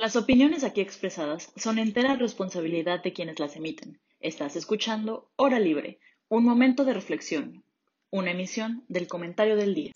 Las 0.00 0.14
opiniones 0.14 0.62
aquí 0.62 0.80
expresadas 0.80 1.52
son 1.56 1.80
entera 1.80 2.14
responsabilidad 2.14 3.02
de 3.02 3.12
quienes 3.12 3.40
las 3.40 3.56
emiten. 3.56 3.98
Estás 4.20 4.54
escuchando 4.54 5.28
Hora 5.34 5.58
Libre, 5.58 5.98
un 6.28 6.44
momento 6.44 6.84
de 6.84 6.94
reflexión, 6.94 7.64
una 8.08 8.30
emisión 8.30 8.84
del 8.86 9.08
comentario 9.08 9.56
del 9.56 9.74
día. 9.74 9.90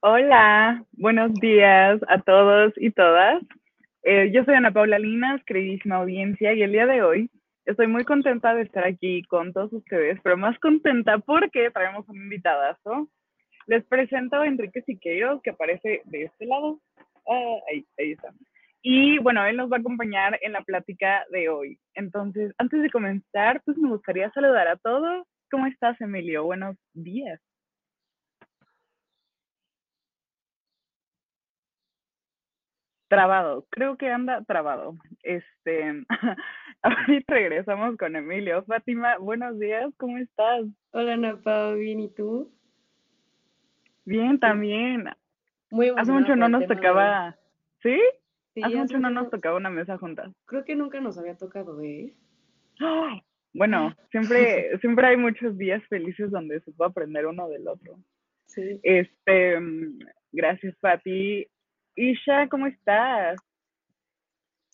Hola, 0.00 0.84
buenos 0.92 1.32
días 1.40 2.02
a 2.06 2.20
todos 2.20 2.74
y 2.76 2.90
todas. 2.90 3.42
Eh, 4.02 4.30
yo 4.30 4.44
soy 4.44 4.56
Ana 4.56 4.72
Paula 4.74 4.98
Linas, 4.98 5.42
queridísima 5.46 5.96
audiencia, 5.96 6.52
y 6.52 6.62
el 6.62 6.72
día 6.72 6.84
de 6.84 7.02
hoy 7.02 7.30
estoy 7.64 7.86
muy 7.86 8.04
contenta 8.04 8.54
de 8.54 8.62
estar 8.62 8.86
aquí 8.86 9.22
con 9.24 9.52
todos 9.52 9.72
ustedes, 9.72 10.18
pero 10.22 10.36
más 10.36 10.58
contenta 10.58 11.18
porque 11.18 11.70
traemos 11.70 12.08
un 12.08 12.16
invitadazo. 12.16 13.08
Les 13.66 13.84
presento 13.84 14.36
a 14.36 14.46
Enrique 14.46 14.82
Siqueiros, 14.82 15.40
que 15.42 15.50
aparece 15.50 16.02
de 16.04 16.24
este 16.24 16.46
lado. 16.46 16.80
Ah, 17.26 17.56
ahí, 17.70 17.86
ahí 17.98 18.12
está. 18.12 18.32
Y 18.82 19.18
bueno, 19.18 19.44
él 19.46 19.56
nos 19.56 19.72
va 19.72 19.78
a 19.78 19.80
acompañar 19.80 20.38
en 20.42 20.52
la 20.52 20.60
plática 20.60 21.24
de 21.30 21.48
hoy. 21.48 21.78
Entonces, 21.94 22.52
antes 22.58 22.82
de 22.82 22.90
comenzar, 22.90 23.62
pues 23.64 23.78
me 23.78 23.88
gustaría 23.88 24.30
saludar 24.32 24.68
a 24.68 24.76
todos. 24.76 25.26
¿Cómo 25.50 25.66
estás, 25.66 25.98
Emilio? 26.02 26.44
Buenos 26.44 26.76
días. 26.92 27.40
Trabado, 33.14 33.64
creo 33.70 33.96
que 33.96 34.10
anda 34.10 34.42
trabado. 34.42 34.96
Este, 35.22 36.04
ahorita 36.82 37.32
regresamos 37.34 37.96
con 37.96 38.16
Emilio. 38.16 38.64
Fátima, 38.64 39.18
buenos 39.18 39.56
días, 39.60 39.92
¿cómo 39.98 40.18
estás? 40.18 40.64
Hola, 40.90 41.16
Napa, 41.16 41.74
bien, 41.74 42.00
¿y 42.00 42.08
tú? 42.12 42.50
Bien, 44.04 44.40
también. 44.40 45.04
Muy 45.70 45.92
Hace 45.96 46.10
mucho 46.10 46.34
no 46.34 46.48
nos 46.48 46.62
de 46.62 46.66
tocaba, 46.66 47.36
¿sí? 47.84 48.00
Sí, 48.52 48.62
Hace 48.64 48.74
mucho 48.74 48.98
no 48.98 49.10
nos 49.10 49.24
no- 49.26 49.30
tocaba 49.30 49.58
una 49.58 49.70
mesa 49.70 49.96
juntas. 49.96 50.32
Creo 50.46 50.64
que 50.64 50.74
nunca 50.74 51.00
nos 51.00 51.16
había 51.16 51.36
tocado, 51.36 51.80
¿eh? 51.82 52.12
¡Ah! 52.80 53.20
Bueno, 53.52 53.94
siempre, 54.10 54.76
siempre 54.80 55.06
hay 55.06 55.16
muchos 55.16 55.56
días 55.56 55.84
felices 55.88 56.32
donde 56.32 56.58
se 56.62 56.72
puede 56.72 56.90
aprender 56.90 57.26
uno 57.26 57.48
del 57.48 57.68
otro. 57.68 57.96
Sí. 58.46 58.80
Este, 58.82 59.56
gracias, 60.32 60.74
Pati. 60.80 61.46
Isha, 61.96 62.48
¿cómo 62.48 62.66
estás? 62.66 63.38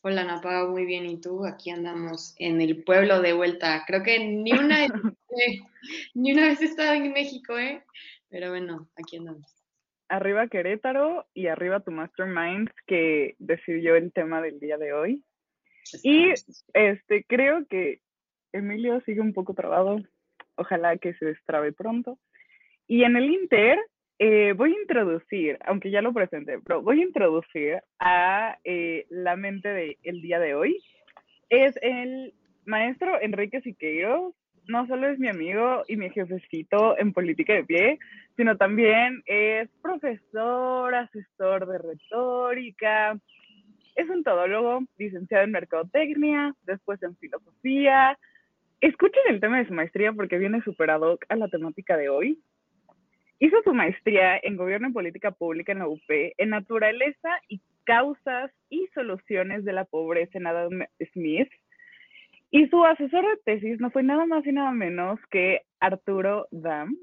Hola, 0.03 0.25
Napa, 0.25 0.67
muy 0.67 0.87
bien. 0.87 1.05
¿Y 1.05 1.21
tú? 1.21 1.45
Aquí 1.45 1.71
andamos 1.71 2.35
en 2.39 2.63
el 2.63 2.83
pueblo 2.83 3.21
de 3.21 3.35
vuelta. 3.35 3.85
Creo 3.87 4.03
que 4.03 4.19
ni 4.19 4.53
una 4.53 4.79
vez, 4.79 4.91
eh, 5.37 5.61
ni 6.15 6.33
una 6.33 6.48
vez 6.48 6.63
he 6.63 6.65
estado 6.65 6.95
en 6.95 7.13
México, 7.13 7.59
¿eh? 7.59 7.85
Pero 8.31 8.48
bueno, 8.48 8.89
aquí 8.97 9.19
andamos. 9.19 9.55
Arriba 10.09 10.48
Querétaro 10.48 11.27
y 11.35 11.48
arriba 11.48 11.81
tu 11.81 11.91
Mastermind 11.91 12.71
que 12.87 13.37
decidió 13.39 13.97
el 13.97 14.13
tema 14.13 14.41
del 14.41 14.59
día 14.59 14.79
de 14.79 14.95
hoy. 14.95 15.23
Y 16.03 16.33
este, 16.73 17.25
creo 17.25 17.67
que 17.67 18.01
Emilio 18.53 19.03
sigue 19.03 19.21
un 19.21 19.35
poco 19.35 19.53
trabado. 19.53 20.01
Ojalá 20.57 20.97
que 20.97 21.13
se 21.15 21.27
destrabe 21.27 21.73
pronto. 21.73 22.19
Y 22.87 23.05
en 23.05 23.17
el 23.17 23.31
Inter 23.31 23.79
eh, 24.23 24.53
voy 24.53 24.75
a 24.75 24.81
introducir, 24.83 25.59
aunque 25.65 25.91
ya 25.91 26.03
lo 26.03 26.13
presenté, 26.13 26.59
pero 26.61 26.83
voy 26.83 27.01
a 27.01 27.05
introducir 27.05 27.83
a 27.99 28.59
eh, 28.65 29.07
la 29.09 29.35
mente 29.35 29.97
del 30.03 30.21
día 30.21 30.39
de 30.39 30.55
hoy. 30.55 30.77
Es 31.49 31.75
el 31.81 32.35
maestro 32.67 33.19
Enrique 33.23 33.63
Siqueiros. 33.63 34.35
No 34.69 34.87
solo 34.87 35.09
es 35.09 35.19
mi 35.19 35.29
amigo 35.29 35.85
y 35.89 35.97
mi 35.97 36.11
jefecito 36.11 36.98
en 36.98 37.15
política 37.15 37.55
de 37.55 37.65
pie, 37.65 37.98
sino 38.37 38.59
también 38.59 39.23
es 39.25 39.71
profesor, 39.81 40.95
asesor 40.95 41.67
de 41.67 41.79
retórica, 41.79 43.19
es 43.97 44.09
un 44.11 44.23
todólogo, 44.23 44.83
licenciado 44.98 45.45
en 45.45 45.51
mercadotecnia, 45.51 46.55
después 46.64 47.03
en 47.03 47.17
filosofía. 47.17 48.19
Escuchen 48.83 49.23
el 49.30 49.41
tema 49.41 49.59
de 49.59 49.67
su 49.67 49.73
maestría 49.73 50.13
porque 50.13 50.36
viene 50.36 50.61
super 50.61 50.91
ad 50.91 51.01
hoc 51.01 51.25
a 51.30 51.36
la 51.36 51.48
temática 51.48 51.97
de 51.97 52.11
hoy. 52.11 52.39
Hizo 53.42 53.56
su 53.64 53.73
maestría 53.73 54.39
en 54.42 54.58
Gobierno 54.58 54.89
y 54.89 54.92
Política 54.92 55.30
Pública 55.30 55.73
en 55.73 55.78
la 55.78 55.89
UP, 55.89 56.02
en 56.08 56.51
Naturaleza 56.51 57.40
y 57.48 57.62
Causas 57.84 58.52
y 58.68 58.86
Soluciones 58.92 59.64
de 59.64 59.73
la 59.73 59.86
Pobreza 59.86 60.36
en 60.36 60.46
Adam 60.46 60.84
Smith. 61.14 61.48
Y 62.50 62.67
su 62.68 62.84
asesor 62.84 63.24
de 63.24 63.39
tesis 63.42 63.80
no 63.80 63.90
fue 63.90 64.02
nada 64.02 64.27
más 64.27 64.46
y 64.46 64.52
nada 64.52 64.73
menos 64.73 65.18
que 65.30 65.62
Arturo 65.80 66.48
Dam, 66.50 66.95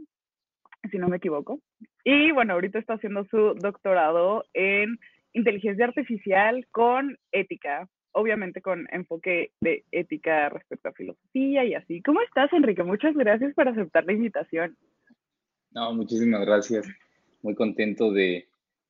si 0.92 1.00
no 1.00 1.08
me 1.08 1.18
equivoco. 1.18 1.60
Y 2.04 2.32
bueno, 2.32 2.54
ahorita 2.54 2.78
está 2.78 2.94
haciendo 2.94 3.26
su 3.26 3.56
doctorado 3.56 4.46
en 4.54 5.00
inteligencia 5.34 5.86
artificial 5.86 6.68
con 6.70 7.18
ética, 7.32 7.90
obviamente 8.12 8.62
con 8.62 8.88
enfoque 8.92 9.54
de 9.60 9.86
ética 9.92 10.50
respecto 10.50 10.90
a 10.90 10.94
filosofía 10.94 11.66
y 11.66 11.74
así. 11.74 12.04
¿Cómo 12.04 12.22
estás, 12.22 12.54
Enrique? 12.54 12.84
Muchas 12.84 13.16
gracias 13.16 13.56
por 13.56 13.68
aceptar 13.68 14.06
la 14.06 14.14
invitación. 14.14 14.78
No, 15.72 15.94
muchísimas 15.94 16.42
gracias. 16.42 16.88
Muy 17.42 17.56
contento 17.56 18.12
de, 18.12 18.48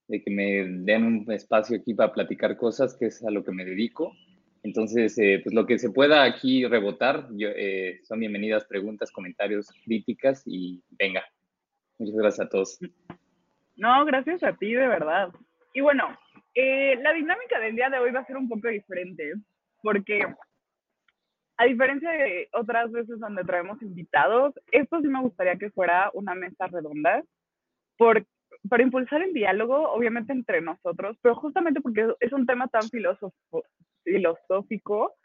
de 0.08 0.22
que 0.22 0.32
me 0.32 0.66
den 0.84 1.04
un 1.04 1.32
espacio 1.32 1.78
aquí 1.78 1.94
para 1.94 2.14
platicar 2.14 2.58
cosas, 2.58 2.96
que 2.96 3.08
es 3.08 3.24
a 3.24 3.32
lo 3.32 3.44
que 3.44 3.52
me 3.52 3.66
dedico. 3.66 4.14
Entonces, 4.64 5.18
eh, 5.18 5.40
pues 5.44 5.54
lo 5.54 5.66
que 5.66 5.80
se 5.80 5.92
pueda 5.92 6.24
aquí 6.24 6.66
rebotar, 6.66 7.28
yo, 7.32 7.50
eh, 7.56 8.02
son 8.04 8.20
bienvenidas 8.20 8.66
preguntas, 8.66 9.12
comentarios, 9.12 9.72
críticas 9.86 10.44
y 10.46 10.84
venga. 10.90 11.24
Muchas 12.00 12.16
gracias 12.16 12.48
a 12.48 12.50
todos. 12.50 12.80
No, 13.76 14.06
gracias 14.06 14.44
a 14.44 14.54
ti, 14.54 14.74
de 14.74 14.88
verdad. 14.88 15.30
Y 15.74 15.82
bueno, 15.82 16.18
eh, 16.56 16.98
la 17.02 17.14
dinámica 17.14 17.60
del 17.60 17.76
día 17.76 17.90
de 17.90 18.00
hoy 18.00 18.12
va 18.12 18.22
a 18.22 18.26
ser 18.26 18.38
un 18.38 18.50
poco 18.50 18.68
diferente, 18.68 19.34
porque 19.82 20.22
a 21.58 21.66
diferencia 21.66 22.12
de 22.12 22.50
otras 22.54 22.92
veces 22.92 23.20
donde 23.20 23.44
traemos 23.44 23.82
invitados, 23.82 24.54
esto 24.72 25.02
sí 25.02 25.08
me 25.08 25.22
gustaría 25.22 25.58
que 25.58 25.72
fuera 25.72 26.12
una 26.14 26.36
mesa 26.36 26.68
redonda, 26.68 27.24
por, 27.98 28.26
para 28.70 28.84
impulsar 28.84 29.24
el 29.24 29.34
diálogo, 29.34 29.92
obviamente 29.92 30.34
entre 30.34 30.62
nosotros, 30.62 31.18
pero 31.22 31.36
justamente 31.36 31.82
porque 31.82 32.14
es 32.20 32.32
un 32.32 32.46
tema 32.46 32.68
tan 32.68 32.84
filosófico, 34.04 35.16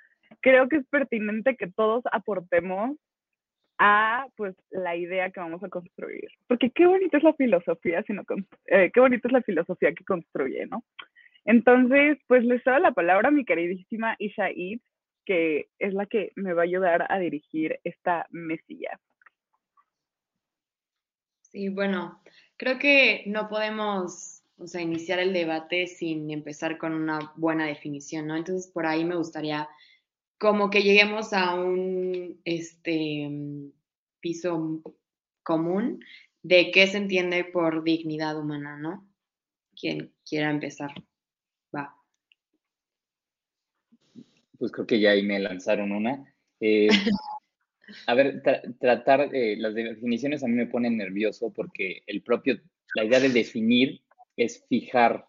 creo 0.40 0.68
que 0.68 0.76
es 0.76 0.86
pertinente 0.86 1.56
que 1.56 1.70
todos 1.70 2.02
aportemos 2.10 2.96
a 3.78 4.26
pues 4.36 4.54
la 4.70 4.96
idea 4.96 5.30
que 5.30 5.40
vamos 5.40 5.62
a 5.64 5.68
construir. 5.68 6.28
Porque 6.46 6.70
qué 6.70 6.86
bonita 6.86 7.18
es 7.18 7.24
la 7.24 7.34
filosofía, 7.34 8.02
sino 8.04 8.22
eh, 8.66 8.90
qué 8.92 9.00
bonita 9.00 9.28
es 9.28 9.32
la 9.32 9.42
filosofía 9.42 9.92
que 9.92 10.04
construye, 10.04 10.66
¿no? 10.66 10.84
Entonces, 11.44 12.18
pues 12.28 12.44
les 12.44 12.62
doy 12.62 12.80
la 12.80 12.92
palabra 12.92 13.28
a 13.28 13.32
mi 13.32 13.44
queridísima 13.44 14.14
Isha 14.18 14.50
que 15.24 15.68
es 15.78 15.94
la 15.94 16.06
que 16.06 16.32
me 16.36 16.52
va 16.52 16.62
a 16.62 16.64
ayudar 16.64 17.06
a 17.08 17.18
dirigir 17.18 17.78
esta 17.84 18.26
mesilla. 18.30 19.00
Sí, 21.42 21.68
bueno, 21.68 22.22
creo 22.56 22.78
que 22.78 23.24
no 23.26 23.48
podemos, 23.48 24.42
o 24.56 24.66
sea, 24.66 24.80
iniciar 24.80 25.18
el 25.18 25.32
debate 25.32 25.86
sin 25.86 26.30
empezar 26.30 26.78
con 26.78 26.94
una 26.94 27.32
buena 27.36 27.66
definición, 27.66 28.26
¿no? 28.26 28.36
Entonces, 28.36 28.70
por 28.72 28.86
ahí 28.86 29.04
me 29.04 29.16
gustaría 29.16 29.68
como 30.38 30.70
que 30.70 30.82
lleguemos 30.82 31.32
a 31.32 31.54
un, 31.54 32.40
este, 32.44 33.28
mm, 33.28 33.70
piso 34.20 34.82
común 35.42 36.02
de 36.42 36.70
qué 36.72 36.86
se 36.86 36.96
entiende 36.96 37.44
por 37.44 37.84
dignidad 37.84 38.38
humana, 38.38 38.76
¿no? 38.76 39.06
Quien 39.78 40.12
quiera 40.24 40.50
empezar, 40.50 40.90
va. 41.74 41.94
Pues 44.62 44.70
creo 44.70 44.86
que 44.86 45.00
ya 45.00 45.10
ahí 45.10 45.24
me 45.24 45.40
lanzaron 45.40 45.90
una. 45.90 46.24
Eh, 46.60 46.86
a 48.06 48.14
ver, 48.14 48.42
tra- 48.44 48.62
tratar, 48.78 49.34
eh, 49.34 49.56
las 49.56 49.74
definiciones 49.74 50.44
a 50.44 50.46
mí 50.46 50.54
me 50.54 50.68
ponen 50.68 50.96
nervioso 50.96 51.52
porque 51.52 52.02
el 52.06 52.22
propio, 52.22 52.60
la 52.94 53.04
idea 53.04 53.18
de 53.18 53.30
definir 53.30 54.02
es 54.36 54.64
fijar, 54.68 55.26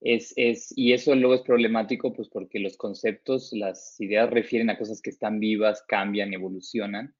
es, 0.00 0.32
es, 0.36 0.72
y 0.76 0.92
eso 0.92 1.14
luego 1.16 1.34
es 1.34 1.42
problemático 1.42 2.12
pues 2.12 2.28
porque 2.28 2.60
los 2.60 2.76
conceptos, 2.76 3.52
las 3.52 4.00
ideas 4.00 4.30
refieren 4.30 4.70
a 4.70 4.78
cosas 4.78 5.02
que 5.02 5.10
están 5.10 5.40
vivas, 5.40 5.84
cambian, 5.88 6.32
evolucionan. 6.32 7.16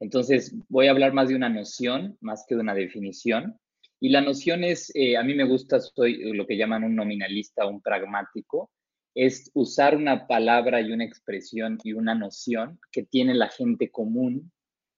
Entonces 0.00 0.56
voy 0.70 0.88
a 0.88 0.92
hablar 0.92 1.12
más 1.12 1.28
de 1.28 1.36
una 1.36 1.50
noción, 1.50 2.16
más 2.22 2.46
que 2.48 2.54
de 2.54 2.62
una 2.62 2.74
definición. 2.74 3.58
Y 4.00 4.10
la 4.10 4.22
noción 4.22 4.64
es, 4.64 4.90
eh, 4.96 5.18
a 5.18 5.24
mí 5.24 5.34
me 5.34 5.44
gusta, 5.44 5.80
soy 5.80 6.32
lo 6.34 6.46
que 6.46 6.56
llaman 6.56 6.84
un 6.84 6.96
nominalista, 6.96 7.66
un 7.66 7.82
pragmático, 7.82 8.70
es 9.14 9.50
usar 9.54 9.96
una 9.96 10.26
palabra 10.26 10.80
y 10.80 10.92
una 10.92 11.04
expresión 11.04 11.78
y 11.84 11.92
una 11.92 12.14
noción 12.14 12.78
que 12.90 13.02
tiene 13.02 13.34
la 13.34 13.48
gente 13.48 13.90
común 13.90 14.50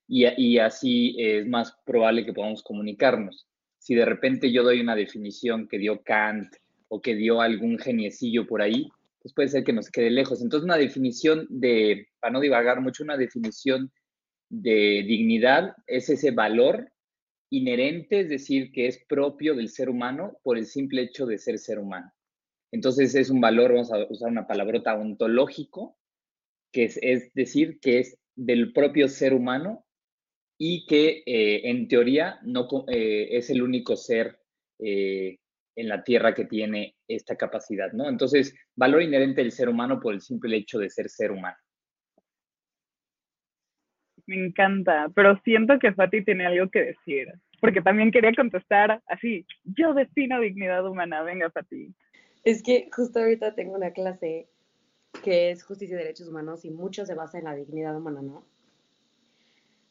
y, 0.06 0.26
y 0.40 0.58
así 0.58 1.16
es 1.18 1.46
más 1.46 1.76
probable 1.84 2.24
que 2.24 2.32
podamos 2.32 2.62
comunicarnos. 2.62 3.46
Si 3.78 3.94
de 3.94 4.04
repente 4.04 4.52
yo 4.52 4.62
doy 4.62 4.80
una 4.80 4.96
definición 4.96 5.68
que 5.68 5.78
dio 5.78 6.02
Kant 6.02 6.54
o 6.88 7.00
que 7.00 7.14
dio 7.14 7.40
algún 7.40 7.78
geniecillo 7.78 8.46
por 8.46 8.62
ahí, 8.62 8.88
pues 9.20 9.34
puede 9.34 9.48
ser 9.48 9.64
que 9.64 9.72
nos 9.72 9.90
quede 9.90 10.10
lejos. 10.10 10.42
Entonces 10.42 10.64
una 10.64 10.76
definición 10.76 11.46
de, 11.48 12.08
para 12.20 12.32
no 12.32 12.40
divagar 12.40 12.80
mucho, 12.80 13.02
una 13.02 13.16
definición 13.16 13.90
de 14.50 15.02
dignidad 15.06 15.74
es 15.86 16.10
ese 16.10 16.30
valor 16.30 16.92
inherente, 17.50 18.20
es 18.20 18.28
decir, 18.28 18.70
que 18.72 18.86
es 18.86 19.02
propio 19.08 19.54
del 19.54 19.68
ser 19.68 19.88
humano 19.88 20.38
por 20.42 20.58
el 20.58 20.66
simple 20.66 21.02
hecho 21.02 21.26
de 21.26 21.38
ser 21.38 21.58
ser 21.58 21.78
humano. 21.78 22.12
Entonces 22.74 23.14
es 23.14 23.30
un 23.30 23.40
valor, 23.40 23.72
vamos 23.72 23.92
a 23.92 24.04
usar 24.10 24.32
una 24.32 24.48
palabrota 24.48 24.96
ontológico, 24.96 25.96
que 26.72 26.86
es, 26.86 27.32
decir, 27.32 27.78
que 27.78 28.00
es 28.00 28.18
del 28.34 28.72
propio 28.72 29.06
ser 29.06 29.32
humano 29.32 29.86
y 30.58 30.84
que 30.86 31.22
eh, 31.24 31.70
en 31.70 31.86
teoría 31.86 32.40
no, 32.42 32.66
eh, 32.88 33.28
es 33.30 33.48
el 33.50 33.62
único 33.62 33.94
ser 33.94 34.40
eh, 34.80 35.38
en 35.76 35.88
la 35.88 36.02
Tierra 36.02 36.34
que 36.34 36.46
tiene 36.46 36.96
esta 37.06 37.36
capacidad, 37.36 37.92
¿no? 37.92 38.08
Entonces, 38.08 38.56
valor 38.74 39.02
inherente 39.02 39.42
del 39.42 39.52
ser 39.52 39.68
humano 39.68 40.00
por 40.00 40.12
el 40.12 40.20
simple 40.20 40.56
hecho 40.56 40.80
de 40.80 40.90
ser 40.90 41.08
ser 41.08 41.30
humano. 41.30 41.56
Me 44.26 44.46
encanta, 44.46 45.12
pero 45.14 45.40
siento 45.44 45.78
que 45.78 45.92
Fati 45.92 46.24
tiene 46.24 46.46
algo 46.46 46.68
que 46.70 46.82
decir, 46.82 47.28
porque 47.60 47.82
también 47.82 48.10
quería 48.10 48.32
contestar 48.32 49.00
así, 49.06 49.46
yo 49.62 49.94
defino 49.94 50.40
dignidad 50.40 50.84
humana, 50.84 51.22
venga 51.22 51.52
Fati. 51.52 51.94
Es 52.44 52.62
que 52.62 52.90
justo 52.94 53.20
ahorita 53.20 53.54
tengo 53.54 53.74
una 53.74 53.92
clase 53.92 54.48
que 55.22 55.50
es 55.50 55.64
justicia 55.64 55.94
y 55.94 55.98
derechos 55.98 56.28
humanos 56.28 56.64
y 56.64 56.70
mucho 56.70 57.06
se 57.06 57.14
basa 57.14 57.38
en 57.38 57.44
la 57.44 57.54
dignidad 57.54 57.96
humana, 57.96 58.20
¿no? 58.22 58.44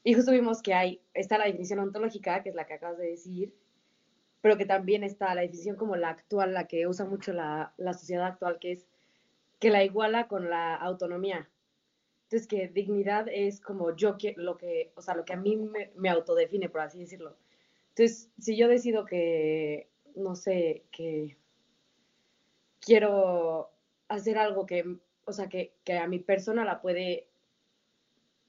Y 0.04 0.14
justo 0.14 0.32
vimos 0.32 0.62
que 0.62 0.74
hay, 0.74 1.02
está 1.14 1.38
la 1.38 1.46
definición 1.46 1.80
ontológica, 1.80 2.44
que 2.44 2.50
es 2.50 2.56
la 2.56 2.66
que 2.66 2.74
acabas 2.74 2.98
de 2.98 3.08
decir, 3.08 3.56
pero 4.42 4.58
que 4.58 4.66
también 4.66 5.04
está 5.04 5.34
la 5.34 5.42
definición 5.42 5.78
como 5.78 5.96
la 5.96 6.10
actual, 6.10 6.54
la 6.54 6.68
que 6.68 6.88
usa 6.88 7.06
mucho 7.06 7.34
la, 7.34 7.74
la 7.78 7.94
sociedad 7.94 8.26
actual, 8.28 8.60
que 8.60 8.74
es 8.74 8.88
que 9.60 9.70
la 9.70 9.84
iguala 9.84 10.28
con 10.28 10.50
la 10.50 10.76
autonomía. 10.76 11.50
Entonces, 12.24 12.48
que 12.48 12.68
dignidad 12.68 13.28
es 13.30 13.62
como 13.62 13.96
yo 13.96 14.18
quiero, 14.18 14.42
lo 14.44 14.58
que, 14.58 14.92
o 14.96 15.02
sea, 15.02 15.16
lo 15.16 15.24
que 15.24 15.34
a 15.34 15.38
mí 15.38 15.56
me, 15.96 16.10
autodefine, 16.10 16.68
por 16.68 16.82
así 16.82 17.00
decirlo. 17.00 17.38
Entonces, 17.90 18.30
si 18.40 18.58
yo 18.58 18.68
decido 18.68 19.06
que, 19.06 19.88
no 20.16 20.36
sé, 20.36 20.84
que 20.92 21.38
quiero 22.86 23.70
hacer 24.08 24.38
algo 24.38 24.66
que, 24.66 24.98
o 25.26 25.34
sea, 25.34 25.48
que, 25.50 25.74
que 25.84 25.98
a 25.98 26.08
mi 26.08 26.20
persona 26.20 26.66
la 26.66 26.82
puede 26.82 27.28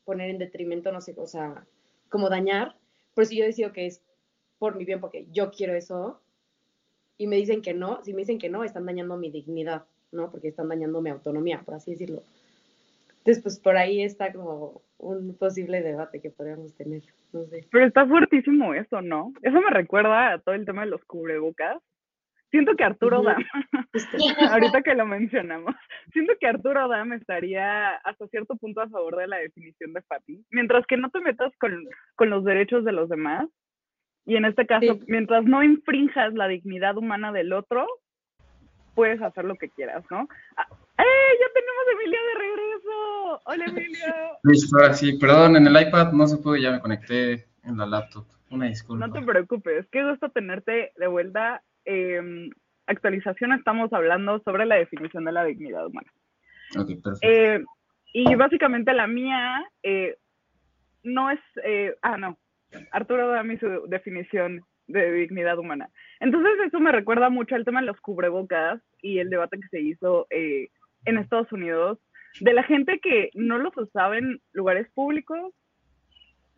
poner 0.05 0.31
en 0.31 0.39
detrimento, 0.39 0.93
no 0.93 1.01
sé, 1.01 1.15
o 1.17 1.27
sea, 1.27 1.67
como 2.09 2.29
dañar, 2.29 2.77
pero 3.15 3.27
si 3.27 3.37
yo 3.37 3.45
decido 3.45 3.73
que 3.73 3.87
es 3.87 4.03
por 4.59 4.77
mi 4.77 4.85
bien, 4.85 5.01
porque 5.01 5.27
yo 5.31 5.51
quiero 5.51 5.75
eso, 5.75 6.21
y 7.17 7.27
me 7.27 7.37
dicen 7.37 7.63
que 7.63 7.75
no, 7.75 8.03
si 8.03 8.13
me 8.13 8.21
dicen 8.21 8.39
que 8.39 8.49
no, 8.49 8.65
están 8.65 8.87
dañando 8.87 9.17
mi 9.17 9.31
dignidad, 9.31 9.85
¿no? 10.13 10.31
Porque 10.31 10.49
están 10.49 10.69
dañando 10.69 11.01
mi 11.01 11.11
autonomía, 11.11 11.63
por 11.65 11.75
así 11.75 11.93
decirlo. 11.93 12.23
Entonces, 13.19 13.43
pues 13.43 13.59
por 13.59 13.77
ahí 13.77 14.03
está 14.03 14.33
como 14.33 14.83
un 14.99 15.35
posible 15.35 15.81
debate 15.83 16.21
que 16.21 16.31
podríamos 16.31 16.75
tener, 16.75 17.03
no 17.33 17.47
sé. 17.47 17.67
Pero 17.71 17.87
está 17.87 18.07
fuertísimo 18.07 18.75
eso, 18.75 19.01
¿no? 19.01 19.33
Eso 19.43 19.61
me 19.61 19.71
recuerda 19.71 20.33
a 20.33 20.39
todo 20.39 20.55
el 20.55 20.67
tema 20.67 20.85
de 20.85 20.91
los 20.91 21.05
cubrebocas. 21.05 21.81
Siento 22.55 22.77
que 22.77 22.85
Arturo 22.85 23.21
Dam, 23.21 23.43
ahorita 24.53 24.83
que 24.83 24.95
lo 24.95 25.05
mencionamos, 25.05 25.75
siento 26.13 26.35
que 26.39 26.47
Arturo 26.47 26.87
Dam 26.87 27.13
estaría 27.13 27.97
hasta 27.97 28.29
cierto 28.29 28.55
punto 28.55 28.81
a 28.81 28.89
favor 28.89 29.17
de 29.17 29.27
la 29.27 29.39
definición 29.39 29.93
de 29.93 30.03
Fati. 30.03 30.41
Mientras 30.53 30.87
que 30.87 30.97
no 30.97 31.11
te 31.11 31.19
metas 31.19 31.53
con, 31.59 31.85
con 32.15 32.31
los 32.31 32.45
derechos 32.45 32.85
de 32.85 32.93
los 32.93 33.09
demás, 33.09 33.49
y 34.25 34.37
en 34.37 34.45
este 34.45 34.69
caso, 34.69 35.01
mientras 35.09 35.43
no 35.43 35.65
infrinjas 35.65 36.33
la 36.35 36.47
dignidad 36.47 36.97
humana 36.97 37.33
del 37.33 37.53
otro, 37.53 37.89
puedes 38.95 39.21
hacer 39.21 39.47
lo 39.47 39.57
que 39.57 39.71
quieras, 39.71 40.05
¿no? 40.09 40.29
Ah, 40.57 40.69
¡Eh! 40.99 41.31
¡Ya 41.41 41.47
tenemos 41.55 41.85
a 41.89 41.93
Emilia 41.93 42.21
de 42.23 42.35
regreso! 42.39 43.41
¡Hola, 43.47 43.65
Emilia! 43.65 44.15
Listo, 44.45 44.77
ahora 44.81 44.95
sí. 44.95 45.19
Perdón, 45.19 45.57
en 45.57 45.67
el 45.67 45.89
iPad 45.89 46.13
no 46.13 46.29
se 46.29 46.37
pudo, 46.37 46.55
ya 46.55 46.71
me 46.71 46.81
conecté 46.81 47.49
en 47.65 47.79
la 47.79 47.87
laptop. 47.87 48.27
Una 48.51 48.67
disculpa. 48.67 49.09
No 49.09 49.13
te 49.13 49.23
preocupes, 49.23 49.89
qué 49.91 50.09
gusto 50.09 50.29
tenerte 50.29 50.93
de 50.97 51.07
vuelta. 51.09 51.61
Eh, 51.85 52.51
actualización 52.87 53.53
estamos 53.53 53.93
hablando 53.93 54.41
sobre 54.41 54.67
la 54.67 54.77
definición 54.77 55.25
de 55.25 55.33
la 55.33 55.45
dignidad 55.45 55.87
humana. 55.87 56.11
Eh, 57.23 57.63
y 58.13 58.35
básicamente 58.35 58.93
la 58.93 59.07
mía 59.07 59.65
eh, 59.83 60.17
no 61.03 61.31
es... 61.31 61.41
Eh, 61.65 61.95
ah, 62.03 62.17
no. 62.17 62.39
Arturo 62.91 63.29
da 63.29 63.43
mi 63.43 63.57
su 63.59 63.87
definición 63.87 64.61
de 64.87 65.13
dignidad 65.13 65.59
humana. 65.59 65.89
Entonces 66.21 66.53
eso 66.67 66.81
me 66.81 66.93
recuerda 66.93 67.31
mucho 67.31 67.55
al 67.55 67.65
tema 67.65 67.81
de 67.81 67.87
los 67.87 68.01
cubrebocas 68.01 68.81
y 69.01 69.19
el 69.19 69.31
debate 69.31 69.59
que 69.61 69.69
se 69.69 69.81
hizo 69.81 70.27
eh, 70.31 70.69
en 71.05 71.19
Estados 71.19 71.53
Unidos 71.53 71.99
de 72.41 72.53
la 72.53 72.65
gente 72.65 72.99
que 72.99 73.31
no 73.35 73.59
los 73.59 73.77
usaba 73.77 74.19
en 74.19 74.41
lugares 74.53 74.89
públicos 74.93 75.53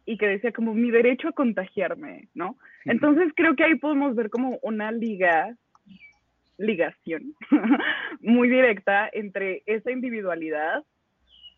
y 0.06 0.16
que 0.16 0.28
decía 0.28 0.52
como 0.52 0.72
mi 0.72 0.90
derecho 0.90 1.28
a 1.28 1.32
contagiarme, 1.32 2.28
¿no? 2.32 2.56
Entonces 2.84 3.32
creo 3.34 3.56
que 3.56 3.64
ahí 3.64 3.74
podemos 3.74 4.14
ver 4.14 4.30
como 4.30 4.58
una 4.62 4.92
liga, 4.92 5.54
ligación 6.56 7.34
muy 8.20 8.48
directa 8.48 9.10
entre 9.12 9.64
esa 9.66 9.90
individualidad, 9.90 10.84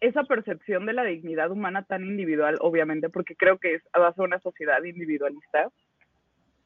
esa 0.00 0.24
percepción 0.24 0.86
de 0.86 0.94
la 0.94 1.04
dignidad 1.04 1.50
humana 1.50 1.82
tan 1.82 2.04
individual, 2.04 2.56
obviamente, 2.60 3.10
porque 3.10 3.36
creo 3.36 3.58
que 3.58 3.74
es 3.74 3.82
a 3.92 3.98
base 3.98 4.22
de 4.22 4.26
una 4.26 4.40
sociedad 4.40 4.82
individualista, 4.82 5.68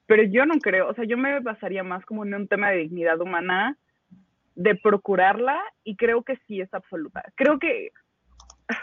pero 0.06 0.22
yo 0.22 0.46
no 0.46 0.54
creo, 0.58 0.88
o 0.88 0.94
sea, 0.94 1.04
yo 1.04 1.18
me 1.18 1.40
basaría 1.40 1.82
más 1.82 2.04
como 2.04 2.24
en 2.24 2.34
un 2.34 2.46
tema 2.46 2.70
de 2.70 2.78
dignidad 2.78 3.20
humana, 3.20 3.76
de 4.54 4.76
procurarla, 4.76 5.60
y 5.82 5.96
creo 5.96 6.22
que 6.22 6.36
sí 6.46 6.60
es 6.60 6.72
absoluta. 6.74 7.24
Creo 7.34 7.58
que 7.58 7.90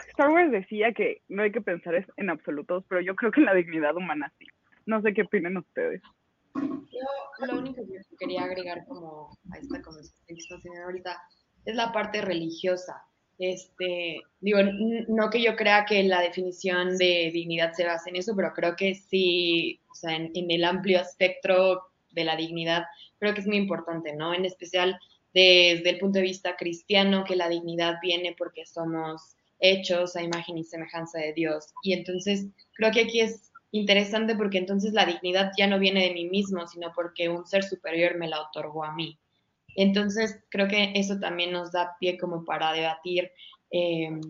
Star 0.08 0.30
Wars 0.30 0.50
decía 0.50 0.92
que 0.92 1.22
no 1.28 1.42
hay 1.42 1.52
que 1.52 1.60
pensar 1.60 2.06
en 2.16 2.30
absolutos, 2.30 2.84
pero 2.88 3.00
yo 3.00 3.14
creo 3.14 3.30
que 3.30 3.40
en 3.40 3.46
la 3.46 3.54
dignidad 3.54 3.96
humana 3.96 4.32
sí. 4.38 4.46
No 4.86 5.00
sé 5.02 5.14
qué 5.14 5.22
opinan 5.22 5.56
ustedes. 5.56 6.02
Yo 6.54 7.46
lo 7.46 7.58
único 7.58 7.82
que 7.86 8.16
quería 8.18 8.44
agregar 8.44 8.84
como 8.86 9.38
a 9.52 9.58
esta 9.58 9.80
conversación 9.80 10.76
ahorita 10.84 11.22
es 11.64 11.74
la 11.76 11.92
parte 11.92 12.20
religiosa. 12.20 13.04
Este, 13.38 14.20
digo, 14.40 14.58
no 15.08 15.30
que 15.30 15.42
yo 15.42 15.56
crea 15.56 15.86
que 15.86 16.02
la 16.02 16.20
definición 16.20 16.98
de 16.98 17.30
dignidad 17.32 17.72
se 17.72 17.86
base 17.86 18.10
en 18.10 18.16
eso, 18.16 18.34
pero 18.36 18.52
creo 18.52 18.76
que 18.76 18.94
sí, 18.94 19.80
o 19.90 19.94
sea, 19.94 20.14
en, 20.14 20.32
el 20.34 20.64
amplio 20.64 21.00
espectro 21.00 21.84
de 22.10 22.24
la 22.24 22.36
dignidad, 22.36 22.84
creo 23.18 23.32
que 23.32 23.40
es 23.40 23.46
muy 23.46 23.56
importante, 23.56 24.14
¿no? 24.14 24.34
En 24.34 24.44
especial 24.44 24.98
desde 25.32 25.88
el 25.88 25.98
punto 25.98 26.18
de 26.18 26.24
vista 26.24 26.56
cristiano, 26.56 27.24
que 27.24 27.36
la 27.36 27.48
dignidad 27.48 27.94
viene 28.02 28.34
porque 28.36 28.66
somos 28.66 29.36
hechos 29.60 30.16
a 30.16 30.22
imagen 30.22 30.58
y 30.58 30.64
semejanza 30.64 31.18
de 31.18 31.32
Dios. 31.32 31.72
Y 31.82 31.92
entonces 31.92 32.46
creo 32.74 32.90
que 32.90 33.02
aquí 33.02 33.20
es 33.20 33.50
interesante 33.72 34.34
porque 34.34 34.58
entonces 34.58 34.92
la 34.92 35.06
dignidad 35.06 35.52
ya 35.56 35.66
no 35.66 35.78
viene 35.78 36.08
de 36.08 36.14
mí 36.14 36.28
mismo, 36.28 36.66
sino 36.66 36.92
porque 36.94 37.28
un 37.28 37.46
ser 37.46 37.62
superior 37.62 38.16
me 38.16 38.28
la 38.28 38.40
otorgó 38.40 38.84
a 38.84 38.94
mí. 38.94 39.18
Entonces, 39.76 40.42
creo 40.48 40.68
que 40.68 40.92
eso 40.94 41.18
también 41.18 41.52
nos 41.52 41.72
da 41.72 41.96
pie 42.00 42.18
como 42.18 42.44
para 42.44 42.72
debatir 42.72 43.30
em, 43.70 44.20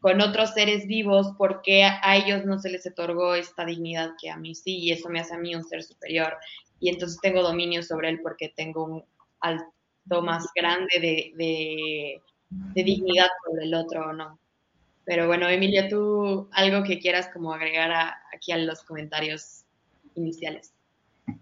con 0.00 0.20
otros 0.20 0.52
seres 0.52 0.86
vivos 0.86 1.32
por 1.38 1.62
qué 1.62 1.84
a 1.84 2.16
ellos 2.16 2.44
no 2.44 2.58
se 2.58 2.68
les 2.68 2.86
otorgó 2.86 3.34
esta 3.34 3.64
dignidad 3.64 4.10
que 4.20 4.28
a 4.28 4.36
mí 4.36 4.54
sí, 4.54 4.76
y 4.78 4.92
eso 4.92 5.08
me 5.08 5.20
hace 5.20 5.34
a 5.34 5.38
mí 5.38 5.54
un 5.54 5.64
ser 5.64 5.82
superior. 5.82 6.36
Y 6.78 6.90
entonces 6.90 7.18
tengo 7.22 7.42
dominio 7.42 7.82
sobre 7.82 8.10
él 8.10 8.20
porque 8.22 8.52
tengo 8.54 8.84
un 8.84 9.04
alto 9.40 10.22
más 10.22 10.46
grande 10.54 11.00
de, 11.00 12.20
dignidad 12.74 13.28
sobre 13.46 13.64
el 13.64 13.74
otro 13.74 14.10
o 14.10 14.12
no. 14.12 14.38
Pero 15.04 15.26
bueno, 15.26 15.48
Emilia, 15.48 15.88
tú 15.88 16.48
algo 16.52 16.82
que 16.82 16.98
quieras 16.98 17.28
como 17.32 17.52
agregar 17.52 18.14
aquí 18.34 18.52
a 18.52 18.56
los 18.56 18.82
comentarios 18.82 19.64
iniciales. 20.14 20.72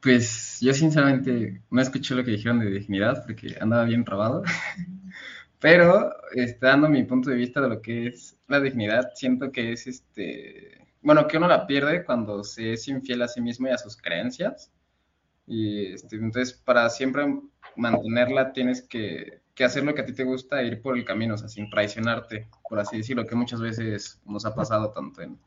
Pues 0.00 0.59
yo 0.61 0.73
sinceramente 0.75 1.62
no 1.71 1.83
escuché 1.83 2.14
lo 2.14 2.25
que 2.25 2.33
dijeron 2.33 2.61
de 2.61 2.71
dignidad 2.71 3.25
porque 3.25 3.57
andaba 3.61 3.85
bien 3.85 4.04
robado. 4.04 4.42
Pero 5.61 6.12
este, 6.33 6.66
dando 6.66 6.88
mi 6.88 7.04
punto 7.04 7.31
de 7.31 7.37
vista 7.37 7.61
de 7.61 7.69
lo 7.69 7.81
que 7.81 8.09
es 8.09 8.37
la 8.49 8.61
dignidad, 8.61 9.12
siento 9.14 9.52
que 9.52 9.73
es 9.73 9.87
este, 9.87 10.88
bueno, 11.02 11.28
que 11.28 11.37
uno 11.37 11.47
la 11.47 11.66
pierde 11.66 12.04
cuando 12.04 12.42
se 12.42 12.73
es 12.73 12.88
infiel 12.88 13.23
a 13.23 13.28
sí 13.28 13.40
mismo 13.40 13.69
y 13.69 13.71
a 13.71 13.78
sus 13.78 13.97
creencias. 13.97 14.73
Y 15.47 15.92
este, 15.92 16.16
entonces 16.16 16.52
para 16.52 16.88
siempre 16.90 17.26
mantenerla 17.76 18.52
tienes 18.52 18.83
que, 18.83 19.41
que, 19.54 19.64
hacer 19.64 19.85
lo 19.85 19.94
que 19.94 20.02
a 20.02 20.06
ti 20.06 20.12
te 20.12 20.25
gusta 20.25 20.61
e 20.61 20.66
ir 20.66 20.82
por 20.82 20.97
el 20.97 21.04
camino, 21.04 21.35
o 21.35 21.38
sea, 21.38 21.49
sin 21.49 21.71
traicionarte, 21.71 22.49
por 22.68 22.80
así 22.80 22.99
decirlo, 22.99 23.26
que 23.26 23.35
muchas 23.35 23.61
veces 23.61 24.21
nos 24.25 24.47
ha 24.47 24.54
pasado 24.54 24.90
tanto 24.92 25.23
en 25.23 25.38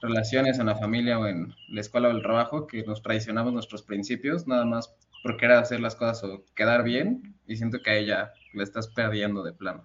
relaciones 0.00 0.58
en 0.58 0.66
la 0.66 0.76
familia 0.76 1.18
o 1.18 1.26
en 1.26 1.54
la 1.68 1.80
escuela 1.80 2.08
o 2.08 2.12
el 2.12 2.22
trabajo 2.22 2.66
que 2.66 2.82
nos 2.84 3.02
traicionamos 3.02 3.52
nuestros 3.52 3.82
principios, 3.82 4.46
nada 4.46 4.64
más 4.64 4.94
por 5.22 5.36
querer 5.36 5.58
hacer 5.58 5.80
las 5.80 5.96
cosas 5.96 6.24
o 6.24 6.44
quedar 6.54 6.82
bien, 6.82 7.36
y 7.46 7.56
siento 7.56 7.78
que 7.82 7.90
a 7.90 7.96
ella 7.96 8.32
le 8.54 8.62
estás 8.62 8.88
perdiendo 8.88 9.42
de 9.42 9.52
plano. 9.52 9.84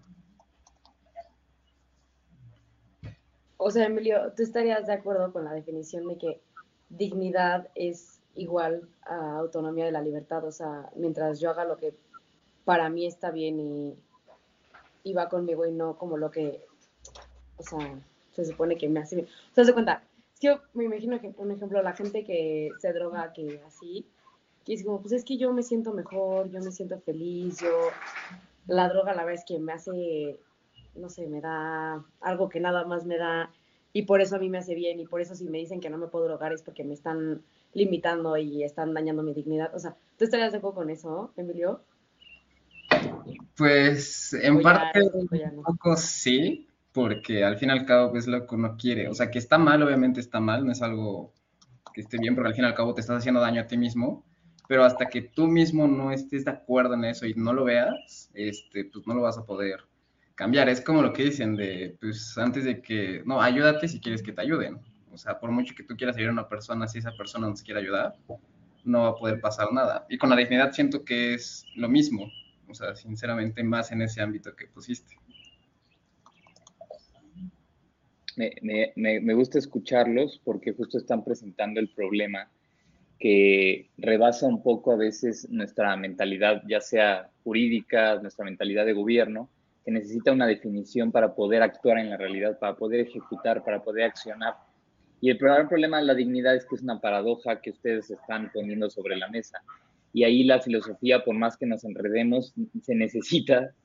O 3.57 3.71
sea, 3.71 3.85
Emilio, 3.85 4.31
¿tú 4.35 4.43
estarías 4.43 4.85
de 4.85 4.93
acuerdo 4.93 5.33
con 5.33 5.43
la 5.45 5.53
definición 5.53 6.07
de 6.07 6.17
que 6.17 6.41
dignidad 6.89 7.67
es 7.75 8.21
igual 8.35 8.87
a 9.03 9.37
autonomía 9.37 9.85
de 9.85 9.91
la 9.91 10.01
libertad? 10.01 10.45
O 10.45 10.51
sea, 10.51 10.89
mientras 10.95 11.39
yo 11.39 11.49
haga 11.49 11.65
lo 11.65 11.77
que 11.77 11.95
para 12.65 12.89
mí 12.89 13.05
está 13.05 13.31
bien 13.31 13.59
y, 13.59 13.95
y 15.03 15.13
va 15.13 15.29
conmigo 15.29 15.65
y 15.65 15.71
no 15.71 15.97
como 15.97 16.17
lo 16.17 16.31
que, 16.31 16.65
o 17.57 17.63
sea, 17.63 17.97
se 18.33 18.45
supone 18.45 18.75
que 18.75 18.89
me 18.89 18.99
hace 18.99 19.15
bien. 19.15 19.27
O 19.51 19.55
sea, 19.55 19.63
se 19.63 19.73
cuenta, 19.73 20.03
Es 20.33 20.39
que 20.39 20.47
yo 20.47 20.59
me 20.73 20.83
imagino 20.83 21.21
que, 21.21 21.33
un 21.37 21.51
ejemplo, 21.51 21.81
la 21.81 21.93
gente 21.93 22.25
que 22.25 22.71
se 22.79 22.91
droga, 22.91 23.31
que 23.31 23.61
así, 23.65 24.05
que 24.65 24.73
es 24.73 24.83
como, 24.83 24.99
pues 24.99 25.13
es 25.13 25.23
que 25.23 25.37
yo 25.37 25.53
me 25.53 25.63
siento 25.63 25.93
mejor, 25.93 26.49
yo 26.49 26.59
me 26.59 26.71
siento 26.71 26.99
feliz, 26.99 27.59
yo, 27.61 27.69
la 28.67 28.89
droga 28.89 29.13
la 29.13 29.23
verdad 29.23 29.41
es 29.41 29.45
que 29.47 29.59
me 29.59 29.73
hace, 29.73 30.39
no 30.95 31.09
sé, 31.09 31.27
me 31.27 31.39
da 31.39 32.03
algo 32.19 32.49
que 32.49 32.59
nada 32.59 32.83
más 32.83 33.05
me 33.05 33.17
da, 33.17 33.51
y 33.93 34.01
por 34.01 34.21
eso 34.21 34.35
a 34.35 34.39
mí 34.39 34.49
me 34.49 34.57
hace 34.57 34.73
bien, 34.73 34.99
y 34.99 35.05
por 35.05 35.21
eso 35.21 35.35
si 35.35 35.45
me 35.45 35.59
dicen 35.59 35.79
que 35.79 35.89
no 35.89 35.97
me 35.97 36.07
puedo 36.07 36.25
drogar 36.25 36.51
es 36.51 36.63
porque 36.63 36.83
me 36.83 36.95
están 36.95 37.43
limitando 37.73 38.35
y 38.37 38.63
están 38.63 38.93
dañando 38.93 39.21
mi 39.21 39.33
dignidad. 39.33 39.73
O 39.75 39.79
sea, 39.79 39.95
¿tú 40.17 40.25
estarías 40.25 40.51
de 40.51 40.57
acuerdo 40.57 40.77
con 40.77 40.89
eso, 40.89 41.31
Emilio? 41.37 41.81
Pues 43.57 44.33
en 44.33 44.61
parte 44.61 45.01
un 45.01 45.63
poco 45.63 45.95
sí, 45.95 46.67
porque 46.91 47.43
al 47.43 47.57
fin 47.57 47.69
y 47.69 47.71
al 47.71 47.85
cabo 47.85 48.15
es 48.17 48.27
lo 48.27 48.45
que 48.45 48.55
uno 48.55 48.75
quiere. 48.77 49.07
O 49.07 49.13
sea, 49.13 49.31
que 49.31 49.39
está 49.39 49.57
mal, 49.57 49.81
obviamente 49.83 50.19
está 50.19 50.39
mal, 50.39 50.65
no 50.65 50.71
es 50.71 50.81
algo 50.81 51.33
que 51.93 52.01
esté 52.01 52.17
bien, 52.17 52.35
porque 52.35 52.49
al 52.49 52.55
fin 52.55 52.65
y 52.65 52.67
al 52.67 52.75
cabo 52.75 52.93
te 52.93 53.01
estás 53.01 53.17
haciendo 53.17 53.39
daño 53.39 53.61
a 53.61 53.67
ti 53.67 53.77
mismo, 53.77 54.25
pero 54.67 54.83
hasta 54.83 55.07
que 55.07 55.21
tú 55.21 55.47
mismo 55.47 55.87
no 55.87 56.11
estés 56.11 56.45
de 56.45 56.51
acuerdo 56.51 56.95
en 56.95 57.05
eso 57.05 57.25
y 57.25 57.33
no 57.35 57.53
lo 57.53 57.63
veas, 57.63 58.29
este, 58.33 58.85
pues 58.85 59.07
no 59.07 59.13
lo 59.13 59.21
vas 59.21 59.37
a 59.37 59.45
poder 59.45 59.85
cambiar. 60.35 60.67
Es 60.69 60.81
como 60.81 61.01
lo 61.01 61.13
que 61.13 61.23
dicen 61.23 61.55
de, 61.55 61.97
pues 61.99 62.37
antes 62.37 62.65
de 62.65 62.81
que, 62.81 63.23
no, 63.25 63.41
ayúdate 63.41 63.87
si 63.87 63.99
quieres 63.99 64.21
que 64.21 64.33
te 64.33 64.41
ayuden. 64.41 64.79
O 65.11 65.17
sea, 65.17 65.39
por 65.39 65.51
mucho 65.51 65.73
que 65.75 65.83
tú 65.83 65.95
quieras 65.95 66.17
ayudar 66.17 66.31
a 66.31 66.33
una 66.33 66.49
persona, 66.49 66.87
si 66.87 66.99
esa 66.99 67.11
persona 67.15 67.47
no 67.47 67.55
se 67.55 67.63
quiere 67.63 67.79
ayudar, 67.79 68.15
no 68.83 69.03
va 69.03 69.09
a 69.09 69.15
poder 69.15 69.39
pasar 69.39 69.71
nada. 69.71 70.05
Y 70.09 70.17
con 70.17 70.29
la 70.29 70.35
dignidad 70.35 70.73
siento 70.73 71.05
que 71.05 71.33
es 71.33 71.65
lo 71.75 71.87
mismo. 71.87 72.29
O 72.67 72.73
sea, 72.73 72.95
sinceramente, 72.95 73.63
más 73.63 73.91
en 73.91 74.01
ese 74.01 74.21
ámbito 74.21 74.55
que 74.55 74.67
pusiste 74.67 75.15
me, 78.35 78.91
me, 78.95 79.21
me, 79.21 79.33
gusta 79.33 79.59
escucharlos 79.59 80.41
porque 80.43 80.73
justo 80.73 80.97
están 80.97 81.23
presentando 81.23 81.79
el 81.79 81.89
problema 81.89 82.49
que 83.19 83.89
rebasa 83.97 84.47
un 84.47 84.61
poco 84.61 84.91
a 84.91 84.97
veces 84.97 85.49
nuestra 85.49 85.95
mentalidad, 85.95 86.61
ya 86.67 86.81
sea 86.81 87.29
jurídica, 87.43 88.19
nuestra 88.21 88.45
mentalidad 88.45 88.85
de 88.85 88.93
gobierno, 88.93 89.49
que 89.85 89.91
necesita 89.91 90.31
una 90.31 90.47
definición 90.47 91.11
para 91.11 91.33
poder 91.33 91.61
actuar 91.61 91.99
en 91.99 92.09
la 92.09 92.17
realidad, 92.17 92.59
para 92.59 92.75
poder 92.75 93.01
ejecutar, 93.01 93.63
para 93.63 93.81
poder 93.81 94.05
accionar. 94.05 94.55
Y 95.21 95.29
el 95.29 95.37
primer 95.37 95.67
problema 95.67 95.99
de 95.99 96.05
la 96.05 96.13
dignidad 96.13 96.55
es 96.55 96.65
que 96.65 96.75
es 96.75 96.81
una 96.81 96.99
paradoja 96.99 97.61
que 97.61 97.69
ustedes 97.69 98.09
están 98.09 98.51
poniendo 98.51 98.89
sobre 98.89 99.15
la 99.15 99.29
mesa. 99.29 99.63
Y 100.15 100.23
ahí 100.23 100.45
la 100.45 100.61
filosofía, 100.61 101.25
por 101.25 101.35
más 101.35 101.57
que 101.57 101.65
nos 101.65 101.83
enredemos, 101.83 102.53
se 102.81 102.95
necesita 102.95 103.75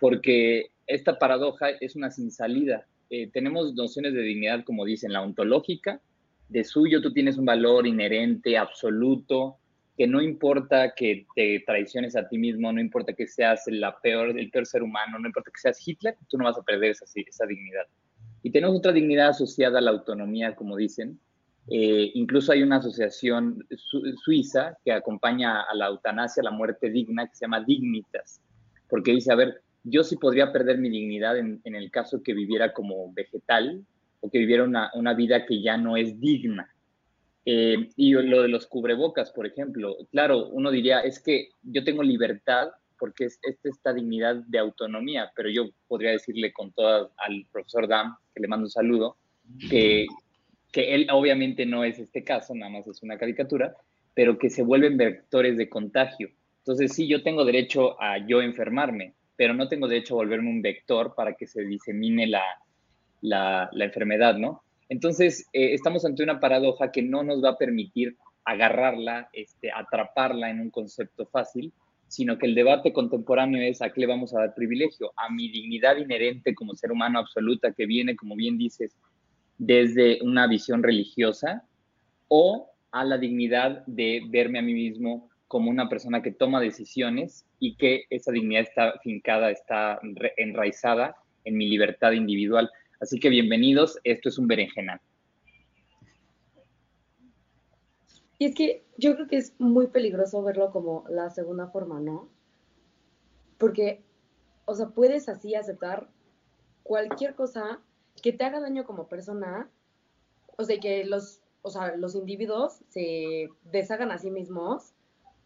porque 0.00 0.70
esta 0.86 1.18
paradoja 1.18 1.68
es 1.78 1.94
una 1.94 2.10
sin 2.10 2.30
salida. 2.30 2.86
Eh, 3.10 3.28
tenemos 3.30 3.74
nociones 3.74 4.14
de 4.14 4.22
dignidad, 4.22 4.64
como 4.64 4.86
dicen, 4.86 5.12
la 5.12 5.20
ontológica, 5.20 6.00
de 6.48 6.64
suyo 6.64 7.02
tú 7.02 7.12
tienes 7.12 7.36
un 7.36 7.44
valor 7.44 7.86
inherente, 7.86 8.56
absoluto, 8.56 9.58
que 9.94 10.06
no 10.06 10.22
importa 10.22 10.94
que 10.96 11.26
te 11.36 11.62
traiciones 11.66 12.16
a 12.16 12.30
ti 12.30 12.38
mismo, 12.38 12.72
no 12.72 12.80
importa 12.80 13.12
que 13.12 13.26
seas 13.26 13.64
la 13.66 14.00
peor, 14.00 14.38
el 14.40 14.50
peor 14.50 14.64
ser 14.64 14.82
humano, 14.82 15.18
no 15.18 15.26
importa 15.26 15.50
que 15.50 15.60
seas 15.60 15.86
Hitler, 15.86 16.16
tú 16.30 16.38
no 16.38 16.44
vas 16.44 16.56
a 16.56 16.62
perder 16.62 16.92
esa, 16.92 17.04
esa 17.14 17.44
dignidad. 17.44 17.84
Y 18.42 18.50
tenemos 18.50 18.74
otra 18.74 18.92
dignidad 18.92 19.28
asociada 19.28 19.80
a 19.80 19.82
la 19.82 19.90
autonomía, 19.90 20.56
como 20.56 20.78
dicen. 20.78 21.20
Eh, 21.70 22.10
incluso 22.14 22.52
hay 22.52 22.62
una 22.62 22.76
asociación 22.76 23.66
suiza 24.22 24.76
que 24.84 24.92
acompaña 24.92 25.62
a 25.62 25.74
la 25.74 25.86
eutanasia, 25.86 26.42
a 26.42 26.44
la 26.44 26.50
muerte 26.50 26.90
digna, 26.90 27.26
que 27.26 27.36
se 27.36 27.46
llama 27.46 27.64
Dignitas, 27.64 28.40
porque 28.88 29.12
dice, 29.12 29.32
a 29.32 29.36
ver, 29.36 29.62
yo 29.82 30.04
sí 30.04 30.16
podría 30.16 30.52
perder 30.52 30.78
mi 30.78 30.90
dignidad 30.90 31.38
en, 31.38 31.60
el 31.64 31.90
caso 31.90 32.22
que 32.22 32.34
viviera 32.34 32.72
como 32.72 33.12
vegetal 33.12 33.84
o 34.20 34.30
que 34.30 34.38
viviera 34.38 34.64
una, 34.64 34.90
una 34.94 35.14
vida 35.14 35.46
que 35.46 35.62
ya 35.62 35.76
no 35.76 35.96
es 35.96 36.20
digna. 36.20 36.70
Eh, 37.46 37.90
y 37.96 38.12
lo 38.12 38.42
de 38.42 38.48
los 38.48 38.66
cubrebocas, 38.66 39.30
por 39.30 39.46
ejemplo, 39.46 39.96
claro, 40.10 40.48
uno 40.48 40.70
diría, 40.70 41.00
es 41.00 41.20
que 41.20 41.50
yo 41.62 41.84
tengo 41.84 42.02
libertad 42.02 42.68
porque 42.98 43.26
es, 43.26 43.38
esta 43.62 43.92
dignidad 43.92 44.36
de 44.46 44.58
autonomía, 44.58 45.30
pero 45.36 45.50
yo 45.50 45.68
podría 45.88 46.12
decirle 46.12 46.52
con 46.52 46.72
toda 46.72 47.10
al 47.18 47.46
profesor 47.52 47.86
Dam, 47.86 48.16
que 48.34 48.40
le 48.40 48.48
mando 48.48 48.64
un 48.64 48.70
saludo, 48.70 49.16
que, 49.68 50.06
que 50.74 50.92
él 50.92 51.06
obviamente 51.12 51.66
no 51.66 51.84
es 51.84 52.00
este 52.00 52.24
caso, 52.24 52.52
nada 52.52 52.72
más 52.72 52.88
es 52.88 53.00
una 53.04 53.16
caricatura, 53.16 53.76
pero 54.12 54.38
que 54.38 54.50
se 54.50 54.64
vuelven 54.64 54.96
vectores 54.96 55.56
de 55.56 55.68
contagio. 55.68 56.30
Entonces, 56.58 56.92
sí, 56.92 57.06
yo 57.06 57.22
tengo 57.22 57.44
derecho 57.44 57.96
a 58.02 58.18
yo 58.26 58.42
enfermarme, 58.42 59.14
pero 59.36 59.54
no 59.54 59.68
tengo 59.68 59.86
derecho 59.86 60.14
a 60.14 60.16
volverme 60.16 60.50
un 60.50 60.62
vector 60.62 61.14
para 61.14 61.34
que 61.34 61.46
se 61.46 61.62
disemine 61.64 62.26
la, 62.26 62.42
la, 63.20 63.70
enfermedad, 63.84 64.36
¿no? 64.36 64.64
Entonces, 64.88 65.46
eh, 65.52 65.74
estamos 65.74 66.04
ante 66.04 66.24
una 66.24 66.40
paradoja 66.40 66.90
que 66.90 67.02
no 67.02 67.22
nos 67.22 67.42
va 67.42 67.50
a 67.50 67.58
permitir 67.58 68.16
agarrarla, 68.44 69.28
este, 69.32 69.70
atraparla 69.70 70.50
en 70.50 70.60
un 70.60 70.70
concepto 70.70 71.26
fácil, 71.26 71.72
sino 72.08 72.36
que 72.36 72.46
el 72.46 72.56
debate 72.56 72.92
contemporáneo 72.92 73.62
es 73.62 73.80
a 73.80 73.90
qué 73.90 74.00
le 74.00 74.08
vamos 74.08 74.34
a 74.34 74.40
dar 74.40 74.54
privilegio, 74.54 75.12
a 75.16 75.30
mi 75.30 75.48
dignidad 75.48 75.98
inherente 75.98 76.52
como 76.52 76.74
ser 76.74 76.90
humano 76.90 77.20
absoluta 77.20 77.72
que 77.72 77.86
viene, 77.86 78.16
como 78.16 78.34
bien 78.34 78.58
dices, 78.58 78.96
desde 79.58 80.22
una 80.22 80.46
visión 80.46 80.82
religiosa, 80.82 81.64
o 82.28 82.70
a 82.90 83.04
la 83.04 83.18
dignidad 83.18 83.84
de 83.86 84.22
verme 84.28 84.58
a 84.58 84.62
mí 84.62 84.72
mismo 84.72 85.28
como 85.48 85.70
una 85.70 85.88
persona 85.88 86.22
que 86.22 86.32
toma 86.32 86.60
decisiones 86.60 87.46
y 87.58 87.76
que 87.76 88.04
esa 88.10 88.32
dignidad 88.32 88.62
está 88.62 88.98
fincada, 89.02 89.50
está 89.50 90.00
enraizada 90.36 91.16
en 91.44 91.56
mi 91.56 91.68
libertad 91.68 92.12
individual. 92.12 92.70
Así 93.00 93.20
que 93.20 93.28
bienvenidos, 93.28 93.98
esto 94.04 94.28
es 94.28 94.38
un 94.38 94.46
berenjenal. 94.46 95.00
Y 98.38 98.46
es 98.46 98.54
que 98.54 98.84
yo 98.98 99.14
creo 99.14 99.28
que 99.28 99.36
es 99.36 99.54
muy 99.60 99.86
peligroso 99.88 100.42
verlo 100.42 100.70
como 100.70 101.04
la 101.08 101.30
segunda 101.30 101.68
forma, 101.68 102.00
¿no? 102.00 102.28
Porque, 103.58 104.02
o 104.64 104.74
sea, 104.74 104.88
puedes 104.88 105.28
así 105.28 105.54
aceptar 105.54 106.08
cualquier 106.82 107.34
cosa 107.34 107.80
que 108.22 108.32
te 108.32 108.44
haga 108.44 108.60
daño 108.60 108.84
como 108.84 109.06
persona, 109.06 109.68
o 110.56 110.64
sea, 110.64 110.78
que 110.78 111.04
los, 111.04 111.40
o 111.62 111.70
sea, 111.70 111.96
los 111.96 112.14
individuos 112.14 112.80
se 112.88 113.48
deshagan 113.64 114.10
a 114.12 114.18
sí 114.18 114.30
mismos 114.30 114.92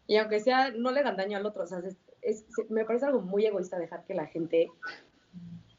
y 0.07 0.17
aunque 0.17 0.39
sea, 0.39 0.71
no 0.71 0.91
le 0.91 1.01
hagan 1.01 1.17
daño 1.17 1.37
al 1.37 1.45
otro, 1.45 1.63
o 1.63 1.67
sea, 1.67 1.81
es, 2.21 2.45
me 2.69 2.85
parece 2.85 3.05
algo 3.05 3.21
muy 3.21 3.45
egoísta 3.45 3.77
dejar 3.77 4.03
que 4.05 4.13
la 4.13 4.25
gente, 4.25 4.69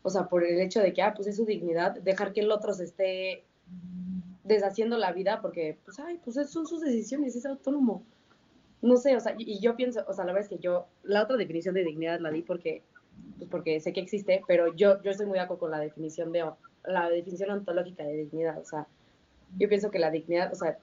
o 0.03 0.11
sea, 0.11 0.29
por 0.29 0.45
el 0.45 0.61
hecho 0.61 0.81
de 0.81 0.93
que, 0.93 1.03
ah, 1.03 1.15
pues 1.15 1.29
es 1.29 1.37
su 1.37 1.45
dignidad, 1.45 2.01
dejar 2.01 2.33
que 2.33 2.41
el 2.41 2.51
otro 2.51 2.73
se 2.73 2.85
esté 2.85 3.45
deshaciendo 4.45 4.99
la 4.99 5.13
vida 5.13 5.41
porque, 5.41 5.79
pues, 5.85 5.99
ay, 6.01 6.21
pues 6.25 6.37
son 6.51 6.67
sus 6.67 6.81
decisiones, 6.81 7.37
es 7.37 7.47
autónomo. 7.47 8.05
No 8.83 8.97
sé, 8.97 9.15
o 9.17 9.21
sea, 9.21 9.35
y 9.37 9.61
yo 9.61 9.77
pienso, 9.77 10.05
o 10.09 10.15
sea, 10.15 10.25
la 10.25 10.33
verdad 10.33 10.51
es 10.51 10.57
que 10.57 10.63
yo, 10.63 10.87
la 11.03 11.23
otra 11.23 11.37
definición 11.37 11.75
de 11.75 11.85
dignidad 11.85 12.21
la 12.21 12.31
di 12.31 12.43
porque, 12.43 12.83
pues 13.37 13.51
porque 13.51 13.81
sé 13.81 13.93
que 13.93 14.01
existe, 14.01 14.43
pero 14.47 14.75
yo, 14.75 15.03
yo 15.03 15.11
estoy 15.11 15.27
muy 15.27 15.39
de 15.39 15.45
acuerdo 15.45 15.61
con 15.61 15.71
la 15.71 15.81
definición 15.81 16.33
de, 16.33 16.51
la 16.85 17.09
definición 17.09 17.51
ontológica 17.51 18.05
de 18.05 18.17
dignidad, 18.17 18.59
o 18.59 18.65
sea, 18.65 18.87
yo 19.59 19.69
pienso 19.69 19.91
que 19.91 19.99
la 19.99 20.11
dignidad, 20.11 20.53
o 20.53 20.57
sea, 20.57 20.79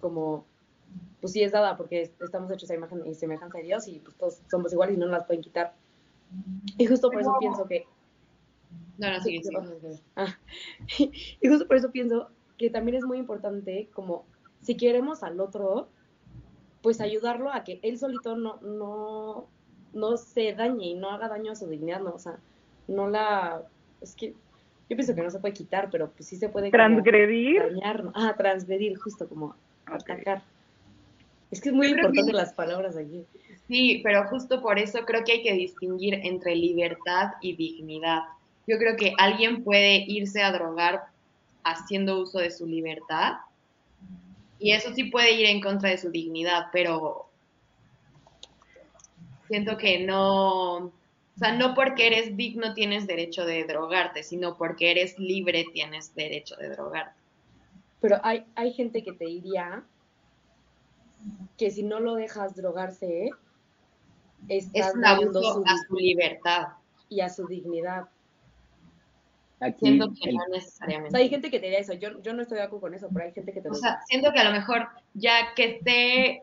como 0.00 0.44
pues 1.20 1.32
sí 1.32 1.42
es 1.42 1.52
dada 1.52 1.76
porque 1.76 2.10
estamos 2.20 2.50
hechos 2.50 2.68
a 2.70 2.74
imagen 2.74 3.06
y 3.06 3.14
semejanza 3.14 3.58
de 3.58 3.64
Dios 3.64 3.86
y 3.86 4.00
pues 4.00 4.16
todos 4.16 4.40
somos 4.50 4.72
iguales 4.72 4.96
y 4.96 4.98
no 4.98 5.06
nos 5.06 5.18
las 5.18 5.26
pueden 5.26 5.42
quitar. 5.42 5.72
Y 6.76 6.86
justo 6.86 7.10
por 7.10 7.20
eso 7.20 7.36
pienso 7.38 7.64
que... 7.66 7.86
No, 8.98 9.10
no, 9.10 9.20
sí, 9.20 9.40
ah. 10.16 10.36
y 10.98 11.48
justo 11.48 11.66
por 11.66 11.76
eso 11.76 11.90
pienso 11.92 12.28
que 12.58 12.70
también 12.70 12.96
es 12.96 13.04
muy 13.04 13.18
importante 13.18 13.88
como 13.94 14.24
si 14.60 14.76
queremos 14.76 15.22
al 15.22 15.40
otro, 15.40 15.88
pues 16.82 17.00
ayudarlo 17.00 17.52
a 17.52 17.62
que 17.62 17.78
él 17.82 17.98
solito 17.98 18.36
no, 18.36 18.60
no, 18.60 19.46
no 19.92 20.16
se 20.16 20.54
dañe 20.54 20.86
y 20.86 20.94
no 20.94 21.10
haga 21.10 21.28
daño 21.28 21.52
a 21.52 21.56
su 21.56 21.68
dignidad, 21.68 22.00
¿no? 22.00 22.14
O 22.14 22.18
sea, 22.18 22.38
no 22.88 23.08
la... 23.08 23.62
Es 24.00 24.16
que 24.16 24.34
yo 24.92 24.96
pienso 24.96 25.14
que 25.14 25.22
no 25.22 25.30
se 25.30 25.38
puede 25.38 25.54
quitar, 25.54 25.88
pero 25.90 26.10
pues 26.10 26.28
sí 26.28 26.36
se 26.36 26.50
puede... 26.50 26.70
Transgredir. 26.70 27.62
Dañar, 27.62 28.04
ah, 28.14 28.34
transgredir, 28.36 28.98
justo 28.98 29.26
como 29.26 29.56
atacar. 29.86 30.42
Es 31.50 31.62
que 31.62 31.70
es 31.70 31.74
muy 31.74 31.86
importante 31.86 32.30
las 32.34 32.52
palabras 32.52 32.94
aquí. 32.98 33.24
Sí, 33.68 34.02
pero 34.04 34.28
justo 34.28 34.60
por 34.60 34.78
eso 34.78 35.00
creo 35.06 35.24
que 35.24 35.32
hay 35.32 35.42
que 35.42 35.54
distinguir 35.54 36.20
entre 36.22 36.54
libertad 36.56 37.30
y 37.40 37.56
dignidad. 37.56 38.20
Yo 38.66 38.76
creo 38.76 38.94
que 38.96 39.14
alguien 39.16 39.64
puede 39.64 40.04
irse 40.06 40.42
a 40.42 40.52
drogar 40.52 41.04
haciendo 41.64 42.20
uso 42.20 42.38
de 42.38 42.50
su 42.50 42.66
libertad 42.66 43.36
y 44.58 44.72
eso 44.72 44.92
sí 44.92 45.04
puede 45.04 45.32
ir 45.32 45.46
en 45.46 45.62
contra 45.62 45.88
de 45.88 45.96
su 45.96 46.10
dignidad, 46.10 46.66
pero 46.70 47.30
siento 49.48 49.78
que 49.78 50.04
no, 50.04 50.92
sea, 51.44 51.56
no 51.56 51.74
porque 51.74 52.06
eres 52.06 52.36
digno 52.36 52.74
tienes 52.74 53.06
derecho 53.06 53.44
de 53.44 53.64
drogarte, 53.64 54.22
sino 54.22 54.56
porque 54.56 54.90
eres 54.90 55.18
libre 55.18 55.66
tienes 55.72 56.14
derecho 56.14 56.56
de 56.56 56.68
drogarte. 56.70 57.20
Pero 58.00 58.18
hay, 58.22 58.44
hay 58.54 58.72
gente 58.72 59.02
que 59.02 59.12
te 59.12 59.26
diría 59.26 59.84
que 61.56 61.70
si 61.70 61.82
no 61.82 62.00
lo 62.00 62.14
dejas 62.14 62.54
drogarse, 62.56 63.30
estás 64.48 64.88
es 64.88 64.94
un 64.94 65.04
abuso 65.04 65.62
a 65.64 65.76
su 65.88 65.94
libertad 65.96 66.68
y 67.08 67.20
a 67.20 67.28
su 67.28 67.46
dignidad. 67.46 68.08
Aquí 69.60 69.86
Siento 69.86 70.12
que 70.20 70.30
el- 70.30 70.34
no 70.36 70.42
O 70.42 70.48
necesariamente. 70.48 71.10
sea, 71.12 71.20
hay 71.20 71.28
gente 71.28 71.48
que 71.50 71.60
te 71.60 71.66
diría 71.66 71.78
eso. 71.78 71.92
Yo, 71.92 72.20
yo 72.22 72.32
no 72.32 72.42
estoy 72.42 72.58
de 72.58 72.64
acuerdo 72.64 72.80
con 72.80 72.94
eso, 72.94 73.08
pero 73.12 73.26
hay 73.26 73.32
gente 73.32 73.52
que 73.52 73.60
te 73.60 73.68
lo 73.68 73.74
O 73.74 73.78
sea, 73.78 74.00
siento 74.08 74.32
que 74.32 74.40
a 74.40 74.44
lo 74.44 74.50
mejor 74.50 74.88
ya 75.14 75.54
que 75.54 75.76
esté 75.76 76.42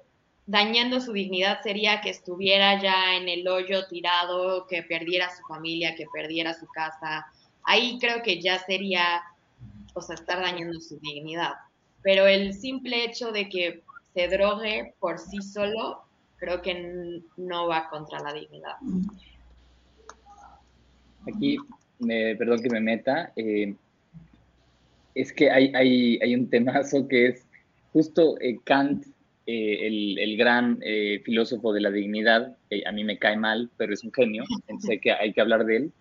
dañando 0.49 0.99
su 0.99 1.13
dignidad 1.13 1.61
sería 1.61 2.01
que 2.01 2.09
estuviera 2.09 2.81
ya 2.81 3.15
en 3.15 3.29
el 3.29 3.47
hoyo 3.47 3.85
tirado, 3.87 4.65
que 4.67 4.81
perdiera 4.81 5.29
su 5.29 5.43
familia, 5.47 5.93
que 5.95 6.07
perdiera 6.11 6.55
su 6.55 6.65
casa. 6.67 7.27
Ahí 7.63 7.99
creo 7.99 8.23
que 8.23 8.41
ya 8.41 8.57
sería, 8.57 9.21
o 9.93 10.01
sea, 10.01 10.15
estar 10.15 10.41
dañando 10.41 10.79
su 10.81 10.97
dignidad. 11.01 11.53
Pero 12.01 12.25
el 12.25 12.53
simple 12.55 13.05
hecho 13.05 13.31
de 13.31 13.47
que 13.47 13.83
se 14.15 14.27
drogue 14.27 14.95
por 14.99 15.19
sí 15.19 15.39
solo, 15.41 16.01
creo 16.37 16.63
que 16.63 17.21
no 17.37 17.67
va 17.67 17.87
contra 17.89 18.19
la 18.19 18.33
dignidad. 18.33 18.75
Aquí, 21.31 21.57
me- 21.99 22.35
perdón 22.35 22.63
que 22.63 22.69
me 22.71 22.79
meta, 22.79 23.31
eh, 23.35 23.75
es 25.13 25.31
que 25.31 25.51
hay, 25.51 25.71
hay, 25.75 26.17
hay 26.23 26.33
un 26.33 26.49
temazo 26.49 27.07
que 27.07 27.27
es 27.27 27.45
justo 27.93 28.35
eh, 28.41 28.57
Kant, 28.63 29.05
eh, 29.51 30.15
el, 30.21 30.37
gran 30.37 30.77
eh, 30.83 31.23
filósofo 31.25 31.73
de 31.73 31.81
la 31.81 31.89
dignidad, 31.89 32.55
que 32.69 32.83
a 32.85 32.91
mí 32.91 33.03
me 33.03 33.17
cae 33.17 33.35
mal, 33.35 33.71
pero 33.77 33.95
es 33.95 34.03
un 34.03 34.13
genio, 34.13 34.43
sé 34.77 34.99
que 34.99 35.11
hay 35.11 35.33
que 35.33 35.41
hablar 35.41 35.65
de 35.65 35.77
él. 35.77 35.91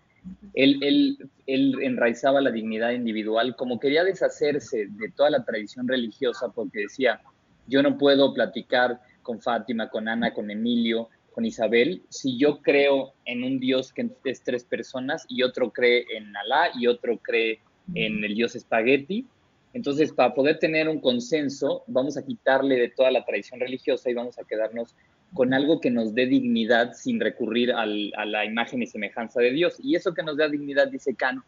Él, 0.53 0.77
él, 0.83 1.17
él 1.47 1.75
enraizaba 1.81 2.41
la 2.41 2.51
dignidad 2.51 2.91
individual, 2.91 3.55
como 3.55 3.79
quería 3.79 4.03
deshacerse 4.03 4.85
de 4.91 5.09
toda 5.15 5.31
la 5.31 5.45
tradición 5.45 5.87
religiosa, 5.87 6.49
porque 6.49 6.81
decía, 6.81 7.21
yo 7.65 7.81
no 7.81 7.97
puedo 7.97 8.35
platicar 8.35 8.99
con 9.23 9.41
Fátima, 9.41 9.89
con 9.89 10.07
Ana, 10.07 10.31
con 10.31 10.51
Emilio, 10.51 11.09
con 11.31 11.43
Isabel, 11.43 12.03
si 12.09 12.37
yo 12.37 12.61
creo 12.61 13.13
en 13.25 13.43
un 13.43 13.59
Dios 13.59 13.91
que 13.91 14.11
es 14.25 14.43
tres 14.43 14.63
personas 14.63 15.25
y 15.27 15.41
otro 15.41 15.71
cree 15.71 16.05
en 16.15 16.37
Alá 16.37 16.69
y 16.77 16.85
otro 16.85 17.17
cree 17.17 17.61
en 17.95 18.23
el 18.23 18.35
Dios 18.35 18.55
espagueti. 18.55 19.25
Entonces, 19.73 20.11
para 20.11 20.33
poder 20.33 20.59
tener 20.59 20.89
un 20.89 20.99
consenso, 20.99 21.83
vamos 21.87 22.17
a 22.17 22.25
quitarle 22.25 22.75
de 22.75 22.89
toda 22.89 23.11
la 23.11 23.23
tradición 23.23 23.59
religiosa 23.59 24.09
y 24.09 24.13
vamos 24.13 24.39
a 24.39 24.43
quedarnos 24.43 24.95
con 25.33 25.53
algo 25.53 25.79
que 25.79 25.91
nos 25.91 26.15
dé 26.15 26.25
dignidad 26.25 26.93
sin 26.93 27.19
recurrir 27.19 27.71
al, 27.71 28.11
a 28.17 28.25
la 28.25 28.45
imagen 28.45 28.81
y 28.81 28.87
semejanza 28.87 29.41
de 29.41 29.51
Dios. 29.51 29.75
Y 29.83 29.95
eso 29.95 30.13
que 30.13 30.23
nos 30.23 30.37
da 30.37 30.47
dignidad, 30.47 30.87
dice 30.87 31.13
Kant, 31.13 31.43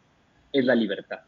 es 0.52 0.64
la 0.64 0.74
libertad, 0.74 1.20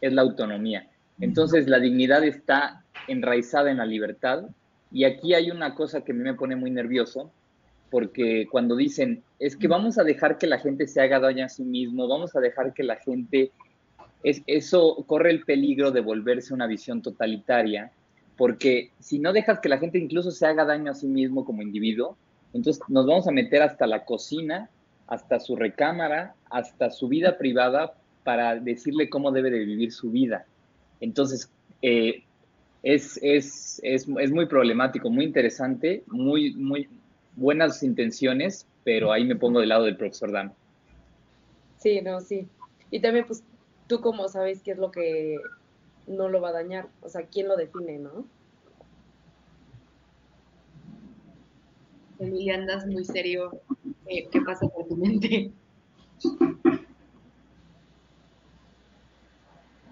es 0.00 0.12
la 0.12 0.22
autonomía. 0.22 0.88
Entonces, 1.20 1.68
la 1.68 1.78
dignidad 1.78 2.24
está 2.24 2.84
enraizada 3.06 3.70
en 3.70 3.78
la 3.78 3.86
libertad. 3.86 4.44
Y 4.90 5.04
aquí 5.04 5.34
hay 5.34 5.50
una 5.50 5.74
cosa 5.74 6.02
que 6.02 6.12
a 6.12 6.14
mí 6.14 6.22
me 6.22 6.34
pone 6.34 6.56
muy 6.56 6.70
nervioso, 6.70 7.30
porque 7.90 8.46
cuando 8.50 8.76
dicen, 8.76 9.22
es 9.38 9.56
que 9.56 9.68
vamos 9.68 9.98
a 9.98 10.04
dejar 10.04 10.38
que 10.38 10.46
la 10.46 10.58
gente 10.58 10.86
se 10.86 11.00
haga 11.00 11.20
daño 11.20 11.44
a 11.44 11.48
sí 11.48 11.64
mismo, 11.64 12.08
vamos 12.08 12.34
a 12.36 12.40
dejar 12.40 12.72
que 12.74 12.82
la 12.82 12.96
gente, 12.96 13.50
es, 14.22 14.42
eso 14.46 15.04
corre 15.06 15.30
el 15.30 15.44
peligro 15.44 15.90
de 15.90 16.00
volverse 16.00 16.54
una 16.54 16.66
visión 16.66 17.02
totalitaria, 17.02 17.92
porque 18.36 18.90
si 19.00 19.18
no 19.18 19.32
dejas 19.32 19.60
que 19.60 19.68
la 19.68 19.78
gente 19.78 19.98
incluso 19.98 20.30
se 20.30 20.46
haga 20.46 20.64
daño 20.64 20.92
a 20.92 20.94
sí 20.94 21.06
mismo 21.06 21.44
como 21.44 21.62
individuo, 21.62 22.16
entonces 22.52 22.82
nos 22.88 23.06
vamos 23.06 23.28
a 23.28 23.32
meter 23.32 23.62
hasta 23.62 23.86
la 23.86 24.04
cocina, 24.04 24.70
hasta 25.06 25.40
su 25.40 25.56
recámara, 25.56 26.34
hasta 26.50 26.90
su 26.90 27.08
vida 27.08 27.38
privada 27.38 27.94
para 28.24 28.56
decirle 28.56 29.08
cómo 29.08 29.32
debe 29.32 29.50
de 29.50 29.64
vivir 29.64 29.92
su 29.92 30.10
vida. 30.10 30.46
Entonces, 31.00 31.50
eh, 31.82 32.24
es, 32.82 33.18
es, 33.22 33.80
es, 33.82 34.06
es 34.08 34.30
muy 34.30 34.46
problemático, 34.46 35.10
muy 35.10 35.24
interesante, 35.24 36.02
muy, 36.06 36.54
muy 36.54 36.88
buenas 37.36 37.82
intenciones, 37.82 38.66
pero 38.84 39.12
ahí 39.12 39.24
me 39.24 39.36
pongo 39.36 39.60
del 39.60 39.70
lado 39.70 39.84
del 39.84 39.96
profesor 39.96 40.32
Dan. 40.32 40.52
Sí, 41.78 42.00
no, 42.00 42.20
sí. 42.20 42.46
Y 42.90 43.00
también, 43.00 43.26
pues, 43.26 43.42
tú 43.88 44.00
cómo 44.00 44.28
sabes 44.28 44.62
qué 44.62 44.72
es 44.72 44.78
lo 44.78 44.90
que 44.90 45.38
no 46.06 46.28
lo 46.28 46.40
va 46.40 46.50
a 46.50 46.52
dañar. 46.52 46.88
O 47.02 47.08
sea, 47.08 47.26
¿quién 47.26 47.48
lo 47.48 47.56
define, 47.56 47.98
no? 47.98 48.26
Emilia, 52.18 52.54
andas 52.54 52.86
muy 52.86 53.04
serio. 53.04 53.60
Eh, 54.06 54.28
¿Qué 54.30 54.40
pasa 54.42 54.68
por 54.68 54.86
tu 54.86 54.96
mente? 54.96 55.52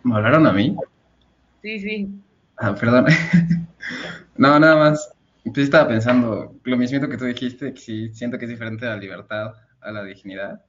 ¿Me 0.02 0.14
hablaron 0.14 0.46
a 0.46 0.52
mí? 0.52 0.76
Sí, 1.62 1.80
sí. 1.80 2.08
Ah, 2.56 2.74
perdón. 2.74 3.06
no, 4.36 4.58
nada 4.58 4.76
más. 4.76 5.12
Pues 5.44 5.58
estaba 5.58 5.88
pensando 5.88 6.56
lo 6.64 6.76
mismo 6.76 7.08
que 7.08 7.16
tú 7.16 7.24
dijiste, 7.24 7.72
que 7.72 7.80
sí, 7.80 8.12
siento 8.12 8.36
que 8.36 8.46
es 8.46 8.50
diferente 8.50 8.84
a 8.84 8.90
la 8.90 8.96
libertad, 8.96 9.54
a 9.80 9.92
la 9.92 10.02
dignidad. 10.02 10.64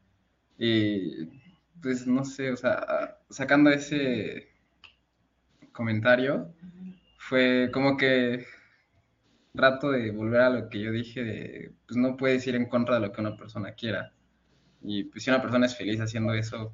Y 0.59 1.46
pues 1.81 2.07
no 2.07 2.23
sé, 2.25 2.51
o 2.51 2.57
sea, 2.57 3.19
sacando 3.29 3.69
ese 3.69 4.49
comentario, 5.71 6.53
fue 7.17 7.69
como 7.73 7.97
que 7.97 8.45
trato 9.55 9.91
de 9.91 10.11
volver 10.11 10.41
a 10.41 10.49
lo 10.49 10.69
que 10.69 10.79
yo 10.79 10.91
dije 10.91 11.23
de, 11.23 11.73
pues 11.87 11.97
no 11.97 12.15
puedes 12.15 12.45
ir 12.47 12.55
en 12.55 12.67
contra 12.67 12.95
de 12.95 13.01
lo 13.01 13.11
que 13.11 13.21
una 13.21 13.35
persona 13.35 13.73
quiera. 13.73 14.13
Y 14.81 15.05
pues 15.05 15.23
si 15.23 15.29
una 15.29 15.41
persona 15.41 15.65
es 15.65 15.75
feliz 15.75 15.99
haciendo 15.99 16.33
eso, 16.33 16.73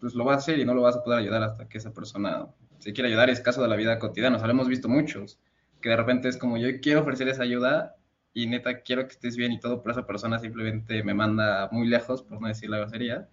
pues 0.00 0.14
lo 0.14 0.24
va 0.24 0.34
a 0.34 0.36
hacer 0.36 0.58
y 0.58 0.64
no 0.64 0.74
lo 0.74 0.82
vas 0.82 0.96
a 0.96 1.02
poder 1.02 1.18
ayudar 1.20 1.42
hasta 1.42 1.68
que 1.68 1.78
esa 1.78 1.92
persona 1.92 2.46
se 2.78 2.92
quiere 2.92 3.08
ayudar. 3.08 3.30
Es 3.30 3.40
caso 3.40 3.62
de 3.62 3.68
la 3.68 3.76
vida 3.76 3.98
cotidiana, 3.98 4.36
o 4.36 4.38
sea, 4.38 4.46
lo 4.46 4.54
hemos 4.54 4.68
visto 4.68 4.88
muchos, 4.88 5.40
que 5.80 5.90
de 5.90 5.96
repente 5.96 6.28
es 6.28 6.36
como 6.36 6.56
yo 6.56 6.68
quiero 6.80 7.00
ofrecer 7.00 7.28
esa 7.28 7.42
ayuda 7.42 7.96
y 8.32 8.46
neta 8.46 8.82
quiero 8.82 9.06
que 9.06 9.12
estés 9.12 9.36
bien 9.36 9.52
y 9.52 9.60
todo, 9.60 9.82
pero 9.82 9.92
esa 9.92 10.06
persona 10.06 10.38
simplemente 10.38 11.02
me 11.02 11.14
manda 11.14 11.68
muy 11.72 11.88
lejos, 11.88 12.22
por 12.22 12.40
no 12.40 12.48
decir 12.48 12.70
la 12.70 12.78
grosería, 12.78 13.28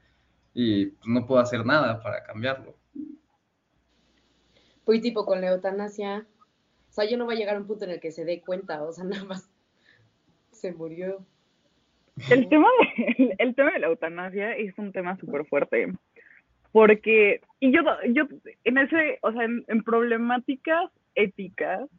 y 0.55 0.85
pues 0.87 1.07
no 1.07 1.27
puedo 1.27 1.41
hacer 1.41 1.65
nada 1.65 2.01
para 2.01 2.23
cambiarlo. 2.23 2.75
Pues 4.85 5.01
tipo 5.01 5.25
con 5.25 5.41
la 5.41 5.49
eutanasia, 5.49 6.25
o 6.89 6.93
sea, 6.93 7.05
yo 7.05 7.17
no 7.17 7.27
va 7.27 7.33
a 7.33 7.35
llegar 7.35 7.57
a 7.57 7.59
un 7.59 7.67
punto 7.67 7.83
en 7.83 7.91
el 7.91 7.99
que 7.99 8.11
se 8.11 8.23
dé 8.23 8.41
cuenta, 8.41 8.81
o 8.81 8.93
sea, 8.93 9.03
nada 9.03 9.25
más 9.25 9.51
se 10.51 10.71
murió. 10.71 11.23
El 12.31 12.47
tema, 12.47 12.69
de, 12.97 13.35
el 13.37 13.53
tema 13.53 13.71
de 13.71 13.79
la 13.79 13.87
eutanasia 13.87 14.55
es 14.55 14.73
un 14.77 14.93
tema 14.93 15.17
súper 15.17 15.45
fuerte. 15.45 15.91
Porque, 16.71 17.41
y 17.59 17.73
yo, 17.73 17.81
yo 18.09 18.23
en 18.63 18.77
ese, 18.77 19.19
o 19.21 19.31
sea, 19.33 19.43
en, 19.43 19.65
en, 19.67 19.83
problemáticas 19.83 20.89
éticas, 21.15 21.89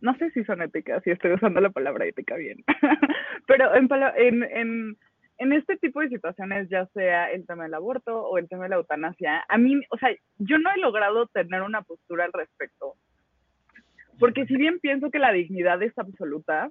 no 0.00 0.16
sé 0.16 0.30
si 0.30 0.44
son 0.44 0.62
éticas, 0.62 1.02
si 1.02 1.10
estoy 1.10 1.32
usando 1.32 1.60
la 1.60 1.70
palabra 1.70 2.06
ética 2.06 2.36
bien, 2.36 2.64
pero 3.46 3.74
en, 3.74 3.88
en, 4.16 4.42
en, 4.42 4.98
en 5.40 5.54
este 5.54 5.78
tipo 5.78 6.00
de 6.00 6.10
situaciones, 6.10 6.68
ya 6.68 6.84
sea 6.88 7.32
el 7.32 7.46
tema 7.46 7.64
del 7.64 7.72
aborto 7.72 8.14
o 8.14 8.36
el 8.36 8.46
tema 8.46 8.64
de 8.64 8.68
la 8.68 8.76
eutanasia, 8.76 9.42
a 9.48 9.56
mí, 9.56 9.80
o 9.88 9.96
sea, 9.96 10.10
yo 10.36 10.58
no 10.58 10.70
he 10.70 10.78
logrado 10.78 11.26
tener 11.28 11.62
una 11.62 11.80
postura 11.80 12.26
al 12.26 12.32
respecto. 12.34 12.94
Porque 14.18 14.44
si 14.44 14.54
bien 14.56 14.80
pienso 14.80 15.10
que 15.10 15.18
la 15.18 15.32
dignidad 15.32 15.82
es 15.82 15.98
absoluta, 15.98 16.70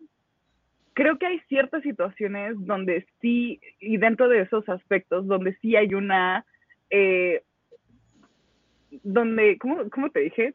creo 0.94 1.18
que 1.18 1.26
hay 1.26 1.40
ciertas 1.48 1.82
situaciones 1.82 2.54
donde 2.60 3.08
sí, 3.20 3.60
y 3.80 3.98
dentro 3.98 4.30
de 4.30 4.42
esos 4.42 4.70
aspectos, 4.70 5.26
donde 5.26 5.58
sí 5.64 5.76
hay 5.76 5.96
una, 5.96 6.46
eh, 6.92 7.42
donde, 9.02 9.58
¿cómo, 9.58 9.90
¿cómo, 9.90 10.12
te 10.12 10.20
dije? 10.20 10.54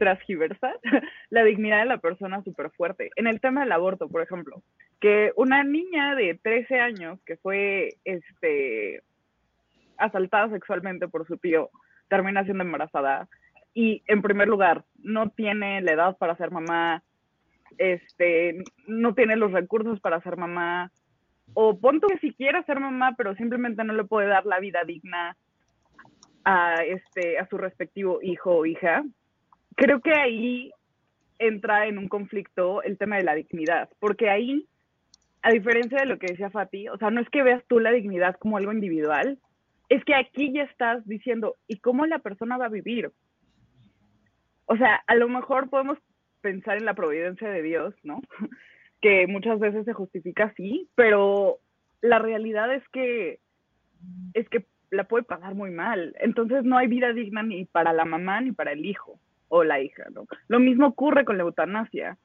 Transgiversa 0.00 0.72
la 1.28 1.44
dignidad 1.44 1.80
de 1.80 1.84
la 1.84 1.98
persona 1.98 2.42
súper 2.42 2.70
fuerte. 2.70 3.10
En 3.16 3.26
el 3.26 3.38
tema 3.38 3.60
del 3.60 3.72
aborto, 3.72 4.08
por 4.08 4.22
ejemplo, 4.22 4.62
que 4.98 5.30
una 5.36 5.62
niña 5.62 6.14
de 6.14 6.40
13 6.42 6.80
años 6.80 7.20
que 7.26 7.36
fue 7.36 7.90
este, 8.04 9.02
asaltada 9.98 10.48
sexualmente 10.48 11.06
por 11.06 11.26
su 11.26 11.36
tío 11.36 11.68
termina 12.08 12.44
siendo 12.44 12.64
embarazada 12.64 13.28
y, 13.74 14.02
en 14.06 14.22
primer 14.22 14.48
lugar, 14.48 14.84
no 15.02 15.28
tiene 15.28 15.82
la 15.82 15.92
edad 15.92 16.16
para 16.16 16.34
ser 16.36 16.50
mamá, 16.50 17.02
este, 17.76 18.64
no 18.86 19.14
tiene 19.14 19.36
los 19.36 19.52
recursos 19.52 20.00
para 20.00 20.22
ser 20.22 20.38
mamá, 20.38 20.90
o 21.52 21.78
punto 21.78 22.06
que 22.08 22.18
si 22.20 22.32
quiere 22.32 22.64
ser 22.64 22.80
mamá, 22.80 23.14
pero 23.18 23.34
simplemente 23.34 23.84
no 23.84 23.92
le 23.92 24.04
puede 24.04 24.28
dar 24.28 24.46
la 24.46 24.60
vida 24.60 24.80
digna 24.86 25.36
a, 26.44 26.76
este, 26.84 27.38
a 27.38 27.46
su 27.48 27.58
respectivo 27.58 28.20
hijo 28.22 28.56
o 28.56 28.66
hija, 28.66 29.04
creo 29.76 30.00
que 30.00 30.12
ahí 30.12 30.72
entra 31.38 31.86
en 31.86 31.98
un 31.98 32.08
conflicto 32.08 32.82
el 32.82 32.98
tema 32.98 33.16
de 33.16 33.24
la 33.24 33.34
dignidad, 33.34 33.88
porque 33.98 34.28
ahí, 34.28 34.66
a 35.42 35.50
diferencia 35.50 35.98
de 35.98 36.06
lo 36.06 36.18
que 36.18 36.28
decía 36.28 36.50
Fati, 36.50 36.88
o 36.88 36.98
sea, 36.98 37.10
no 37.10 37.20
es 37.20 37.28
que 37.30 37.42
veas 37.42 37.64
tú 37.66 37.80
la 37.80 37.90
dignidad 37.90 38.36
como 38.36 38.58
algo 38.58 38.72
individual, 38.72 39.38
es 39.88 40.04
que 40.04 40.14
aquí 40.14 40.52
ya 40.52 40.62
estás 40.64 41.04
diciendo, 41.06 41.56
¿y 41.66 41.78
cómo 41.78 42.06
la 42.06 42.18
persona 42.20 42.58
va 42.58 42.66
a 42.66 42.70
vivir? 42.70 43.10
O 44.66 44.76
sea, 44.76 45.02
a 45.06 45.14
lo 45.16 45.28
mejor 45.28 45.68
podemos 45.70 45.98
pensar 46.42 46.76
en 46.76 46.84
la 46.84 46.94
providencia 46.94 47.50
de 47.50 47.62
Dios, 47.62 47.94
¿no? 48.02 48.20
Que 49.00 49.26
muchas 49.26 49.58
veces 49.58 49.86
se 49.86 49.94
justifica 49.94 50.44
así, 50.44 50.90
pero 50.94 51.58
la 52.02 52.18
realidad 52.18 52.74
es 52.74 52.86
que 52.90 53.40
es 54.34 54.46
que 54.50 54.66
la 54.90 55.04
puede 55.04 55.24
pasar 55.24 55.54
muy 55.54 55.70
mal. 55.70 56.14
Entonces 56.20 56.64
no 56.64 56.76
hay 56.76 56.86
vida 56.86 57.14
digna 57.14 57.42
ni 57.42 57.64
para 57.64 57.94
la 57.94 58.04
mamá 58.04 58.42
ni 58.42 58.52
para 58.52 58.72
el 58.72 58.84
hijo 58.84 59.18
o 59.50 59.64
la 59.64 59.80
hija, 59.80 60.04
¿no? 60.14 60.26
Lo 60.48 60.58
mismo 60.58 60.86
ocurre 60.86 61.26
con 61.26 61.36
la 61.36 61.42
eutanasia. 61.42 62.16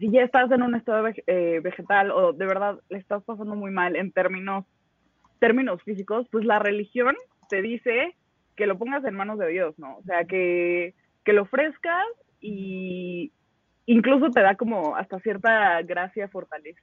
Si 0.00 0.10
ya 0.10 0.22
estás 0.22 0.50
en 0.50 0.62
un 0.62 0.74
estado 0.74 1.06
eh, 1.26 1.60
vegetal 1.62 2.10
o 2.10 2.32
de 2.32 2.46
verdad 2.46 2.80
le 2.88 2.98
estás 2.98 3.22
pasando 3.22 3.54
muy 3.54 3.70
mal 3.70 3.94
en 3.94 4.10
términos 4.10 4.64
términos 5.38 5.80
físicos, 5.84 6.26
pues 6.32 6.44
la 6.44 6.58
religión 6.58 7.14
te 7.48 7.62
dice 7.62 8.16
que 8.56 8.66
lo 8.66 8.76
pongas 8.76 9.04
en 9.04 9.14
manos 9.14 9.38
de 9.38 9.48
Dios, 9.48 9.78
¿no? 9.78 9.98
O 9.98 10.02
sea, 10.02 10.24
que, 10.24 10.94
que 11.24 11.32
lo 11.32 11.42
ofrezcas 11.42 12.06
y 12.40 13.32
incluso 13.86 14.30
te 14.30 14.40
da 14.40 14.56
como 14.56 14.96
hasta 14.96 15.20
cierta 15.20 15.80
gracia, 15.82 16.28
fortaleza, 16.28 16.80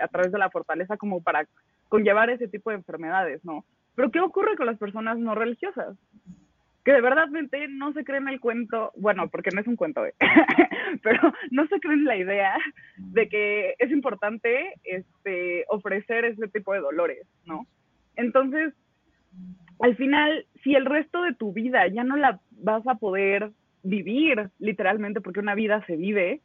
a 0.00 0.08
través 0.08 0.32
de 0.32 0.38
la 0.38 0.50
fortaleza 0.50 0.96
como 0.96 1.22
para 1.22 1.46
conllevar 1.88 2.30
ese 2.30 2.48
tipo 2.48 2.70
de 2.70 2.76
enfermedades, 2.76 3.44
¿no? 3.44 3.64
Pero 3.94 4.10
¿qué 4.10 4.20
ocurre 4.20 4.56
con 4.56 4.66
las 4.66 4.78
personas 4.78 5.18
no 5.18 5.34
religiosas? 5.34 5.96
Que 6.86 6.92
de 6.92 7.00
verdad 7.00 7.26
no 7.70 7.92
se 7.94 8.04
creen 8.04 8.28
el 8.28 8.38
cuento, 8.38 8.92
bueno, 8.94 9.28
porque 9.28 9.50
no 9.52 9.60
es 9.60 9.66
un 9.66 9.74
cuento, 9.74 10.06
¿eh? 10.06 10.14
pero 11.02 11.32
no 11.50 11.66
se 11.66 11.80
creen 11.80 12.04
la 12.04 12.16
idea 12.16 12.56
de 12.96 13.28
que 13.28 13.74
es 13.80 13.90
importante 13.90 14.74
este, 14.84 15.64
ofrecer 15.68 16.24
ese 16.24 16.46
tipo 16.46 16.72
de 16.74 16.78
dolores, 16.78 17.26
¿no? 17.44 17.66
Entonces, 18.14 18.72
al 19.80 19.96
final, 19.96 20.46
si 20.62 20.76
el 20.76 20.84
resto 20.84 21.22
de 21.22 21.34
tu 21.34 21.52
vida 21.52 21.88
ya 21.88 22.04
no 22.04 22.14
la 22.14 22.38
vas 22.52 22.86
a 22.86 22.94
poder 22.94 23.50
vivir 23.82 24.50
literalmente, 24.60 25.20
porque 25.20 25.40
una 25.40 25.56
vida 25.56 25.84
se 25.86 25.96
vive, 25.96 26.40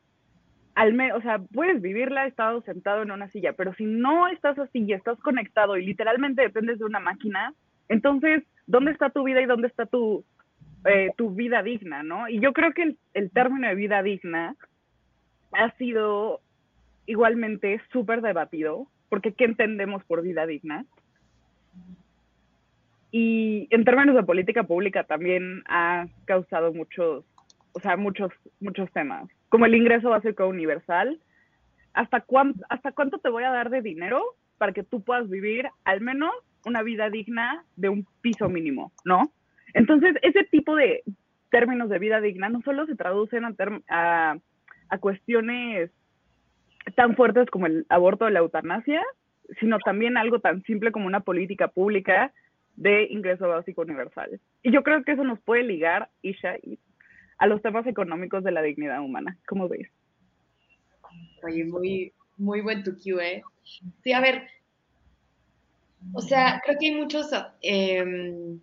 al 0.73 0.95
menos, 0.95 1.19
o 1.19 1.21
sea, 1.21 1.37
puedes 1.53 1.83
vivirla 1.83 2.25
estado 2.25 2.63
sentado 2.63 3.03
en 3.03 3.11
una 3.11 3.29
silla, 3.29 3.53
pero 3.53 3.75
si 3.75 3.85
no 3.85 4.27
estás 4.27 4.57
así 4.57 4.79
y 4.87 4.93
estás 4.93 5.19
conectado 5.19 5.77
y 5.77 5.85
literalmente 5.85 6.41
dependes 6.41 6.79
de 6.79 6.85
una 6.85 6.99
máquina, 6.99 7.53
entonces, 7.89 8.43
¿dónde 8.71 8.91
está 8.91 9.09
tu 9.09 9.23
vida 9.23 9.41
y 9.41 9.45
dónde 9.45 9.67
está 9.67 9.85
tu, 9.85 10.23
eh, 10.85 11.11
tu 11.17 11.31
vida 11.31 11.61
digna, 11.61 12.03
no? 12.03 12.27
Y 12.27 12.39
yo 12.39 12.53
creo 12.53 12.73
que 12.73 12.95
el, 13.13 13.31
término 13.31 13.67
de 13.67 13.75
vida 13.75 14.01
digna 14.01 14.55
ha 15.51 15.71
sido 15.77 16.41
igualmente 17.05 17.81
súper 17.91 18.21
debatido, 18.21 18.87
porque 19.09 19.33
¿qué 19.33 19.45
entendemos 19.45 20.03
por 20.05 20.21
vida 20.21 20.45
digna? 20.45 20.85
Y 23.11 23.67
en 23.71 23.83
términos 23.83 24.15
de 24.15 24.23
política 24.23 24.63
pública 24.63 25.03
también 25.03 25.63
ha 25.67 26.05
causado 26.25 26.73
muchos, 26.73 27.25
o 27.73 27.79
sea, 27.81 27.97
muchos, 27.97 28.31
muchos 28.61 28.89
temas 28.93 29.29
como 29.51 29.65
el 29.65 29.75
ingreso 29.75 30.09
básico 30.09 30.47
universal, 30.47 31.19
¿hasta, 31.93 32.21
cuánto, 32.21 32.65
¿hasta 32.69 32.93
cuánto 32.93 33.17
te 33.17 33.27
voy 33.27 33.43
a 33.43 33.51
dar 33.51 33.69
de 33.69 33.81
dinero 33.81 34.23
para 34.57 34.71
que 34.71 34.81
tú 34.81 35.03
puedas 35.03 35.29
vivir 35.29 35.67
al 35.83 35.99
menos 35.99 36.31
una 36.65 36.83
vida 36.83 37.09
digna 37.09 37.65
de 37.75 37.89
un 37.89 38.07
piso 38.21 38.49
mínimo, 38.49 38.91
¿no? 39.05 39.31
Entonces, 39.73 40.15
ese 40.21 40.43
tipo 40.45 40.75
de 40.75 41.03
términos 41.49 41.89
de 41.89 41.99
vida 41.99 42.21
digna 42.21 42.49
no 42.49 42.61
solo 42.61 42.85
se 42.85 42.95
traducen 42.95 43.45
a, 43.45 44.37
a, 44.89 44.97
cuestiones 44.99 45.91
tan 46.95 47.15
fuertes 47.15 47.49
como 47.49 47.67
el 47.67 47.85
aborto 47.89 48.25
o 48.25 48.29
la 48.29 48.39
eutanasia, 48.39 49.03
sino 49.59 49.77
también 49.79 50.17
algo 50.17 50.39
tan 50.39 50.63
simple 50.63 50.91
como 50.91 51.07
una 51.07 51.19
política 51.19 51.67
pública 51.67 52.33
de 52.75 53.07
ingreso 53.09 53.47
básico 53.47 53.81
universal. 53.81 54.39
Y 54.63 54.71
yo 54.71 54.83
creo 54.83 55.03
que 55.03 55.11
eso 55.11 55.23
nos 55.23 55.39
puede 55.41 55.63
ligar, 55.63 56.09
Isha, 56.21 56.55
a 57.37 57.47
los 57.47 57.61
temas 57.61 57.85
económicos 57.85 58.43
de 58.43 58.51
la 58.51 58.61
dignidad 58.61 59.01
humana. 59.01 59.37
¿Cómo 59.47 59.67
ves? 59.67 59.89
Oye, 61.43 61.65
muy, 61.65 62.13
muy 62.37 62.61
buen 62.61 62.83
tu 62.83 62.91
¿eh? 63.19 63.43
Sí, 64.03 64.13
a 64.13 64.21
ver, 64.21 64.47
o 66.13 66.21
sea, 66.21 66.61
creo 66.65 66.77
que 66.79 66.87
hay 66.87 66.95
muchos, 66.95 67.27
em, 67.61 68.59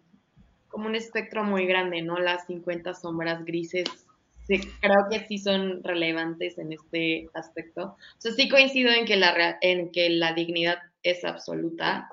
como 0.69 0.87
un 0.87 0.95
espectro 0.95 1.45
muy 1.45 1.67
grande, 1.67 2.03
¿no? 2.03 2.19
Las 2.19 2.47
50 2.47 2.95
sombras 2.95 3.45
grises, 3.45 4.07
creo 4.47 5.07
que 5.11 5.27
sí 5.27 5.39
son 5.39 5.83
relevantes 5.85 6.59
en 6.59 6.73
este 6.73 7.29
aspecto. 7.35 7.97
O 7.97 8.21
sea, 8.21 8.33
sí 8.33 8.49
coincido 8.49 8.91
en 8.91 9.05
que 9.05 9.17
la, 9.17 9.59
en 9.61 9.91
que 9.93 10.11
la 10.11 10.33
dignidad 10.33 10.79
es 11.03 11.25
absoluta, 11.25 12.09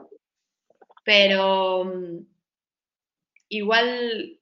pero 1.03 1.85
mm, 1.85 2.25
igual 3.49 4.39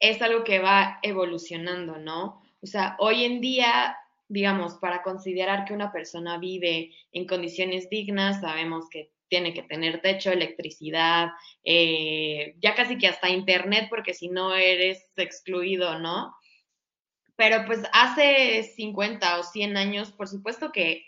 es 0.00 0.20
algo 0.22 0.44
que 0.44 0.58
va 0.58 0.98
evolucionando, 1.02 1.98
¿no? 1.98 2.42
O 2.62 2.66
sea, 2.66 2.96
hoy 2.98 3.24
en 3.24 3.40
día, 3.40 3.96
digamos, 4.28 4.74
para 4.74 5.02
considerar 5.02 5.64
que 5.64 5.72
una 5.72 5.92
persona 5.92 6.38
vive 6.38 6.92
en 7.12 7.26
condiciones 7.26 7.88
dignas, 7.88 8.40
sabemos 8.40 8.88
que 8.90 9.10
tiene 9.28 9.54
que 9.54 9.62
tener 9.62 10.00
techo, 10.00 10.30
electricidad, 10.30 11.30
eh, 11.64 12.54
ya 12.60 12.74
casi 12.74 12.98
que 12.98 13.08
hasta 13.08 13.30
internet, 13.30 13.86
porque 13.90 14.14
si 14.14 14.28
no 14.28 14.54
eres 14.54 15.04
excluido, 15.16 15.98
¿no? 15.98 16.34
Pero 17.36 17.64
pues 17.66 17.82
hace 17.92 18.62
50 18.62 19.40
o 19.40 19.42
100 19.42 19.76
años, 19.76 20.12
por 20.12 20.28
supuesto 20.28 20.72
que, 20.72 21.06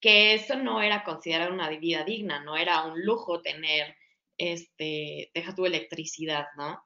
que 0.00 0.34
eso 0.34 0.56
no 0.56 0.82
era 0.82 1.04
considerado 1.04 1.52
una 1.52 1.68
vida 1.70 2.04
digna, 2.04 2.42
no 2.44 2.56
era 2.56 2.84
un 2.84 3.04
lujo 3.04 3.42
tener, 3.42 3.96
este, 4.38 5.30
deja 5.34 5.54
tu 5.54 5.66
electricidad, 5.66 6.46
¿no? 6.56 6.82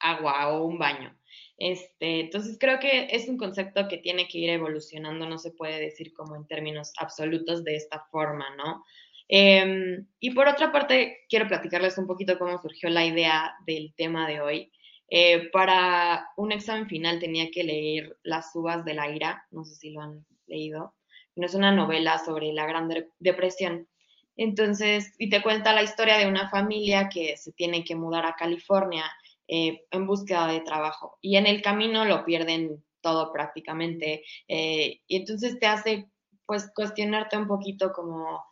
agua 0.00 0.48
o 0.48 0.64
un 0.64 0.78
baño. 0.78 1.16
Este, 1.58 2.20
entonces 2.20 2.56
creo 2.58 2.78
que 2.78 3.08
es 3.10 3.28
un 3.28 3.38
concepto 3.38 3.88
que 3.88 3.98
tiene 3.98 4.28
que 4.28 4.38
ir 4.38 4.50
evolucionando, 4.50 5.26
no 5.26 5.38
se 5.38 5.52
puede 5.52 5.80
decir 5.80 6.12
como 6.12 6.36
en 6.36 6.46
términos 6.46 6.92
absolutos 6.98 7.64
de 7.64 7.76
esta 7.76 8.06
forma, 8.10 8.54
¿no? 8.56 8.84
Em, 9.28 10.06
y 10.20 10.30
por 10.30 10.48
otra 10.48 10.72
parte, 10.72 11.24
quiero 11.28 11.48
platicarles 11.48 11.98
un 11.98 12.06
poquito 12.06 12.38
cómo 12.38 12.58
surgió 12.58 12.88
la 12.90 13.04
idea 13.04 13.54
del 13.66 13.92
tema 13.96 14.28
de 14.28 14.40
hoy. 14.40 14.72
Eh, 15.08 15.50
para 15.50 16.28
un 16.36 16.52
examen 16.52 16.88
final 16.88 17.20
tenía 17.20 17.50
que 17.50 17.62
leer 17.62 18.16
Las 18.22 18.54
uvas 18.54 18.84
de 18.84 18.94
la 18.94 19.10
ira, 19.10 19.46
no 19.50 19.64
sé 19.64 19.76
si 19.76 19.90
lo 19.90 20.00
han 20.00 20.26
leído, 20.46 20.94
no 21.36 21.46
es 21.46 21.54
una 21.54 21.70
novela 21.72 22.18
sobre 22.18 22.52
la 22.52 22.66
Gran 22.66 22.88
Depresión. 23.18 23.88
Entonces, 24.36 25.14
y 25.18 25.30
te 25.30 25.42
cuenta 25.42 25.72
la 25.72 25.82
historia 25.82 26.18
de 26.18 26.26
una 26.26 26.48
familia 26.50 27.08
que 27.08 27.36
se 27.36 27.52
tiene 27.52 27.84
que 27.84 27.94
mudar 27.96 28.26
a 28.26 28.34
California 28.34 29.04
eh, 29.48 29.84
en 29.90 30.06
búsqueda 30.06 30.48
de 30.48 30.60
trabajo 30.60 31.18
y 31.20 31.36
en 31.36 31.46
el 31.46 31.62
camino 31.62 32.04
lo 32.04 32.24
pierden 32.24 32.84
todo 33.00 33.32
prácticamente 33.32 34.24
eh, 34.48 35.02
y 35.06 35.16
entonces 35.16 35.60
te 35.60 35.66
hace 35.68 36.10
pues 36.46 36.72
cuestionarte 36.74 37.36
un 37.38 37.46
poquito 37.46 37.92
como 37.92 38.44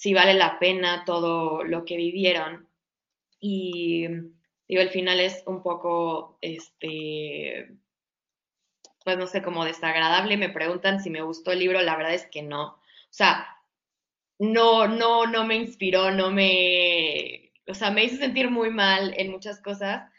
si 0.00 0.14
vale 0.14 0.32
la 0.34 0.58
pena 0.58 1.04
todo 1.04 1.62
lo 1.64 1.84
que 1.84 1.96
vivieron. 1.96 2.68
Y 3.40 4.06
digo 4.68 4.80
el 4.80 4.90
final 4.90 5.20
es 5.20 5.42
un 5.46 5.62
poco 5.62 6.38
este 6.40 7.76
pues 9.04 9.18
no 9.18 9.26
sé 9.26 9.42
como 9.42 9.64
desagradable. 9.64 10.36
Me 10.38 10.48
preguntan 10.48 11.00
si 11.02 11.10
me 11.10 11.22
gustó 11.22 11.52
el 11.52 11.58
libro 11.60 11.82
la 11.82 11.96
verdad 11.96 12.14
es 12.14 12.26
que 12.26 12.42
no. 12.42 12.64
O 12.74 12.80
sea 13.10 13.46
no 14.38 14.88
no 14.88 15.26
no 15.26 15.46
me 15.46 15.56
inspiró 15.56 16.10
no 16.10 16.30
me 16.30 17.50
o 17.70 17.74
sea, 17.74 17.90
me 17.90 18.04
hizo 18.04 18.16
sentir 18.16 18.50
muy 18.50 18.70
mal 18.70 19.14
en 19.16 19.30
muchas 19.30 19.60
cosas, 19.60 20.10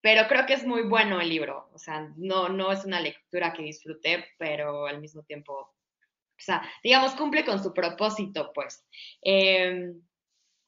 pero 0.00 0.28
creo 0.28 0.46
que 0.46 0.54
es 0.54 0.64
muy 0.64 0.82
bueno 0.82 1.20
el 1.20 1.28
libro. 1.28 1.68
O 1.72 1.78
sea, 1.78 2.12
no, 2.16 2.48
no 2.48 2.72
es 2.72 2.84
una 2.84 3.00
lectura 3.00 3.52
que 3.52 3.62
disfruté, 3.62 4.24
pero 4.38 4.86
al 4.86 5.00
mismo 5.00 5.22
tiempo, 5.22 5.74
o 6.40 6.42
sea, 6.42 6.62
digamos, 6.82 7.12
cumple 7.12 7.44
con 7.44 7.62
su 7.62 7.72
propósito, 7.74 8.50
pues. 8.54 8.84
Em, 9.22 10.00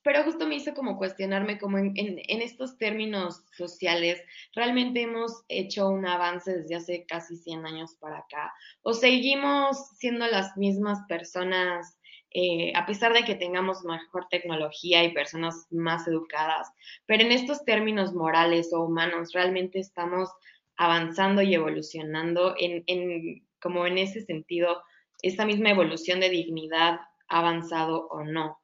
pero 0.03 0.25
justo 0.25 0.47
me 0.47 0.57
hizo 0.57 0.75
como 0.75 0.99
cuestionarme 0.99 1.59
como 1.59 1.79
en, 1.79 1.93
en, 1.97 2.43
estos 2.43 2.77
términos 2.77 3.45
sociales, 3.57 4.21
¿realmente 4.55 5.03
hemos 5.03 5.45
hecho 5.49 5.89
un 5.89 6.07
avance 6.07 6.59
desde 6.59 6.75
hace 6.75 7.07
casi 7.07 7.37
100 7.37 7.67
años 7.67 7.97
para 8.01 8.19
acá? 8.19 8.53
¿O 8.83 8.93
seguimos 8.93 9.77
siendo 9.99 10.27
las 10.27 10.57
mismas 10.57 10.99
personas 11.09 11.99
eh, 12.35 12.73
a 12.75 12.87
pesar 12.87 13.13
de 13.13 13.25
que 13.25 13.35
tengamos 13.35 13.85
mejor 13.85 14.27
tecnología 14.31 15.05
y 15.05 15.13
personas 15.13 15.67
más 15.71 16.09
educadas, 16.09 16.73
pero 17.05 17.25
en 17.25 17.31
estos 17.31 17.63
términos 17.67 18.15
morales 18.15 18.73
o 18.73 18.81
humanos 18.81 19.33
realmente 19.35 19.79
estamos 19.79 20.31
avanzando 20.77 21.43
y 21.43 21.55
evolucionando 21.55 22.55
en, 22.59 22.85
en 22.87 23.47
como 23.61 23.87
en 23.87 23.99
ese 23.99 24.23
sentido, 24.23 24.83
esta 25.23 25.47
misma 25.47 25.71
evolución 25.71 26.21
de 26.21 26.31
dignidad 26.31 27.01
ha 27.29 27.39
avanzado 27.39 28.09
o 28.09 28.25
no. 28.25 28.59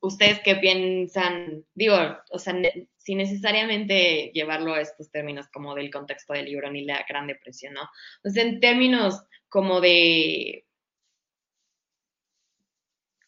¿Ustedes 0.00 0.40
qué 0.44 0.54
piensan? 0.54 1.64
Digo, 1.74 1.96
o 2.30 2.38
sea, 2.38 2.54
sin 2.96 3.18
necesariamente 3.18 4.30
llevarlo 4.32 4.74
a 4.74 4.80
estos 4.80 5.10
términos 5.10 5.48
como 5.52 5.74
del 5.74 5.90
contexto 5.90 6.32
del 6.32 6.44
libro 6.44 6.70
ni 6.70 6.84
la 6.84 7.04
Gran 7.08 7.26
Depresión, 7.26 7.74
¿no? 7.74 7.82
O 7.82 8.38
en 8.38 8.60
términos 8.60 9.24
como 9.48 9.80
de 9.80 10.64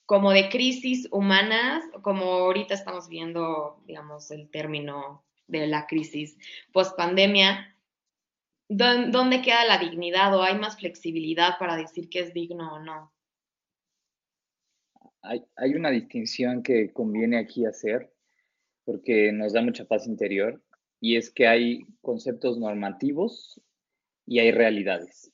como 0.06 0.30
de 0.30 0.48
crisis 0.48 1.08
humanas, 1.10 1.82
como 2.02 2.26
ahorita 2.26 2.74
estamos 2.74 3.08
viendo, 3.08 3.82
digamos, 3.86 4.30
el 4.30 4.48
término 4.50 5.24
de 5.48 5.66
la 5.66 5.86
crisis 5.86 6.38
post-pandemia, 6.72 7.75
¿dónde 8.68 9.42
queda 9.42 9.64
la 9.64 9.78
dignidad 9.78 10.36
o 10.36 10.42
hay 10.42 10.58
más 10.58 10.78
flexibilidad 10.78 11.58
para 11.58 11.76
decir 11.76 12.08
que 12.08 12.20
es 12.20 12.34
digno 12.34 12.74
o 12.74 12.78
no? 12.80 13.12
Hay, 15.22 15.74
una 15.74 15.90
distinción 15.90 16.62
que 16.62 16.92
conviene 16.92 17.38
aquí 17.38 17.66
hacer 17.66 18.12
porque 18.84 19.32
nos 19.32 19.52
da 19.52 19.60
mucha 19.60 19.84
paz 19.84 20.06
interior 20.06 20.62
y 21.00 21.16
es 21.16 21.30
que 21.30 21.48
hay 21.48 21.84
conceptos 22.00 22.58
normativos 22.58 23.60
y 24.24 24.38
hay 24.38 24.52
realidades. 24.52 25.32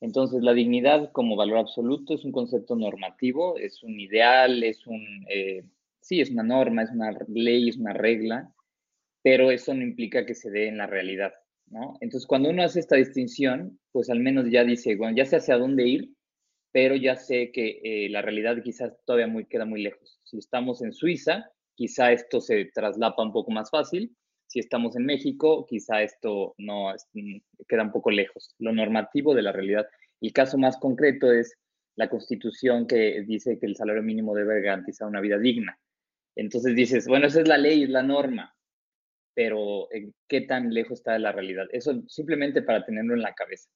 Entonces, 0.00 0.42
la 0.42 0.52
dignidad 0.52 1.10
como 1.12 1.36
valor 1.36 1.58
absoluto 1.58 2.14
es 2.14 2.24
un 2.24 2.32
concepto 2.32 2.76
normativo, 2.76 3.56
es 3.56 3.82
un 3.82 3.98
ideal, 3.98 4.62
es 4.62 4.86
un, 4.86 5.26
eh, 5.28 5.64
sí, 6.00 6.20
es 6.20 6.30
una 6.30 6.42
norma, 6.42 6.82
es 6.82 6.90
una 6.90 7.10
ley, 7.28 7.68
es 7.68 7.76
una 7.76 7.92
regla, 7.92 8.52
pero 9.22 9.50
eso 9.50 9.74
no 9.74 9.82
implica 9.82 10.26
que 10.26 10.34
se 10.34 10.50
dé 10.50 10.68
en 10.68 10.78
la 10.78 10.86
realidad, 10.86 11.32
¿no? 11.72 11.96
Entonces, 12.00 12.26
cuando 12.26 12.50
uno 12.50 12.62
hace 12.62 12.80
esta 12.80 12.96
distinción, 12.96 13.80
pues 13.90 14.10
al 14.10 14.20
menos 14.20 14.46
ya 14.50 14.62
dice, 14.62 14.94
bueno, 14.94 15.16
ya 15.16 15.24
sé 15.24 15.36
hacia 15.36 15.56
dónde 15.56 15.88
ir, 15.88 16.10
pero 16.70 16.94
ya 16.96 17.16
sé 17.16 17.50
que 17.50 17.80
eh, 17.82 18.08
la 18.10 18.22
realidad 18.22 18.62
quizás 18.62 18.92
todavía 19.04 19.26
muy, 19.26 19.46
queda 19.46 19.64
muy 19.64 19.82
lejos. 19.82 20.20
Si 20.22 20.38
estamos 20.38 20.82
en 20.82 20.92
Suiza, 20.92 21.50
quizá 21.74 22.12
esto 22.12 22.40
se 22.40 22.66
traslapa 22.74 23.22
un 23.22 23.32
poco 23.32 23.50
más 23.50 23.70
fácil. 23.70 24.14
Si 24.46 24.58
estamos 24.58 24.96
en 24.96 25.06
México, 25.06 25.66
quizá 25.66 26.02
esto 26.02 26.54
no 26.58 26.92
mm, 27.14 27.36
queda 27.66 27.82
un 27.82 27.92
poco 27.92 28.10
lejos. 28.10 28.54
Lo 28.58 28.72
normativo 28.72 29.34
de 29.34 29.42
la 29.42 29.52
realidad. 29.52 29.86
El 30.20 30.32
caso 30.32 30.58
más 30.58 30.76
concreto 30.76 31.32
es 31.32 31.56
la 31.96 32.08
constitución 32.08 32.86
que 32.86 33.22
dice 33.22 33.58
que 33.58 33.66
el 33.66 33.76
salario 33.76 34.02
mínimo 34.02 34.34
debe 34.34 34.60
garantizar 34.60 35.08
una 35.08 35.20
vida 35.20 35.38
digna. 35.38 35.78
Entonces 36.36 36.74
dices, 36.74 37.06
bueno, 37.06 37.26
esa 37.26 37.40
es 37.40 37.48
la 37.48 37.58
ley, 37.58 37.82
es 37.82 37.90
la 37.90 38.02
norma, 38.02 38.54
pero 39.34 39.88
¿qué 40.28 40.42
tan 40.42 40.72
lejos 40.72 41.00
está 41.00 41.12
de 41.14 41.20
la 41.20 41.32
realidad? 41.32 41.66
Eso 41.72 42.02
simplemente 42.08 42.62
para 42.62 42.84
tenerlo 42.84 43.14
en 43.14 43.22
la 43.22 43.34
cabeza. 43.34 43.68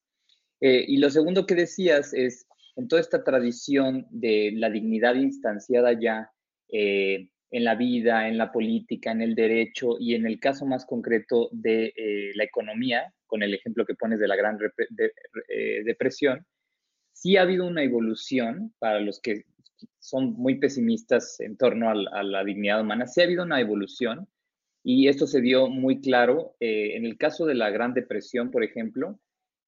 Eh, 0.60 0.84
y 0.88 0.98
lo 0.98 1.10
segundo 1.10 1.46
que 1.46 1.54
decías 1.54 2.14
es, 2.14 2.46
en 2.76 2.88
toda 2.88 3.00
esta 3.00 3.24
tradición 3.24 4.06
de 4.10 4.52
la 4.54 4.70
dignidad 4.70 5.14
instanciada 5.14 5.98
ya 5.98 6.30
eh, 6.68 7.28
en 7.50 7.64
la 7.64 7.74
vida, 7.74 8.28
en 8.28 8.38
la 8.38 8.52
política, 8.52 9.12
en 9.12 9.22
el 9.22 9.34
derecho 9.34 9.96
y 9.98 10.14
en 10.14 10.26
el 10.26 10.40
caso 10.40 10.66
más 10.66 10.84
concreto 10.84 11.48
de 11.52 11.92
eh, 11.96 12.32
la 12.34 12.44
economía, 12.44 13.12
con 13.26 13.42
el 13.42 13.54
ejemplo 13.54 13.86
que 13.86 13.94
pones 13.94 14.18
de 14.18 14.28
la 14.28 14.36
Gran 14.36 14.58
eh, 15.48 15.82
Depresión, 15.84 16.44
sí 17.12 17.36
ha 17.36 17.42
habido 17.42 17.66
una 17.66 17.82
evolución 17.82 18.74
para 18.78 19.00
los 19.00 19.20
que 19.20 19.44
son 19.98 20.32
muy 20.34 20.58
pesimistas 20.58 21.40
en 21.40 21.56
torno 21.56 21.90
a, 21.90 22.22
la 22.22 22.44
dignidad 22.44 22.80
humana, 22.80 23.06
sí 23.06 23.20
ha 23.20 23.24
habido 23.24 23.44
una 23.44 23.60
evolución 23.60 24.28
y 24.88 25.08
esto 25.08 25.26
se 25.26 25.40
vio 25.40 25.68
muy 25.68 26.00
claro 26.00 26.54
en 26.60 27.04
el 27.04 27.18
caso 27.18 27.44
de 27.44 27.56
la 27.56 27.70
Gran 27.70 27.92
Depresión, 27.92 28.52
por 28.52 28.62
ejemplo, 28.62 29.18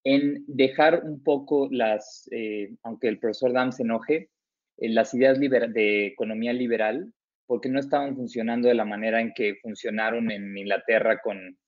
en 0.04 0.44
dejar 0.46 1.02
un 1.04 1.22
poco 1.22 1.68
las, 1.70 2.28
eh, 2.30 2.74
aunque 2.82 3.08
el 3.08 3.18
profesor 3.18 3.52
Dam 3.52 3.72
se 3.72 3.82
enoje, 3.82 4.30
eh, 4.76 4.88
las 4.88 5.12
ideas 5.14 5.40
de 5.40 6.06
economía 6.06 6.52
liberal, 6.52 7.12
porque 7.46 7.68
no 7.68 7.80
estaban 7.80 8.14
funcionando 8.14 8.68
de 8.68 8.74
la 8.74 8.84
manera 8.84 9.20
en 9.20 9.32
que 9.34 9.56
funcionaron 9.56 10.30
en 10.30 10.56
Inglaterra 10.56 11.20
con, 11.20 11.58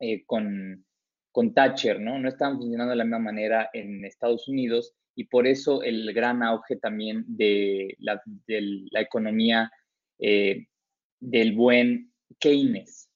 eh, 0.00 0.24
con, 0.26 0.84
con 1.32 1.54
Thatcher, 1.54 2.00
¿no? 2.00 2.18
No 2.18 2.28
estaban 2.28 2.58
funcionando 2.58 2.90
de 2.90 2.96
la 2.98 3.04
misma 3.04 3.20
manera 3.20 3.70
en 3.72 4.04
Estados 4.04 4.46
Unidos 4.46 4.94
y 5.14 5.24
por 5.24 5.46
eso 5.46 5.82
el 5.82 6.12
gran 6.12 6.42
auge 6.42 6.76
también 6.76 7.24
de 7.26 7.96
la, 7.98 8.20
de 8.46 8.84
la 8.90 9.00
economía 9.00 9.70
del 10.18 11.52
buen 11.56 12.09
Keynes. 12.38 13.10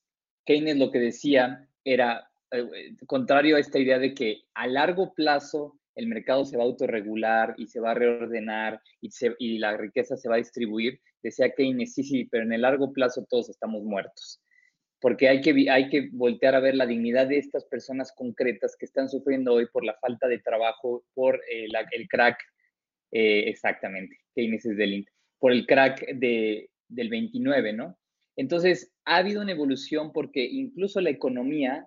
Keynes 0.45 0.77
lo 0.77 0.91
que 0.91 0.99
decía 0.99 1.69
era 1.85 2.31
eh, 2.51 2.95
contrario 3.07 3.57
a 3.57 3.61
esta 3.61 3.79
idea 3.79 3.99
de 3.99 4.15
que 4.15 4.43
a 4.55 4.67
largo 4.67 5.13
plazo 5.15 5.79
el 5.95 6.07
mercado 6.07 6.45
se 6.45 6.57
va 6.57 6.65
a 6.65 6.67
autorregular 6.67 7.55
y 7.57 7.67
se 7.67 7.81
va 7.81 7.93
a 7.93 7.95
reordenar 7.95 8.81
y, 9.01 9.59
la 9.59 9.77
riqueza 9.77 10.17
se 10.17 10.29
va 10.29 10.35
a 10.35 10.39
distribuir, 10.39 11.01
decía 11.23 11.53
Keynes, 11.55 11.95
sí, 11.95 12.03
sí, 12.03 12.25
pero 12.25 12.45
en 12.45 12.53
el 12.53 12.63
largo 12.63 12.93
plazo 12.93 13.27
todos 13.29 13.49
estamos 13.49 13.83
muertos. 13.85 14.41
Porque 15.01 15.29
hay 15.29 15.41
que, 15.41 15.71
hay 15.71 15.89
que 15.89 16.09
voltear 16.13 16.55
a 16.55 16.61
ver 16.61 16.75
la 16.75 16.87
dignidad 16.87 17.29
de 17.29 17.39
estas 17.39 17.65
personas 17.67 18.13
concretas 18.13 18.75
que 18.79 18.87
están 18.87 19.09
sufriendo 19.09 19.53
hoy 19.53 19.67
por 19.73 19.85
la 19.85 19.95
falta 20.01 20.27
de 20.27 20.39
trabajo, 20.39 21.05
por 21.15 21.37
eh, 21.51 21.69
el 21.93 22.09
crack, 22.09 22.39
eh, 23.13 23.45
exactamente, 23.49 24.17
Keynes 24.35 24.67
es 24.67 24.77
del 24.77 25.07
por 25.39 25.53
el 25.53 25.67
crack 25.67 26.07
de, 26.15 26.71
del 26.89 27.11
29, 27.11 27.75
¿no? 27.75 27.99
Entonces, 28.35 28.94
ha 29.05 29.17
habido 29.17 29.43
una 29.43 29.53
evolución 29.53 30.13
porque 30.13 30.45
incluso 30.45 31.01
la 31.01 31.11
economía 31.11 31.87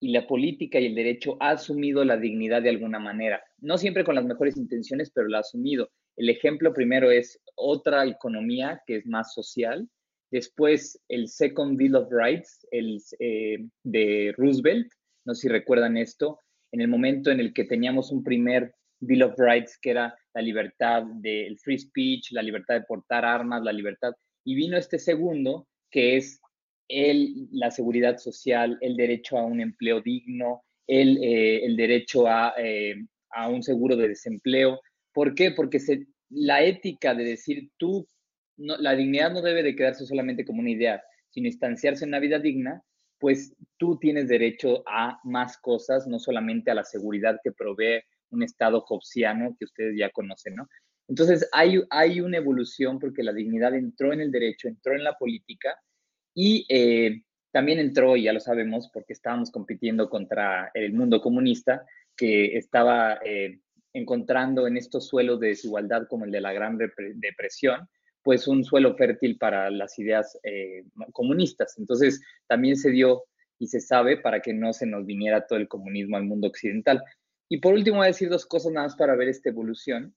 y 0.00 0.12
la 0.12 0.26
política 0.26 0.78
y 0.78 0.86
el 0.86 0.94
derecho 0.94 1.36
ha 1.40 1.50
asumido 1.50 2.04
la 2.04 2.16
dignidad 2.16 2.62
de 2.62 2.70
alguna 2.70 2.98
manera. 2.98 3.42
No 3.58 3.78
siempre 3.78 4.04
con 4.04 4.14
las 4.14 4.24
mejores 4.24 4.56
intenciones, 4.56 5.10
pero 5.10 5.28
la 5.28 5.38
ha 5.38 5.40
asumido. 5.40 5.90
El 6.16 6.28
ejemplo 6.28 6.72
primero 6.72 7.10
es 7.10 7.40
otra 7.54 8.06
economía 8.06 8.82
que 8.86 8.96
es 8.96 9.06
más 9.06 9.32
social. 9.32 9.88
Después 10.30 11.00
el 11.08 11.28
Second 11.28 11.76
Bill 11.78 11.96
of 11.96 12.08
Rights 12.10 12.66
el, 12.70 13.00
eh, 13.20 13.58
de 13.84 14.34
Roosevelt. 14.36 14.88
No 15.24 15.34
sé 15.34 15.42
si 15.42 15.48
recuerdan 15.48 15.96
esto. 15.96 16.40
En 16.72 16.80
el 16.80 16.88
momento 16.88 17.30
en 17.30 17.40
el 17.40 17.54
que 17.54 17.64
teníamos 17.64 18.10
un 18.10 18.22
primer 18.22 18.74
Bill 19.00 19.22
of 19.22 19.34
Rights 19.38 19.78
que 19.80 19.90
era 19.90 20.14
la 20.34 20.42
libertad 20.42 21.04
del 21.20 21.58
free 21.58 21.78
speech, 21.78 22.32
la 22.32 22.42
libertad 22.42 22.74
de 22.74 22.86
portar 22.86 23.24
armas, 23.24 23.62
la 23.62 23.72
libertad. 23.72 24.12
Y 24.44 24.54
vino 24.54 24.76
este 24.76 24.98
segundo 24.98 25.66
que 25.90 26.16
es 26.16 26.40
el, 26.88 27.48
la 27.52 27.70
seguridad 27.70 28.18
social, 28.18 28.78
el 28.80 28.96
derecho 28.96 29.38
a 29.38 29.44
un 29.44 29.60
empleo 29.60 30.00
digno, 30.00 30.64
el, 30.86 31.18
eh, 31.22 31.64
el 31.64 31.76
derecho 31.76 32.26
a, 32.26 32.54
eh, 32.58 32.94
a, 33.30 33.48
un 33.48 33.62
seguro 33.62 33.96
de 33.96 34.08
desempleo. 34.08 34.80
¿Por 35.12 35.34
qué? 35.34 35.50
Porque 35.50 35.80
se, 35.80 36.06
la 36.30 36.62
ética 36.62 37.14
de 37.14 37.24
decir 37.24 37.70
tú, 37.76 38.06
la 38.56 38.94
dignidad 38.94 39.32
no 39.32 39.42
debe 39.42 39.62
de 39.62 39.76
quedarse 39.76 40.06
solamente 40.06 40.44
como 40.44 40.60
una 40.60 40.70
idea, 40.70 41.02
sino 41.30 41.46
instanciarse 41.46 42.04
en 42.04 42.10
una 42.10 42.20
vida 42.20 42.38
digna, 42.38 42.82
pues 43.18 43.54
tú 43.78 43.98
tienes 43.98 44.28
derecho 44.28 44.82
a 44.86 45.18
más 45.24 45.58
cosas, 45.58 46.06
no 46.06 46.18
solamente 46.18 46.70
a 46.70 46.74
la 46.74 46.84
seguridad 46.84 47.38
que 47.42 47.52
provee 47.52 48.00
un 48.30 48.42
Estado 48.42 48.84
hobbesiano 48.86 49.56
que 49.58 49.64
ustedes 49.64 49.96
ya 49.98 50.10
conocen, 50.10 50.56
¿no? 50.56 50.68
Entonces 51.08 51.48
hay, 51.52 51.80
hay 51.90 52.20
una 52.20 52.38
evolución 52.38 52.98
porque 52.98 53.22
la 53.22 53.32
dignidad 53.32 53.74
entró 53.74 54.12
en 54.12 54.20
el 54.20 54.32
derecho, 54.32 54.68
entró 54.68 54.94
en 54.94 55.04
la 55.04 55.16
política 55.16 55.76
y 56.38 56.66
eh, 56.68 57.22
también 57.50 57.78
entró, 57.78 58.14
y 58.14 58.24
ya 58.24 58.34
lo 58.34 58.40
sabemos, 58.40 58.90
porque 58.92 59.14
estábamos 59.14 59.50
compitiendo 59.50 60.10
contra 60.10 60.70
el 60.74 60.92
mundo 60.92 61.22
comunista, 61.22 61.86
que 62.14 62.58
estaba 62.58 63.18
eh, 63.24 63.60
encontrando 63.94 64.66
en 64.66 64.76
estos 64.76 65.08
suelos 65.08 65.40
de 65.40 65.48
desigualdad 65.48 66.06
como 66.06 66.26
el 66.26 66.30
de 66.30 66.42
la 66.42 66.52
Gran 66.52 66.76
Depresión, 66.76 67.88
pues 68.22 68.46
un 68.46 68.64
suelo 68.64 68.94
fértil 68.96 69.38
para 69.38 69.70
las 69.70 69.98
ideas 69.98 70.38
eh, 70.42 70.84
comunistas. 71.12 71.78
Entonces, 71.78 72.20
también 72.46 72.76
se 72.76 72.90
dio 72.90 73.24
y 73.58 73.68
se 73.68 73.80
sabe 73.80 74.18
para 74.18 74.42
que 74.42 74.52
no 74.52 74.74
se 74.74 74.84
nos 74.84 75.06
viniera 75.06 75.46
todo 75.46 75.58
el 75.58 75.68
comunismo 75.68 76.18
al 76.18 76.24
mundo 76.24 76.48
occidental. 76.48 77.02
Y 77.48 77.60
por 77.60 77.72
último, 77.72 77.98
voy 77.98 78.04
a 78.04 78.08
decir 78.08 78.28
dos 78.28 78.44
cosas 78.44 78.72
nada 78.72 78.88
más 78.88 78.96
para 78.96 79.16
ver 79.16 79.28
esta 79.28 79.48
evolución. 79.48 80.14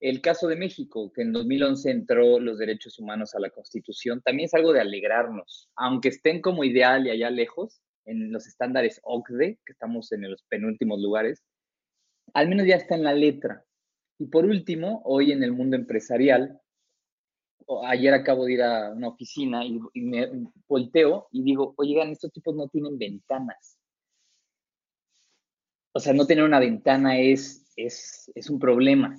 El 0.00 0.20
caso 0.20 0.46
de 0.46 0.56
México, 0.56 1.10
que 1.12 1.22
en 1.22 1.32
2011 1.32 1.90
entró 1.90 2.38
los 2.38 2.58
derechos 2.58 2.98
humanos 2.98 3.34
a 3.34 3.40
la 3.40 3.48
Constitución, 3.48 4.20
también 4.20 4.46
es 4.46 4.54
algo 4.54 4.72
de 4.72 4.80
alegrarnos, 4.80 5.70
aunque 5.74 6.08
estén 6.08 6.42
como 6.42 6.64
ideal 6.64 7.06
y 7.06 7.10
allá 7.10 7.30
lejos, 7.30 7.80
en 8.04 8.30
los 8.30 8.46
estándares 8.46 9.00
OCDE, 9.02 9.58
que 9.64 9.72
estamos 9.72 10.12
en 10.12 10.30
los 10.30 10.42
penúltimos 10.44 11.00
lugares, 11.00 11.42
al 12.34 12.48
menos 12.48 12.66
ya 12.66 12.76
está 12.76 12.94
en 12.94 13.04
la 13.04 13.14
letra. 13.14 13.64
Y 14.18 14.26
por 14.26 14.44
último, 14.44 15.00
hoy 15.04 15.32
en 15.32 15.42
el 15.42 15.52
mundo 15.52 15.76
empresarial, 15.76 16.60
ayer 17.84 18.12
acabo 18.12 18.44
de 18.44 18.52
ir 18.52 18.62
a 18.62 18.92
una 18.92 19.08
oficina 19.08 19.64
y, 19.64 19.80
me 20.00 20.30
volteo 20.68 21.26
y 21.32 21.42
digo, 21.42 21.74
oigan, 21.78 22.10
estos 22.10 22.32
tipos 22.32 22.54
no 22.54 22.68
tienen 22.68 22.98
ventanas. 22.98 23.78
O 25.92 26.00
sea, 26.00 26.12
no 26.12 26.26
tener 26.26 26.44
una 26.44 26.60
ventana 26.60 27.18
es, 27.18 27.72
es, 27.76 28.30
es 28.34 28.50
un 28.50 28.58
problema 28.58 29.16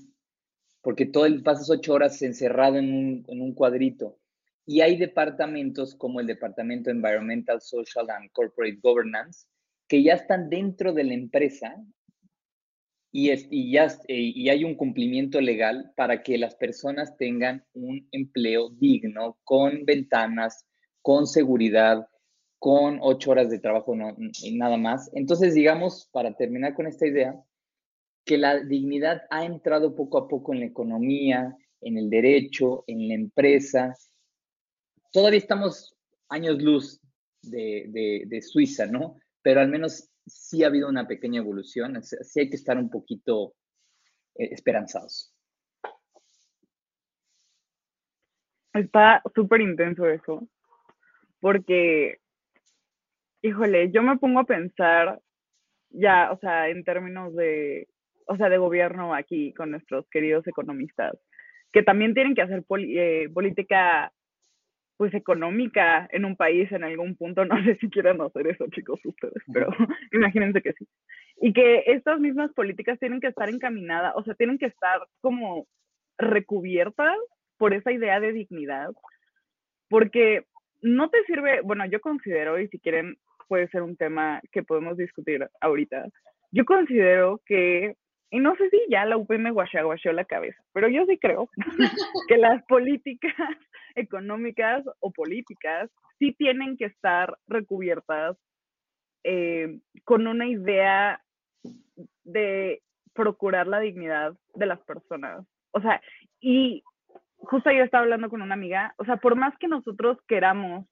porque 0.87 1.05
todo 1.05 1.25
el, 1.25 1.43
pasas 1.43 1.69
ocho 1.69 1.95
horas 1.95 2.21
encerrado 2.21 2.77
en 2.77 2.93
un, 2.93 3.25
en 3.27 3.41
un 3.41 3.53
cuadrito. 3.53 4.17
Y 4.65 4.79
hay 4.79 4.95
departamentos 4.95 5.93
como 5.93 6.21
el 6.21 6.27
Departamento 6.27 6.89
Environmental, 6.89 7.59
Social 7.59 8.09
and 8.09 8.31
Corporate 8.31 8.79
Governance, 8.81 9.47
que 9.89 10.01
ya 10.01 10.13
están 10.13 10.49
dentro 10.49 10.93
de 10.93 11.03
la 11.03 11.13
empresa 11.13 11.75
y, 13.11 13.31
es, 13.31 13.49
y, 13.51 13.73
ya, 13.73 13.89
y 14.07 14.47
hay 14.47 14.63
un 14.63 14.75
cumplimiento 14.75 15.41
legal 15.41 15.91
para 15.97 16.23
que 16.23 16.37
las 16.37 16.55
personas 16.55 17.17
tengan 17.17 17.65
un 17.73 18.07
empleo 18.13 18.69
digno, 18.69 19.37
con 19.43 19.83
ventanas, 19.83 20.65
con 21.01 21.27
seguridad, 21.27 22.07
con 22.59 22.99
ocho 23.01 23.31
horas 23.31 23.49
de 23.49 23.59
trabajo 23.59 23.93
no, 23.93 24.15
nada 24.53 24.77
más. 24.77 25.11
Entonces, 25.13 25.53
digamos, 25.53 26.07
para 26.13 26.33
terminar 26.37 26.75
con 26.75 26.87
esta 26.87 27.05
idea, 27.05 27.37
que 28.27 28.37
la 28.37 28.59
dignidad 28.59 29.23
ha 29.31 29.45
entrado 29.45 29.95
poco 29.95 30.17
a 30.19 30.27
poco 30.27 30.53
en 30.53 30.59
la 30.59 30.65
economía, 30.67 31.57
en 31.81 31.97
el 31.97 32.09
derecho, 32.09 32.83
en 32.85 33.07
la 33.07 33.15
empresa. 33.15 33.95
Todavía 35.11 35.39
estamos 35.39 35.95
años 36.29 36.61
luz 36.61 37.01
de, 37.41 38.39
Suiza, 38.41 38.85
¿no? 38.85 39.15
Pero 39.41 39.61
al 39.61 39.69
menos 39.69 40.09
sí 40.25 40.63
ha 40.63 40.67
habido 40.67 40.89
una 40.89 41.07
pequeña 41.07 41.39
evolución, 41.39 42.03
sí 42.03 42.39
hay 42.41 42.49
que 42.49 42.57
estar 42.57 42.77
un 42.77 42.89
poquito 42.89 43.55
eh, 44.35 44.49
esperanzados. 44.51 45.33
Está 48.73 49.23
súper 49.33 49.61
intenso 49.61 50.05
eso, 50.05 50.47
porque, 51.39 52.19
híjole, 53.41 53.89
yo 53.91 54.03
me 54.03 54.17
pongo 54.17 54.41
a 54.41 54.45
pensar 54.45 55.21
ya, 55.89 56.31
o 56.31 56.37
sea, 56.39 56.67
en 56.67 56.83
términos 56.83 57.33
de 57.33 57.87
o 58.27 58.37
sea, 58.37 58.49
de 58.49 58.57
gobierno 58.57 59.13
aquí 59.13 59.53
con 59.53 59.71
nuestros 59.71 60.07
queridos 60.09 60.47
economistas, 60.47 61.17
que 61.71 61.83
también 61.83 62.13
tienen 62.13 62.35
que 62.35 62.41
hacer 62.41 62.63
eh, 62.79 63.29
política 63.33 64.11
pues 64.97 65.13
económica 65.13 66.07
en 66.11 66.25
un 66.25 66.35
país 66.35 66.71
en 66.71 66.83
algún 66.83 67.15
punto. 67.15 67.45
No 67.45 67.63
sé 67.63 67.75
si 67.75 67.89
quieran 67.89 68.21
hacer 68.21 68.47
eso, 68.47 68.65
chicos, 68.71 68.99
ustedes, 69.03 69.43
pero 69.53 69.69
imagínense 70.11 70.61
que 70.61 70.73
sí. 70.73 70.87
Y 71.39 71.53
que 71.53 71.83
estas 71.87 72.19
mismas 72.19 72.51
políticas 72.53 72.99
tienen 72.99 73.21
que 73.21 73.27
estar 73.27 73.49
encaminadas, 73.49 74.13
o 74.15 74.23
sea, 74.23 74.33
tienen 74.33 74.57
que 74.57 74.65
estar 74.65 74.99
como 75.21 75.67
recubiertas 76.17 77.15
por 77.57 77.73
esa 77.73 77.91
idea 77.91 78.19
de 78.19 78.33
dignidad, 78.33 78.89
porque 79.87 80.45
no 80.81 81.09
te 81.09 81.23
sirve, 81.25 81.61
bueno, 81.61 81.85
yo 81.85 82.01
considero, 82.01 82.59
y 82.59 82.67
si 82.67 82.79
quieren 82.79 83.17
puede 83.47 83.67
ser 83.69 83.81
un 83.81 83.95
tema 83.95 84.41
que 84.51 84.63
podemos 84.63 84.97
discutir 84.97 85.47
ahorita, 85.61 86.05
yo 86.51 86.65
considero 86.65 87.41
que, 87.45 87.95
y 88.29 88.39
no 88.39 88.55
sé 88.55 88.69
si 88.69 88.79
ya 88.89 89.05
la 89.05 89.17
UP 89.17 89.29
me 89.31 89.51
guacheó 89.51 90.11
la 90.11 90.25
cabeza, 90.25 90.61
pero 90.73 90.89
yo 90.89 91.05
sí 91.05 91.17
creo 91.17 91.49
que 92.27 92.37
las 92.37 92.63
políticas 92.65 93.33
económicas 93.95 94.83
o 94.99 95.11
políticas 95.11 95.89
sí 96.19 96.33
tienen 96.33 96.77
que 96.77 96.85
estar 96.85 97.37
recubiertas 97.47 98.37
eh, 99.23 99.79
con 100.03 100.27
una 100.27 100.47
idea 100.47 101.21
de 102.23 102.81
procurar 103.13 103.67
la 103.67 103.79
dignidad 103.79 104.33
de 104.55 104.65
las 104.65 104.79
personas. 104.81 105.45
O 105.71 105.81
sea, 105.81 106.01
y 106.39 106.83
justo 107.37 107.71
yo 107.71 107.83
estaba 107.83 108.03
hablando 108.03 108.29
con 108.29 108.41
una 108.41 108.53
amiga, 108.53 108.93
o 108.97 109.05
sea, 109.05 109.17
por 109.17 109.35
más 109.35 109.57
que 109.57 109.67
nosotros 109.67 110.17
queramos, 110.27 110.85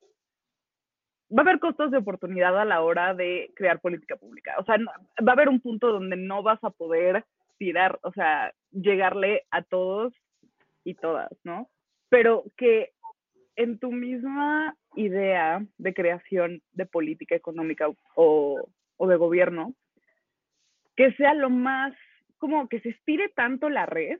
va 1.32 1.42
a 1.42 1.42
haber 1.42 1.60
costos 1.60 1.92
de 1.92 1.98
oportunidad 1.98 2.60
a 2.60 2.66
la 2.66 2.82
hora 2.82 3.14
de 3.14 3.52
crear 3.56 3.80
política 3.80 4.16
pública. 4.16 4.56
O 4.60 4.64
sea, 4.64 4.78
va 4.78 5.32
a 5.32 5.34
haber 5.34 5.50
un 5.50 5.60
punto 5.60 5.92
donde 5.92 6.18
no 6.18 6.44
vas 6.44 6.64
a 6.64 6.70
poder 6.70 7.26
tirar, 7.58 8.00
o 8.04 8.12
sea, 8.12 8.54
llegarle 8.72 9.44
a 9.52 9.64
todos 9.64 10.14
y 10.84 10.94
todas, 10.96 11.32
¿no? 11.44 11.70
Pero 12.10 12.44
que 12.58 12.92
en 13.56 13.80
tu 13.80 13.92
misma 13.92 14.76
idea 14.96 15.66
de 15.78 15.94
creación 15.94 16.62
de 16.74 16.86
política 16.86 17.36
económica 17.36 17.88
o, 18.16 18.68
o 18.98 19.08
de 19.08 19.16
gobierno, 19.16 19.74
que 20.96 21.12
sea 21.14 21.34
lo 21.34 21.50
más, 21.50 21.94
como 22.38 22.68
que 22.68 22.80
se 22.82 22.90
estire 22.90 23.30
tanto 23.30 23.70
la 23.70 23.86
red 23.86 24.20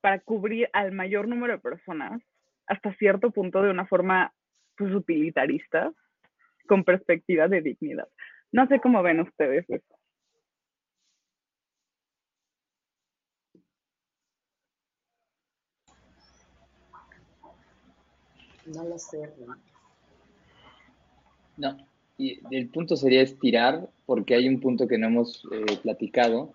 para 0.00 0.18
cubrir 0.20 0.68
al 0.72 0.92
mayor 0.92 1.28
número 1.28 1.54
de 1.54 1.60
personas 1.60 2.20
hasta 2.66 2.94
cierto 2.94 3.30
punto 3.30 3.62
de 3.62 3.70
una 3.70 3.86
forma 3.86 4.32
pues, 4.76 4.92
utilitarista, 4.92 5.92
con 6.66 6.84
perspectiva 6.84 7.48
de 7.48 7.62
dignidad. 7.62 8.08
No 8.52 8.66
sé 8.66 8.80
cómo 8.80 9.02
ven 9.02 9.20
ustedes 9.20 9.68
eso. 9.68 9.96
No 18.66 18.84
lo 18.84 18.98
sé. 18.98 19.28
No, 21.56 21.76
y 22.16 22.40
el 22.50 22.68
punto 22.68 22.96
sería 22.96 23.22
estirar, 23.22 23.88
porque 24.06 24.34
hay 24.34 24.48
un 24.48 24.60
punto 24.60 24.86
que 24.86 24.98
no 24.98 25.08
hemos 25.08 25.46
eh, 25.52 25.78
platicado, 25.82 26.52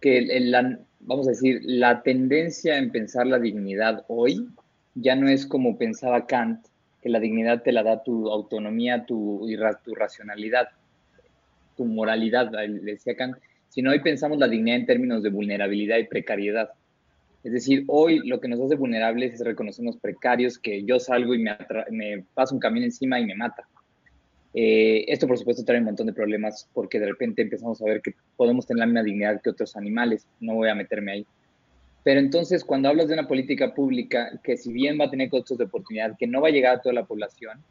que 0.00 0.22
la, 0.40 0.78
vamos 1.00 1.26
a 1.26 1.30
decir, 1.30 1.60
la 1.64 2.02
tendencia 2.02 2.78
en 2.78 2.92
pensar 2.92 3.26
la 3.26 3.38
dignidad 3.38 4.04
hoy 4.08 4.48
ya 4.94 5.14
no 5.16 5.28
es 5.28 5.46
como 5.46 5.76
pensaba 5.76 6.26
Kant, 6.26 6.66
que 7.06 7.12
la 7.12 7.20
dignidad 7.20 7.62
te 7.62 7.70
la 7.70 7.84
da 7.84 8.02
tu 8.02 8.28
autonomía, 8.28 9.06
tu, 9.06 9.46
tu 9.84 9.94
racionalidad, 9.94 10.70
tu 11.76 11.84
moralidad, 11.84 12.50
decía 12.82 13.14
Kant, 13.14 13.36
sino 13.68 13.92
hoy 13.92 14.00
pensamos 14.00 14.38
la 14.38 14.48
dignidad 14.48 14.78
en 14.78 14.86
términos 14.86 15.22
de 15.22 15.30
vulnerabilidad 15.30 15.98
y 15.98 16.08
precariedad. 16.08 16.70
Es 17.44 17.52
decir, 17.52 17.84
hoy 17.86 18.26
lo 18.26 18.40
que 18.40 18.48
nos 18.48 18.60
hace 18.60 18.74
vulnerables 18.74 19.34
es 19.34 19.40
reconocernos 19.44 19.98
precarios, 19.98 20.58
que 20.58 20.82
yo 20.82 20.98
salgo 20.98 21.32
y 21.32 21.38
me, 21.38 21.56
me 21.92 22.24
paso 22.34 22.56
un 22.56 22.60
camión 22.60 22.82
encima 22.82 23.20
y 23.20 23.24
me 23.24 23.36
mata. 23.36 23.68
Eh, 24.52 25.04
esto, 25.06 25.28
por 25.28 25.38
supuesto, 25.38 25.64
trae 25.64 25.78
un 25.78 25.84
montón 25.84 26.08
de 26.08 26.12
problemas 26.12 26.68
porque 26.74 26.98
de 26.98 27.06
repente 27.06 27.42
empezamos 27.42 27.80
a 27.82 27.84
ver 27.84 28.02
que 28.02 28.16
podemos 28.36 28.66
tener 28.66 28.80
la 28.80 28.86
misma 28.86 29.04
dignidad 29.04 29.40
que 29.40 29.50
otros 29.50 29.76
animales. 29.76 30.26
No 30.40 30.54
voy 30.54 30.70
a 30.70 30.74
meterme 30.74 31.12
ahí. 31.12 31.26
Pero 32.06 32.20
entonces, 32.20 32.62
cuando 32.62 32.88
hablas 32.88 33.08
de 33.08 33.14
una 33.14 33.26
política 33.26 33.74
pública 33.74 34.38
que 34.44 34.56
si 34.56 34.72
bien 34.72 34.96
va 34.96 35.06
a 35.06 35.10
tener 35.10 35.28
costos 35.28 35.58
de 35.58 35.64
oportunidad, 35.64 36.16
que 36.16 36.28
no 36.28 36.40
va 36.40 36.46
a 36.46 36.52
llegar 36.52 36.76
a 36.76 36.80
toda 36.80 36.92
la 36.92 37.04
población, 37.04 37.64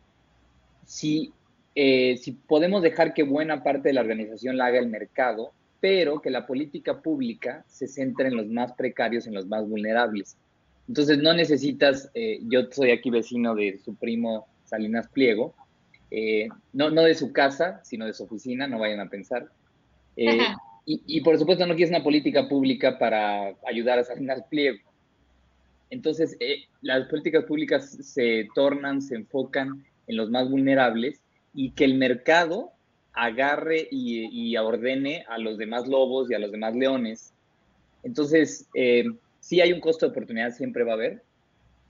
si, 0.86 1.32
eh, 1.74 2.18
si 2.18 2.34
podemos 2.34 2.82
dejar 2.82 3.14
que 3.14 3.24
buena 3.24 3.64
parte 3.64 3.88
de 3.88 3.94
la 3.94 4.02
organización 4.02 4.58
la 4.58 4.66
haga 4.66 4.80
el 4.80 4.90
mercado, 4.90 5.54
pero 5.80 6.20
que 6.20 6.32
la 6.32 6.46
política 6.46 7.02
pública 7.02 7.64
se 7.70 7.88
centre 7.88 8.28
en 8.28 8.36
los 8.36 8.48
más 8.48 8.74
precarios, 8.74 9.26
en 9.26 9.36
los 9.36 9.48
más 9.48 9.66
vulnerables. 9.70 10.36
Entonces 10.90 11.18
no 11.20 11.34
necesitas, 11.34 12.12
eh, 12.14 12.42
yo 12.50 12.70
soy 12.72 12.92
aquí 12.92 13.10
vecino 13.12 13.56
de 13.56 13.80
su 13.86 13.96
primo 13.96 14.48
Salinas 14.66 15.08
Pliego, 15.08 15.56
eh, 16.12 16.50
no, 16.74 16.90
no 16.90 17.04
de 17.04 17.16
su 17.16 17.32
casa, 17.32 17.80
sino 17.86 18.06
de 18.06 18.14
su 18.14 18.26
oficina, 18.26 18.68
no 18.68 18.80
vayan 18.80 19.00
a 19.00 19.10
pensar. 19.10 19.48
Eh, 20.86 21.00
y, 21.06 21.22
por 21.22 21.38
supuesto 21.38 21.66
no 21.66 21.76
quieres 21.76 21.96
una 21.96 22.04
política 22.04 22.48
pública 22.48 22.98
para 22.98 23.56
ayudar 23.66 24.00
a 24.00 24.04
Salinas 24.04 24.44
Pliego. 24.50 24.80
Entonces, 25.90 26.38
las 26.82 27.08
políticas 27.08 27.46
públicas 27.46 27.90
se 27.90 28.48
tornan, 28.56 29.02
se 29.02 29.16
enfocan 29.16 29.86
en 30.08 30.18
los 30.18 30.30
más 30.30 30.50
vulnerables 30.50 31.22
y 31.54 31.72
que 31.72 31.86
el 31.86 31.96
mercado 31.96 32.72
agarre 33.14 33.88
y, 33.92 34.56
ordene 34.58 35.26
a 35.30 35.38
los 35.38 35.58
demás 35.58 35.88
lobos 35.88 36.30
y 36.30 36.34
a 36.34 36.40
los 36.40 36.52
demás 36.52 36.76
leones. 36.76 37.34
Entonces, 38.04 38.68
eh, 38.76 39.06
sí 39.40 39.62
hay 39.62 39.72
un 39.72 39.80
costo 39.80 40.06
de 40.06 40.12
oportunidad, 40.12 40.52
siempre 40.52 40.84
va 40.84 40.92
a 40.92 40.96
haber. 40.96 41.24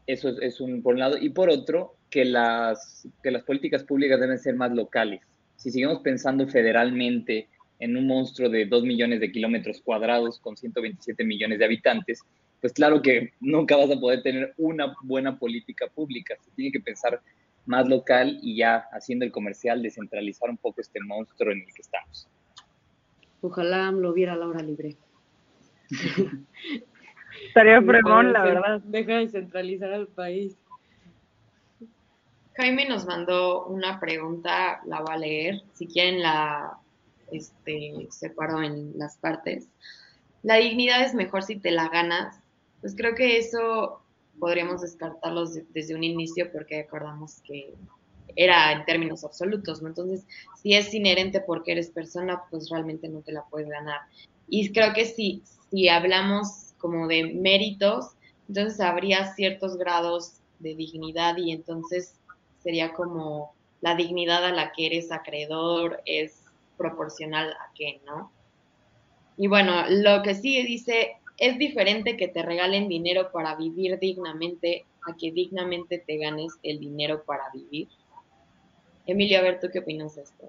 Eso 0.08 0.30
es, 0.40 0.62
un, 0.62 0.84
por 0.84 0.94
un 0.94 1.00
lado. 1.00 1.18
Y 1.18 1.30
por 1.30 1.50
otro, 1.50 1.96
que 2.10 2.26
las, 2.26 3.08
que 3.24 3.32
las 3.32 3.44
políticas 3.44 3.84
públicas 3.84 4.20
deben 4.20 4.38
ser 4.38 4.56
más 4.56 4.72
locales. 4.72 5.22
Si 5.56 5.72
seguimos 5.72 6.00
pensando 6.02 6.48
federalmente 6.48 7.48
en 7.80 7.98
un 7.98 8.08
monstruo 8.08 8.50
de 8.50 8.66
2 8.66 8.84
millones 8.84 9.20
de 9.20 9.32
kilómetros 9.32 9.82
cuadrados 9.82 10.40
con 10.40 10.56
127 10.56 11.24
millones 11.24 11.60
de 11.60 11.66
habitantes, 11.66 12.22
pues 12.62 12.74
claro 12.74 13.02
que 13.02 13.34
nunca 13.40 13.76
vas 13.76 13.92
a 13.92 14.00
poder 14.00 14.24
tener 14.24 14.54
una 14.58 14.96
buena 15.04 15.38
política 15.38 15.88
pública. 15.94 16.36
Se 16.42 16.52
tiene 16.52 16.72
que 16.72 16.80
pensar 16.80 17.22
más 17.66 17.88
local 17.88 18.40
y 18.42 18.58
ya 18.58 18.86
haciendo 18.92 19.26
el 19.26 19.32
comercial 19.32 19.82
descentralizar 19.82 20.50
un 20.50 20.58
poco 20.58 20.82
este 20.82 21.00
monstruo 21.02 21.52
en 21.52 21.60
el 21.60 21.74
que 21.74 21.82
estamos. 21.82 22.28
Ojalá 23.42 23.92
lo 23.92 24.14
viera 24.14 24.34
a 24.34 24.38
la 24.38 24.48
hora 24.48 24.64
libre. 24.64 24.96
Estaría 27.48 27.82
fregón, 27.82 28.34
la 28.34 28.44
verdad. 28.44 28.82
Deja 28.86 29.18
de 29.18 29.28
centralizar 29.30 29.92
al 29.94 30.08
país. 30.08 30.58
Jaime 32.54 32.88
nos 32.88 33.06
mandó 33.06 33.66
una 33.66 34.00
pregunta, 34.00 34.80
la 34.86 35.02
voy 35.02 35.14
a 35.14 35.18
leer. 35.18 35.62
Si 35.74 35.88
quieren 35.88 36.22
la 36.22 36.80
este, 37.32 38.08
separo 38.10 38.62
en 38.62 38.98
las 38.98 39.18
partes. 39.18 39.68
La 40.44 40.56
dignidad 40.56 41.04
es 41.04 41.14
mejor 41.14 41.44
si 41.44 41.58
te 41.58 41.72
la 41.72 41.90
ganas. 41.90 42.40
Pues 42.82 42.96
creo 42.96 43.16
que 43.16 43.38
eso 43.38 44.02
podríamos 44.40 44.82
descartarlos 44.82 45.58
desde 45.74 45.96
un 45.96 46.04
inicio 46.04 46.52
porque 46.52 46.82
acordamos 46.82 47.42
que 47.42 47.74
era 48.36 48.72
en 48.74 48.86
términos 48.86 49.24
absolutos, 49.24 49.82
¿no? 49.82 49.88
Entonces, 49.88 50.26
si 50.62 50.74
es 50.74 50.94
inherente 50.94 51.40
porque 51.40 51.72
eres 51.72 51.90
persona, 51.90 52.44
pues 52.50 52.70
realmente 52.70 53.08
no 53.08 53.22
te 53.22 53.32
la 53.32 53.44
puedes 53.46 53.70
ganar. 53.70 54.02
Y 54.48 54.72
creo 54.72 54.94
que 54.94 55.06
si, 55.06 55.44
si 55.70 55.88
hablamos 55.90 56.74
como 56.78 57.08
de 57.08 57.34
méritos, 57.34 58.12
entonces 58.48 58.80
habría 58.80 59.34
ciertos 59.34 59.78
grados 59.78 60.42
de 60.60 60.76
dignidad 60.76 61.38
y 61.38 61.52
entonces 61.52 62.16
sería 62.62 62.94
como 62.94 63.54
la 63.82 63.96
dignidad 63.96 64.44
a 64.46 64.52
la 64.52 64.72
que 64.72 64.88
eres 64.88 65.12
acreedor 65.12 66.02
es 66.06 66.45
proporcional 66.78 67.52
a 67.52 67.72
qué, 67.74 68.02
¿no? 68.06 68.32
Y 69.38 69.48
bueno, 69.48 69.84
lo 69.90 70.22
que 70.24 70.36
sí 70.36 70.64
dice 70.64 71.18
es 71.38 71.58
diferente 71.58 72.16
que 72.18 72.28
te 72.28 72.42
regalen 72.42 72.88
dinero 72.88 73.32
para 73.32 73.56
vivir 73.56 74.00
dignamente 74.00 74.86
a 75.08 75.16
que 75.16 75.32
dignamente 75.32 76.04
te 76.06 76.18
ganes 76.18 76.54
el 76.64 76.80
dinero 76.80 77.24
para 77.26 77.44
vivir. 77.54 77.90
Emilio, 79.06 79.40
a 79.40 79.42
ver, 79.42 79.60
¿tú 79.60 79.68
qué 79.72 79.80
opinas 79.80 80.16
de 80.16 80.24
esto? 80.24 80.48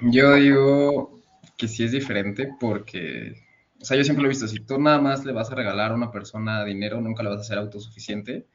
Yo 0.00 0.34
digo 0.34 1.20
que 1.56 1.68
sí 1.68 1.84
es 1.84 1.92
diferente 1.92 2.50
porque, 2.60 3.32
o 3.80 3.84
sea, 3.84 3.96
yo 3.96 4.04
siempre 4.04 4.22
lo 4.22 4.28
he 4.28 4.30
visto, 4.30 4.46
si 4.46 4.60
tú 4.60 4.78
nada 4.78 5.00
más 5.00 5.24
le 5.24 5.32
vas 5.32 5.50
a 5.50 5.54
regalar 5.54 5.92
a 5.92 5.94
una 5.94 6.10
persona 6.10 6.64
dinero, 6.64 7.00
nunca 7.00 7.22
le 7.22 7.30
vas 7.30 7.38
a 7.38 7.42
hacer 7.42 7.58
autosuficiente. 7.58 8.46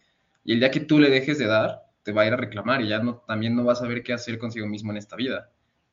Y 0.44 0.54
el 0.54 0.60
día 0.60 0.72
que 0.72 0.82
tú 0.82 1.00
le 1.00 1.10
dejes 1.10 1.40
de 1.40 1.48
dar, 1.48 1.84
te 2.04 2.12
va 2.12 2.24
a 2.24 2.28
ir 2.28 2.34
a 2.34 2.38
reclamar 2.38 2.82
y 2.82 2.90
ya 2.90 3.00
no, 3.00 3.24
también 3.28 3.56
no 3.56 3.64
vas 3.64 3.80
a 3.80 3.82
saber 3.82 4.04
qué 4.04 4.14
hacer 4.14 4.38
consigo 4.38 4.68
mismo 4.68 4.92
en 4.92 4.98
esta 4.98 5.16
vida. 5.16 5.50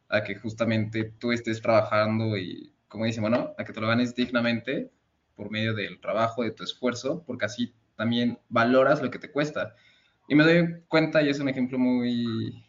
A 0.08 0.24
que 0.24 0.36
justamente 0.36 1.04
tú 1.18 1.32
estés 1.32 1.60
trabajando 1.60 2.36
y 2.36 2.72
como 2.88 3.04
dice, 3.04 3.20
bueno, 3.20 3.54
a 3.58 3.64
que 3.64 3.72
te 3.72 3.80
lo 3.80 3.88
ganes 3.88 4.14
dignamente 4.14 4.90
por 5.36 5.50
medio 5.50 5.74
del 5.74 6.00
trabajo, 6.00 6.42
de 6.42 6.50
tu 6.50 6.64
esfuerzo, 6.64 7.22
porque 7.26 7.44
así 7.44 7.74
también 7.96 8.38
valoras 8.48 9.02
lo 9.02 9.10
que 9.10 9.18
te 9.18 9.30
cuesta. 9.30 9.74
Y 10.28 10.34
me 10.34 10.44
doy 10.44 10.82
cuenta, 10.88 11.22
y 11.22 11.28
es 11.28 11.40
un 11.40 11.48
ejemplo 11.48 11.78
muy, 11.78 12.64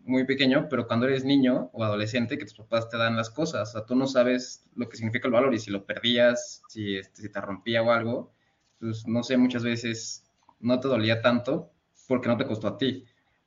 muy 0.00 0.24
pequeño, 0.24 0.68
pero 0.68 0.86
cuando 0.86 1.06
eres 1.06 1.24
niño 1.24 1.70
o 1.72 1.84
adolescente, 1.84 2.38
que 2.38 2.44
tus 2.44 2.54
papás 2.54 2.88
te 2.88 2.96
dan 2.96 3.16
las 3.16 3.30
cosas, 3.30 3.70
o 3.70 3.72
sea, 3.72 3.86
tú 3.86 3.96
no 3.96 4.06
sabes 4.06 4.64
lo 4.74 4.88
que 4.88 4.96
significa 4.96 5.28
el 5.28 5.34
valor 5.34 5.54
y 5.54 5.58
si 5.58 5.70
lo 5.70 5.84
perdías, 5.86 6.62
si, 6.68 6.96
este, 6.96 7.22
si 7.22 7.28
te 7.30 7.40
rompía 7.40 7.82
o 7.82 7.90
algo, 7.90 8.32
pues 8.78 9.06
no 9.06 9.22
sé, 9.22 9.36
muchas 9.36 9.64
veces 9.64 10.24
no 10.60 10.80
te 10.80 10.88
dolía 10.88 11.20
tanto, 11.22 11.72
porque 12.06 12.28
no 12.28 12.36
te 12.36 12.46
costó 12.46 12.68
a 12.68 12.78
ti. 12.78 13.04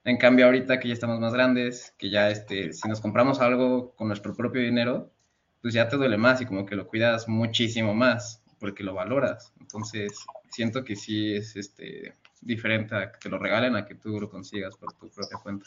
En 0.08 0.16
cambio, 0.16 0.45
ahorita 0.45 0.80
que 0.80 0.88
ya 0.88 0.93
estamos 0.93 1.20
más 1.20 1.34
grandes, 1.34 1.93
que 1.97 2.10
ya 2.10 2.30
este, 2.30 2.72
si 2.72 2.88
nos 2.88 3.01
compramos 3.01 3.41
algo 3.41 3.93
con 3.95 4.08
nuestro 4.08 4.34
propio 4.34 4.62
dinero, 4.62 5.12
pues 5.62 5.74
ya 5.74 5.89
te 5.89 5.97
duele 5.97 6.16
más 6.16 6.39
y 6.39 6.45
como 6.45 6.66
que 6.66 6.78
lo 6.78 6.88
cuidas 6.88 7.28
muchísimo 7.28 7.93
más 7.93 8.41
porque 8.58 8.86
lo 8.86 8.93
valoras. 8.93 9.51
Entonces, 9.60 10.18
siento 10.49 10.86
que 10.86 10.95
sí 10.95 11.36
es 11.36 11.58
este, 11.58 12.14
diferente 12.39 12.95
a 12.95 13.12
que 13.12 13.20
te 13.20 13.28
lo 13.28 13.38
regalen 13.38 13.76
a 13.76 13.86
que 13.86 13.95
tú 13.95 14.18
lo 14.18 14.30
consigas 14.30 14.78
por 14.78 14.93
tu 14.93 15.10
propia 15.10 15.39
cuenta. 15.43 15.66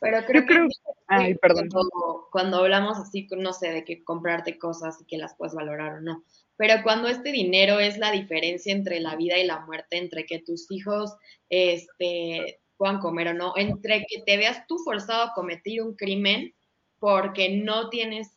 Pero 0.00 0.26
creo, 0.26 0.44
creo- 0.44 0.66
que 0.66 0.74
Ay, 1.06 1.34
perdón. 1.36 1.68
Cuando, 1.70 2.28
cuando 2.32 2.56
hablamos 2.56 2.98
así, 2.98 3.28
no 3.38 3.52
sé, 3.52 3.68
de 3.68 3.84
que 3.84 4.02
comprarte 4.02 4.58
cosas 4.58 5.00
y 5.00 5.04
que 5.04 5.18
las 5.18 5.36
puedes 5.36 5.54
valorar 5.54 5.92
o 5.92 6.00
no. 6.00 6.24
Pero 6.56 6.82
cuando 6.82 7.06
este 7.06 7.30
dinero 7.30 7.78
es 7.78 7.96
la 7.96 8.10
diferencia 8.10 8.72
entre 8.72 8.98
la 8.98 9.14
vida 9.14 9.38
y 9.38 9.46
la 9.46 9.60
muerte, 9.60 9.98
entre 9.98 10.26
que 10.26 10.40
tus 10.40 10.68
hijos 10.72 11.14
este, 11.48 12.58
puedan 12.82 12.98
comer 12.98 13.28
o 13.28 13.34
no, 13.34 13.52
entre 13.56 14.04
que 14.08 14.22
te 14.22 14.36
veas 14.36 14.66
tú 14.66 14.76
forzado 14.80 15.22
a 15.22 15.34
cometer 15.34 15.82
un 15.82 15.94
crimen 15.94 16.52
porque 16.98 17.48
no 17.48 17.90
tienes 17.90 18.36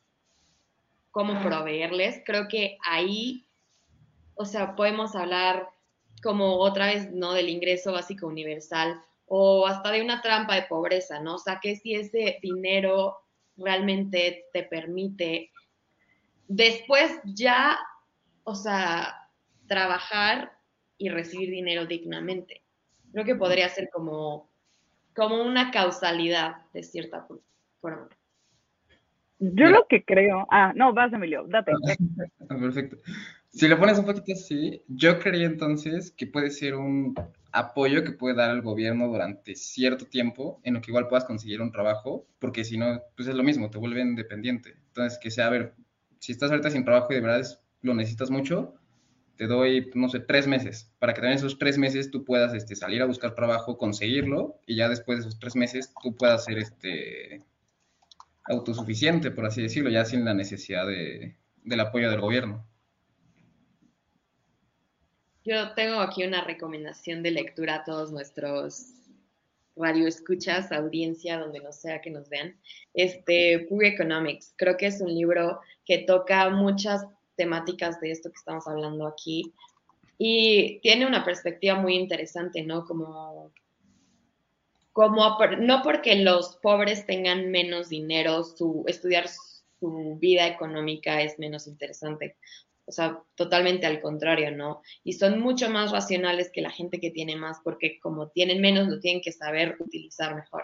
cómo 1.09 1.41
proveerles, 1.41 2.21
creo 2.23 2.47
que 2.47 2.77
ahí, 2.87 3.47
o 4.35 4.45
sea, 4.45 4.75
podemos 4.75 5.15
hablar 5.15 5.67
como 6.21 6.57
otra 6.57 6.85
vez, 6.85 7.11
¿no? 7.11 7.33
Del 7.33 7.49
ingreso 7.49 7.91
básico 7.91 8.27
universal 8.27 9.01
o 9.25 9.65
hasta 9.65 9.89
de 9.89 10.03
una 10.03 10.21
trampa 10.21 10.53
de 10.53 10.67
pobreza, 10.67 11.19
¿no? 11.19 11.37
O 11.37 11.39
sea, 11.39 11.59
que 11.59 11.75
si 11.77 11.95
ese 11.95 12.37
dinero 12.39 13.17
realmente 13.57 14.45
te 14.53 14.61
permite 14.61 15.49
después 16.47 17.19
ya, 17.23 17.79
o 18.43 18.53
sea, 18.53 19.27
trabajar 19.67 20.55
y 20.99 21.09
recibir 21.09 21.49
dinero 21.49 21.87
dignamente. 21.87 22.64
Creo 23.15 23.23
que 23.23 23.35
podría 23.35 23.69
ser 23.69 23.89
como, 23.93 24.49
como 25.15 25.41
una 25.41 25.71
causalidad 25.71 26.57
de 26.73 26.83
cierta 26.83 27.25
forma. 27.79 28.09
Yo 29.39 29.69
lo 29.69 29.87
que 29.87 30.03
creo. 30.03 30.45
Ah, 30.51 30.73
no, 30.75 30.93
vas, 30.93 31.13
Emilio, 31.13 31.45
date. 31.47 31.71
Ah, 32.49 32.57
Perfecto. 32.59 32.97
Si 33.47 33.69
lo 33.69 33.79
pones 33.79 33.97
un 33.99 34.05
poquito 34.05 34.33
así, 34.33 34.83
yo 34.89 35.17
creería 35.17 35.47
entonces 35.47 36.11
que 36.11 36.27
puede 36.27 36.51
ser 36.51 36.75
un 36.75 37.15
apoyo 37.53 38.03
que 38.03 38.11
puede 38.11 38.35
dar 38.35 38.51
el 38.51 38.61
gobierno 38.61 39.07
durante 39.07 39.55
cierto 39.55 40.07
tiempo, 40.07 40.59
en 40.63 40.73
lo 40.73 40.81
que 40.81 40.91
igual 40.91 41.07
puedas 41.07 41.23
conseguir 41.23 41.61
un 41.61 41.71
trabajo, 41.71 42.27
porque 42.39 42.65
si 42.65 42.77
no, 42.77 43.01
pues 43.15 43.29
es 43.29 43.35
lo 43.35 43.43
mismo, 43.43 43.69
te 43.69 43.77
vuelven 43.77 44.17
dependiente. 44.17 44.75
Entonces, 44.87 45.17
que 45.19 45.31
sea, 45.31 45.47
a 45.47 45.51
ver, 45.51 45.73
si 46.19 46.33
estás 46.33 46.51
ahorita 46.51 46.69
sin 46.69 46.83
trabajo 46.83 47.13
y 47.13 47.15
de 47.15 47.21
verdad 47.21 47.39
es- 47.39 47.61
lo 47.81 47.93
necesitas 47.93 48.29
mucho, 48.29 48.75
te 49.37 49.47
doy, 49.47 49.91
no 49.93 50.09
sé, 50.09 50.19
tres 50.19 50.47
meses, 50.47 50.91
para 50.99 51.13
que 51.13 51.21
también 51.21 51.37
esos 51.37 51.57
tres 51.57 51.77
meses 51.77 52.11
tú 52.11 52.23
puedas 52.23 52.53
este, 52.53 52.75
salir 52.75 53.01
a 53.01 53.05
buscar 53.05 53.35
trabajo, 53.35 53.77
conseguirlo, 53.77 54.59
y 54.65 54.75
ya 54.75 54.89
después 54.89 55.19
de 55.19 55.27
esos 55.27 55.39
tres 55.39 55.55
meses 55.55 55.93
tú 56.01 56.15
puedas 56.15 56.45
ser 56.45 56.57
este, 56.57 57.41
autosuficiente, 58.45 59.31
por 59.31 59.45
así 59.45 59.61
decirlo, 59.61 59.89
ya 59.89 60.05
sin 60.05 60.25
la 60.25 60.33
necesidad 60.33 60.87
de, 60.87 61.35
del 61.63 61.79
apoyo 61.79 62.09
del 62.09 62.21
gobierno. 62.21 62.65
Yo 65.43 65.73
tengo 65.73 65.99
aquí 65.99 66.23
una 66.23 66.43
recomendación 66.43 67.21
de 67.21 67.31
lectura 67.31 67.75
a 67.75 67.83
todos 67.83 68.11
nuestros 68.11 68.93
radioescuchas, 69.75 70.71
audiencia, 70.71 71.37
donde 71.37 71.59
no 71.59 71.71
sea 71.71 72.01
que 72.01 72.09
nos 72.09 72.29
vean. 72.29 72.57
Este, 72.93 73.67
Poor 73.69 73.85
Economics, 73.85 74.53
creo 74.55 74.77
que 74.77 74.87
es 74.87 75.01
un 75.01 75.13
libro 75.13 75.59
que 75.85 75.99
toca 75.99 76.49
muchas 76.49 77.05
temáticas 77.35 77.99
de 77.99 78.11
esto 78.11 78.29
que 78.29 78.37
estamos 78.37 78.67
hablando 78.67 79.07
aquí 79.07 79.53
y 80.17 80.79
tiene 80.79 81.05
una 81.05 81.23
perspectiva 81.23 81.75
muy 81.75 81.95
interesante, 81.95 82.63
¿no? 82.63 82.85
Como, 82.85 83.51
como 84.93 85.37
no 85.59 85.81
porque 85.83 86.15
los 86.15 86.57
pobres 86.57 87.05
tengan 87.05 87.51
menos 87.51 87.89
dinero, 87.89 88.43
su, 88.43 88.85
estudiar 88.87 89.27
su 89.79 90.17
vida 90.19 90.47
económica 90.47 91.21
es 91.21 91.37
menos 91.37 91.67
interesante. 91.67 92.37
O 92.87 92.91
sea, 92.91 93.19
totalmente 93.33 93.87
al 93.87 93.99
contrario, 93.99 94.51
¿no? 94.51 94.81
Y 95.03 95.13
son 95.13 95.39
mucho 95.39 95.69
más 95.69 95.91
racionales 95.91 96.51
que 96.51 96.61
la 96.61 96.69
gente 96.69 96.99
que 96.99 97.09
tiene 97.09 97.35
más, 97.35 97.59
porque 97.63 97.99
como 97.99 98.29
tienen 98.29 98.61
menos, 98.61 98.87
lo 98.87 98.99
tienen 98.99 99.21
que 99.21 99.31
saber 99.31 99.75
utilizar 99.79 100.35
mejor. 100.35 100.63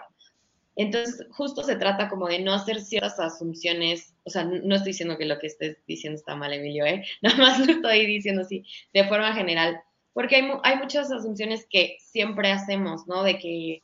Entonces, 0.74 1.26
justo 1.30 1.62
se 1.62 1.76
trata 1.76 2.08
como 2.08 2.28
de 2.28 2.38
no 2.38 2.54
hacer 2.54 2.80
ciertas 2.80 3.20
asunciones, 3.20 4.14
o 4.24 4.30
sea, 4.30 4.44
no 4.44 4.74
estoy 4.74 4.92
diciendo 4.92 5.18
que 5.18 5.26
lo 5.26 5.38
que 5.38 5.48
estés 5.48 5.76
diciendo 5.86 6.16
está 6.16 6.34
mal, 6.34 6.52
Emilio, 6.52 6.86
¿eh? 6.86 7.04
Nada 7.22 7.36
más 7.36 7.58
lo 7.58 7.72
estoy 7.72 8.06
diciendo 8.06 8.42
así, 8.42 8.64
de 8.92 9.06
forma 9.06 9.34
general, 9.34 9.80
porque 10.14 10.36
hay, 10.36 10.50
hay 10.62 10.76
muchas 10.76 11.12
asunciones 11.12 11.66
que 11.68 11.96
siempre 12.00 12.50
hacemos, 12.50 13.06
¿no? 13.06 13.22
De 13.22 13.38
que, 13.38 13.82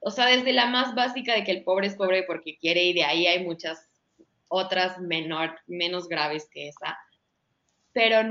o 0.00 0.10
sea, 0.10 0.26
desde 0.26 0.52
la 0.52 0.66
más 0.66 0.94
básica 0.94 1.34
de 1.34 1.44
que 1.44 1.52
el 1.52 1.64
pobre 1.64 1.86
es 1.86 1.94
pobre 1.94 2.22
porque 2.24 2.58
quiere 2.58 2.84
y 2.84 2.92
de 2.92 3.04
ahí 3.04 3.26
hay 3.26 3.44
muchas 3.44 3.88
otras 4.48 4.98
menor, 5.00 5.58
menos 5.66 6.06
graves 6.08 6.48
que 6.52 6.68
esa, 6.68 6.98
pero 7.92 8.22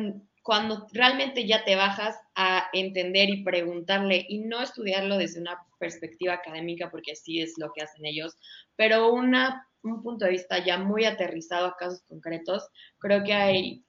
cuando 0.45 0.85
realmente 0.93 1.47
ya 1.47 1.63
te 1.63 1.75
bajas 1.75 2.15
a 2.35 2.69
entender 2.71 3.31
y 3.31 3.43
preguntarle 3.43 4.27
y 4.29 4.41
no 4.41 4.61
estudiarlo 4.61 5.17
desde 5.17 5.41
una 5.41 5.57
perspectiva 5.79 6.33
académica, 6.33 6.91
porque 6.91 7.13
así 7.13 7.41
es 7.41 7.55
lo 7.57 7.73
que 7.73 7.81
hacen 7.81 8.05
ellos, 8.05 8.37
pero 8.75 9.11
un 9.11 10.03
punto 10.03 10.25
de 10.25 10.31
vista 10.31 10.63
ya 10.63 10.77
muy 10.77 11.05
aterrizado 11.05 11.65
a 11.65 11.75
casos 11.75 12.03
concretos, 12.03 12.69
creo 12.99 13.23
que 13.23 13.33
hay, 13.33 13.83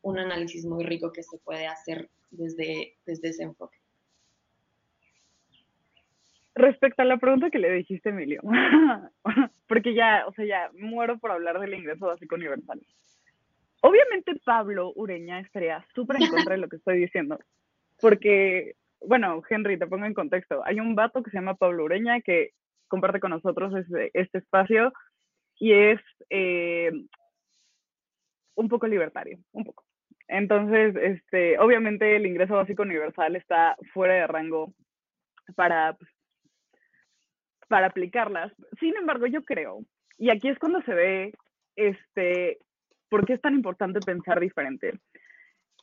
un 0.00 0.18
análisis 0.18 0.64
muy 0.64 0.84
rico 0.84 1.12
que 1.12 1.22
se 1.22 1.36
puede 1.36 1.66
hacer 1.66 2.08
desde, 2.30 2.96
desde 3.04 3.28
ese 3.28 3.42
enfoque. 3.42 3.76
Respecto 6.54 7.02
a 7.02 7.04
la 7.04 7.18
pregunta 7.18 7.50
que 7.50 7.58
le 7.58 7.70
dijiste, 7.74 8.08
Emilio, 8.08 8.40
porque 9.68 9.92
ya, 9.92 10.24
o 10.26 10.32
sea, 10.32 10.46
ya 10.46 10.70
muero 10.72 11.18
por 11.18 11.30
hablar 11.30 11.60
del 11.60 11.74
ingreso 11.74 12.06
básico 12.06 12.36
universal. 12.36 12.80
Obviamente 13.80 14.34
Pablo 14.44 14.92
Ureña 14.94 15.40
estaría 15.40 15.84
súper 15.94 16.16
en 16.20 16.28
contra 16.28 16.54
de 16.54 16.60
lo 16.60 16.68
que 16.68 16.76
estoy 16.76 16.98
diciendo, 16.98 17.38
porque, 18.00 18.74
bueno, 19.00 19.42
Henry, 19.48 19.78
te 19.78 19.86
pongo 19.86 20.04
en 20.04 20.14
contexto. 20.14 20.62
Hay 20.64 20.80
un 20.80 20.94
vato 20.94 21.22
que 21.22 21.30
se 21.30 21.38
llama 21.38 21.54
Pablo 21.54 21.84
Ureña 21.84 22.20
que 22.20 22.50
comparte 22.88 23.20
con 23.20 23.30
nosotros 23.30 23.74
este, 23.74 24.10
este 24.14 24.38
espacio 24.38 24.92
y 25.58 25.72
es 25.72 26.00
eh, 26.28 26.90
un 28.54 28.68
poco 28.68 28.86
libertario, 28.86 29.38
un 29.52 29.64
poco. 29.64 29.84
Entonces, 30.28 30.94
este, 30.96 31.58
obviamente 31.58 32.16
el 32.16 32.26
ingreso 32.26 32.54
básico 32.54 32.82
universal 32.82 33.34
está 33.36 33.76
fuera 33.92 34.14
de 34.14 34.26
rango 34.26 34.74
para, 35.56 35.96
para 37.68 37.86
aplicarlas. 37.86 38.52
Sin 38.78 38.96
embargo, 38.96 39.26
yo 39.26 39.42
creo, 39.44 39.80
y 40.18 40.30
aquí 40.30 40.48
es 40.48 40.58
cuando 40.58 40.82
se 40.82 40.94
ve 40.94 41.32
este, 41.76 42.58
por 43.10 43.26
qué 43.26 43.34
es 43.34 43.40
tan 43.40 43.54
importante 43.54 44.00
pensar 44.00 44.40
diferente. 44.40 44.98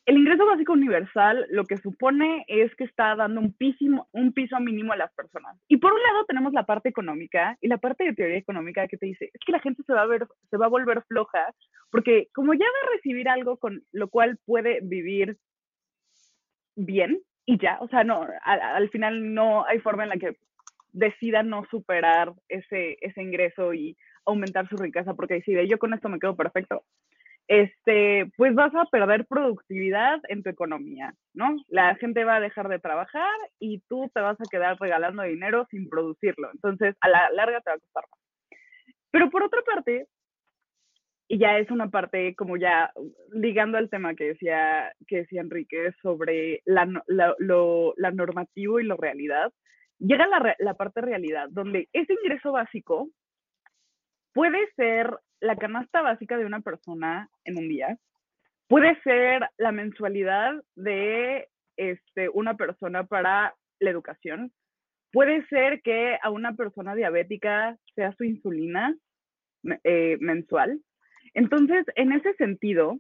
El 0.06 0.18
ingreso 0.18 0.46
básico 0.46 0.72
universal 0.72 1.46
lo 1.50 1.66
que 1.66 1.76
supone 1.78 2.46
es 2.48 2.74
que 2.76 2.86
está 2.86 3.14
dando 3.18 3.42
un 3.42 3.52
piso, 3.52 4.08
un 4.14 4.32
piso 4.32 4.58
mínimo 4.62 4.94
a 4.94 4.98
las 4.98 5.14
personas. 5.14 5.58
Y 5.68 5.78
por 5.78 5.92
un 5.92 6.02
lado 6.02 6.24
tenemos 6.26 6.54
la 6.54 6.66
parte 6.66 6.88
económica 6.88 7.58
y 7.60 7.68
la 7.68 7.78
parte 7.78 8.06
de 8.06 8.14
teoría 8.14 8.38
económica 8.38 8.88
que 8.88 8.96
te 8.96 9.06
dice, 9.06 9.26
es 9.34 9.42
que 9.46 9.52
la 9.52 9.60
gente 9.60 9.84
se 9.84 9.94
va 9.94 10.04
a, 10.04 10.06
ver, 10.06 10.26
se 10.50 10.56
va 10.56 10.68
a 10.68 10.70
volver 10.70 11.04
floja 11.10 11.54
porque 11.92 12.30
como 12.34 12.54
ya 12.54 12.66
va 12.66 12.88
a 12.88 12.96
recibir 12.96 13.28
algo 13.28 13.58
con 13.58 13.84
lo 13.92 14.08
cual 14.08 14.40
puede 14.46 14.80
vivir 14.82 15.38
bien 16.78 17.20
y 17.46 17.58
ya, 17.58 17.78
o 17.82 17.90
sea, 17.90 18.06
no, 18.06 18.26
al, 18.44 18.62
al 18.62 18.90
final 18.90 19.34
no 19.34 19.66
hay 19.66 19.80
forma 19.80 20.04
en 20.04 20.10
la 20.10 20.18
que 20.18 20.38
decida 20.94 21.44
no 21.44 21.66
superar 21.70 22.34
ese, 22.48 22.98
ese 23.02 23.22
ingreso 23.22 23.74
y 23.74 23.98
aumentar 24.26 24.68
su 24.68 24.78
riqueza 24.78 25.14
porque 25.14 25.36
decide, 25.36 25.68
yo 25.68 25.80
con 25.80 25.94
esto 25.94 26.10
me 26.10 26.20
quedo 26.20 26.36
perfecto, 26.36 26.84
este, 27.48 28.30
pues 28.36 28.54
vas 28.56 28.74
a 28.76 28.86
perder 28.86 29.26
productividad 29.26 30.20
en 30.28 30.44
tu 30.44 30.50
economía, 30.50 31.14
¿no? 31.34 31.56
La 31.70 31.96
gente 31.96 32.26
va 32.26 32.36
a 32.36 32.42
dejar 32.42 32.68
de 32.68 32.80
trabajar 32.80 33.34
y 33.60 33.80
tú 33.88 34.12
te 34.14 34.20
vas 34.20 34.40
a 34.40 34.50
quedar 34.50 34.78
regalando 34.80 35.24
dinero 35.24 35.66
sin 35.72 35.88
producirlo. 35.90 36.52
Entonces, 36.52 36.96
a 37.00 37.10
la 37.10 37.30
larga 37.32 37.62
te 37.62 37.70
va 37.70 37.76
a 37.76 37.80
costar 37.80 38.04
más. 38.12 38.60
Pero 39.12 39.30
por 39.30 39.44
otra 39.44 39.62
parte, 39.62 40.08
y 41.30 41.40
ya 41.40 41.58
es 41.58 41.72
una 41.72 41.90
parte 41.90 42.36
como 42.36 42.58
ya 42.58 42.92
ligando 43.32 43.78
al 43.78 43.90
tema 43.90 44.16
que 44.16 44.26
decía, 44.26 44.94
que 45.08 45.18
decía 45.18 45.42
Enrique 45.42 45.94
sobre 46.02 46.62
la, 46.66 46.86
la, 47.08 47.34
lo, 47.40 47.94
la 47.98 48.12
normativo 48.12 48.80
y 48.80 48.86
la 48.86 48.96
realidad, 48.98 49.54
llega 50.00 50.28
la, 50.28 50.56
la 50.60 50.74
parte 50.74 51.02
realidad, 51.02 51.48
donde 51.50 51.88
ese 51.94 52.14
ingreso 52.14 52.52
básico 52.52 53.10
puede 54.34 54.70
ser 54.76 55.18
la 55.40 55.56
canasta 55.56 56.02
básica 56.02 56.38
de 56.38 56.46
una 56.46 56.62
persona 56.62 57.30
en 57.46 57.58
un 57.58 57.70
día, 57.70 57.98
puede 58.68 59.00
ser 59.02 59.48
la 59.58 59.72
mensualidad 59.72 60.54
de 60.76 61.48
este, 61.78 62.30
una 62.30 62.56
persona 62.56 63.06
para 63.06 63.56
la 63.80 63.90
educación, 63.90 64.52
puede 65.12 65.46
ser 65.48 65.82
que 65.82 66.18
a 66.22 66.30
una 66.30 66.54
persona 66.54 66.96
diabética 66.96 67.78
sea 67.96 68.14
su 68.14 68.24
insulina 68.24 68.96
eh, 69.84 70.18
mensual. 70.20 70.82
Entonces, 71.34 71.86
en 71.96 72.12
ese 72.12 72.34
sentido, 72.34 72.98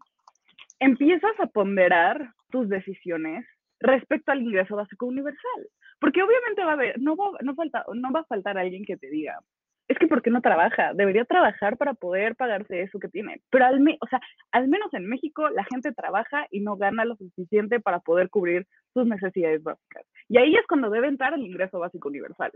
empiezas 0.79 1.39
a 1.39 1.47
ponderar 1.47 2.33
tus 2.49 2.69
decisiones 2.69 3.45
respecto 3.79 4.31
al 4.31 4.41
ingreso 4.41 4.75
básico 4.75 5.05
universal. 5.05 5.69
Porque 5.99 6.21
obviamente 6.21 6.63
va 6.63 6.73
a 6.73 6.93
no 6.99 7.15
va, 7.15 7.37
no, 7.41 7.55
falta, 7.55 7.83
no 7.93 8.11
va 8.11 8.19
a 8.21 8.25
faltar 8.25 8.57
alguien 8.57 8.85
que 8.85 8.97
te 8.97 9.09
diga, 9.09 9.39
es 9.87 9.97
que 9.97 10.07
¿por 10.07 10.21
qué 10.21 10.29
no 10.29 10.41
trabaja? 10.41 10.93
Debería 10.93 11.23
trabajar 11.25 11.77
para 11.77 11.93
poder 11.93 12.35
pagarse 12.35 12.81
eso 12.81 12.99
que 12.99 13.07
tiene. 13.07 13.41
Pero 13.49 13.65
al, 13.65 13.79
o 14.01 14.07
sea, 14.07 14.19
al 14.51 14.67
menos 14.67 14.93
en 14.93 15.07
México 15.07 15.49
la 15.49 15.63
gente 15.63 15.93
trabaja 15.93 16.45
y 16.51 16.59
no 16.59 16.75
gana 16.75 17.05
lo 17.05 17.15
suficiente 17.15 17.79
para 17.79 17.99
poder 17.99 18.29
cubrir 18.29 18.67
sus 18.93 19.07
necesidades 19.07 19.63
básicas. 19.63 20.05
Y 20.27 20.37
ahí 20.37 20.55
es 20.55 20.67
cuando 20.67 20.89
debe 20.89 21.07
entrar 21.07 21.33
el 21.33 21.45
ingreso 21.45 21.79
básico 21.79 22.09
universal. 22.09 22.51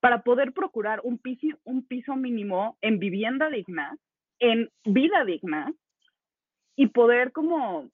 Para 0.00 0.22
poder 0.22 0.52
procurar 0.52 1.00
un 1.02 1.18
piso, 1.18 2.16
mínimo 2.16 2.76
en 2.82 2.98
vivienda 2.98 3.48
digna, 3.48 3.96
en 4.38 4.70
vida 4.84 5.24
digna, 5.24 5.72
y 6.76 6.88
poder 6.88 7.32
como, 7.32 7.88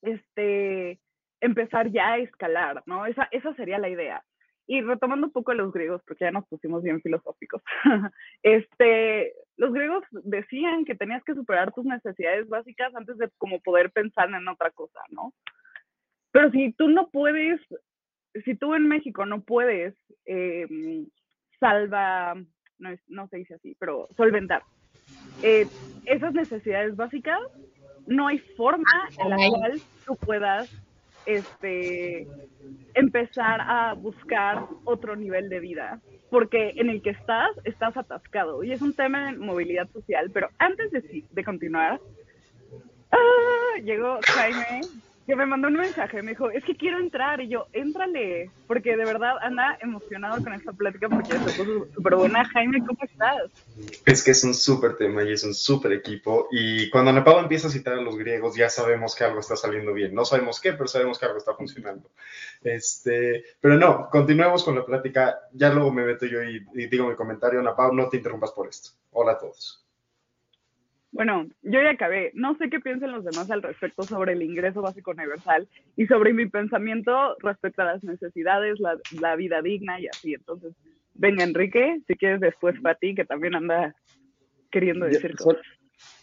este, 0.00 0.98
empezar 1.40 1.90
ya 1.90 2.12
a 2.12 2.18
escalar, 2.18 2.82
¿no? 2.86 3.04
Esa 3.06 3.54
sería 3.56 3.78
la 3.78 3.88
idea. 3.90 4.24
Y 4.66 4.80
retomando 4.80 5.26
un 5.26 5.32
poco 5.32 5.50
a 5.50 5.54
los 5.54 5.72
griegos, 5.72 6.02
porque 6.06 6.24
ya 6.24 6.30
nos 6.30 6.46
pusimos 6.46 6.82
bien 6.82 7.00
filosóficos, 7.02 7.62
este, 8.42 9.32
los 9.56 9.72
griegos 9.72 10.04
decían 10.10 10.84
que 10.84 10.94
tenías 10.94 11.22
que 11.24 11.34
superar 11.34 11.72
tus 11.72 11.84
necesidades 11.84 12.48
básicas 12.48 12.94
antes 12.94 13.18
de 13.18 13.28
como 13.38 13.60
poder 13.60 13.90
pensar 13.90 14.28
en 14.30 14.48
otra 14.48 14.70
cosa, 14.70 15.00
¿no? 15.10 15.32
Pero 16.30 16.50
si 16.50 16.72
tú 16.72 16.88
no 16.88 17.10
puedes, 17.10 17.60
si 18.44 18.54
tú 18.54 18.74
en 18.74 18.88
México 18.88 19.26
no 19.26 19.42
puedes 19.42 19.94
eh, 20.24 20.66
salva, 21.60 22.34
no, 22.78 22.90
no, 23.08 23.28
se 23.28 23.38
dice 23.38 23.54
así, 23.54 23.76
pero 23.78 24.08
solventar 24.16 24.62
eh, 25.42 25.66
esas 26.06 26.32
necesidades 26.34 26.96
básicas, 26.96 27.40
no 28.06 28.26
hay 28.26 28.38
forma 28.38 29.08
en 29.18 29.30
la 29.30 29.36
cual 29.36 29.80
tú 30.06 30.16
puedas 30.16 30.70
este, 31.26 32.26
empezar 32.94 33.60
a 33.60 33.94
buscar 33.94 34.66
otro 34.84 35.16
nivel 35.16 35.48
de 35.48 35.60
vida, 35.60 36.00
porque 36.30 36.72
en 36.76 36.90
el 36.90 37.02
que 37.02 37.10
estás, 37.10 37.50
estás 37.64 37.96
atascado. 37.96 38.62
Y 38.64 38.72
es 38.72 38.82
un 38.82 38.94
tema 38.94 39.32
de 39.32 39.38
movilidad 39.38 39.88
social, 39.90 40.30
pero 40.32 40.48
antes 40.58 40.90
de, 40.90 41.24
de 41.30 41.44
continuar, 41.44 42.00
¡ah! 43.10 43.80
llegó 43.82 44.18
Jaime 44.26 44.80
que 45.32 45.36
me 45.36 45.46
mandó 45.46 45.68
un 45.68 45.78
mensaje, 45.78 46.20
me 46.20 46.32
dijo, 46.32 46.50
es 46.50 46.62
que 46.62 46.76
quiero 46.76 46.98
entrar, 46.98 47.40
y 47.40 47.48
yo, 47.48 47.66
éntrale, 47.72 48.50
porque 48.66 48.98
de 48.98 49.04
verdad 49.06 49.36
anda 49.40 49.78
emocionado 49.80 50.44
con 50.44 50.52
esta 50.52 50.74
plática 50.74 51.08
porque 51.08 51.36
puso 51.36 51.86
súper 51.94 52.16
buena. 52.16 52.44
Jaime, 52.44 52.80
¿cómo 52.80 52.98
estás? 53.02 53.50
Es 54.04 54.22
que 54.22 54.32
es 54.32 54.44
un 54.44 54.52
súper 54.52 54.98
tema 54.98 55.24
y 55.24 55.32
es 55.32 55.42
un 55.42 55.54
súper 55.54 55.92
equipo, 55.92 56.48
y 56.50 56.90
cuando 56.90 57.12
Ana 57.12 57.24
empieza 57.40 57.68
a 57.68 57.70
citar 57.70 57.94
a 57.94 58.02
los 58.02 58.18
griegos, 58.18 58.56
ya 58.56 58.68
sabemos 58.68 59.14
que 59.14 59.24
algo 59.24 59.40
está 59.40 59.56
saliendo 59.56 59.94
bien. 59.94 60.14
No 60.14 60.26
sabemos 60.26 60.60
qué, 60.60 60.74
pero 60.74 60.86
sabemos 60.86 61.18
que 61.18 61.24
algo 61.24 61.38
está 61.38 61.54
funcionando. 61.54 62.10
Este, 62.62 63.42
pero 63.58 63.78
no, 63.78 64.10
continuemos 64.10 64.62
con 64.62 64.74
la 64.74 64.84
plática, 64.84 65.38
ya 65.54 65.72
luego 65.72 65.90
me 65.92 66.04
meto 66.04 66.26
yo 66.26 66.42
y, 66.42 66.62
y 66.74 66.88
digo 66.88 67.08
mi 67.08 67.16
comentario, 67.16 67.58
Ana 67.58 67.74
no 67.94 68.10
te 68.10 68.18
interrumpas 68.18 68.52
por 68.52 68.68
esto. 68.68 68.90
Hola 69.12 69.32
a 69.32 69.38
todos. 69.38 69.82
Bueno, 71.12 71.46
yo 71.62 71.82
ya 71.82 71.90
acabé. 71.90 72.32
No 72.34 72.56
sé 72.56 72.70
qué 72.70 72.80
piensan 72.80 73.12
los 73.12 73.24
demás 73.24 73.50
al 73.50 73.62
respecto 73.62 74.02
sobre 74.02 74.32
el 74.32 74.42
ingreso 74.42 74.80
básico 74.80 75.10
universal 75.10 75.68
y 75.94 76.06
sobre 76.06 76.32
mi 76.32 76.46
pensamiento 76.46 77.36
respecto 77.40 77.82
a 77.82 77.84
las 77.84 78.02
necesidades, 78.02 78.80
la, 78.80 79.36
vida 79.36 79.60
digna 79.60 80.00
y 80.00 80.06
así. 80.06 80.32
Entonces, 80.32 80.74
venga, 81.14 81.44
Enrique, 81.44 82.00
si 82.06 82.14
quieres 82.16 82.40
después 82.40 82.80
para 82.80 82.94
ti, 82.94 83.14
que 83.14 83.26
también 83.26 83.54
anda 83.54 83.94
queriendo 84.70 85.04
decir 85.04 85.36
cosas. 85.36 85.62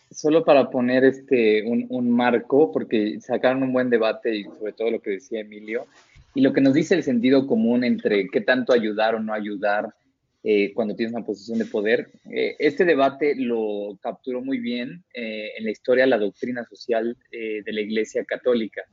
Solo 0.09 0.43
para 0.43 0.71
poner 0.71 1.03
este 1.03 1.61
un, 1.67 1.85
un 1.89 2.09
marco, 2.09 2.71
porque 2.71 3.21
sacaron 3.21 3.61
un 3.61 3.71
buen 3.71 3.91
debate 3.91 4.35
y 4.37 4.43
sobre 4.45 4.73
todo 4.73 4.89
lo 4.89 5.01
que 5.01 5.11
decía 5.11 5.41
Emilio, 5.41 5.85
y 6.33 6.41
lo 6.41 6.51
que 6.51 6.61
nos 6.61 6.73
dice 6.73 6.95
el 6.95 7.03
sentido 7.03 7.45
común 7.45 7.83
entre 7.83 8.27
qué 8.27 8.41
tanto 8.41 8.73
ayudar 8.73 9.13
o 9.13 9.19
no 9.19 9.33
ayudar, 9.33 9.93
eh, 10.41 10.73
cuando 10.73 10.95
tienes 10.95 11.13
una 11.13 11.25
posición 11.25 11.59
de 11.59 11.65
poder. 11.65 12.11
Eh, 12.31 12.55
este 12.59 12.85
debate 12.85 13.35
lo 13.35 13.99
capturó 14.01 14.41
muy 14.41 14.59
bien 14.59 15.03
eh, 15.13 15.51
en 15.57 15.65
la 15.65 15.71
historia 15.71 16.07
la 16.07 16.17
doctrina 16.17 16.63
social 16.63 17.17
de 17.31 17.73
la 17.73 17.81
Iglesia 17.81 18.23
Católica. 18.23 18.83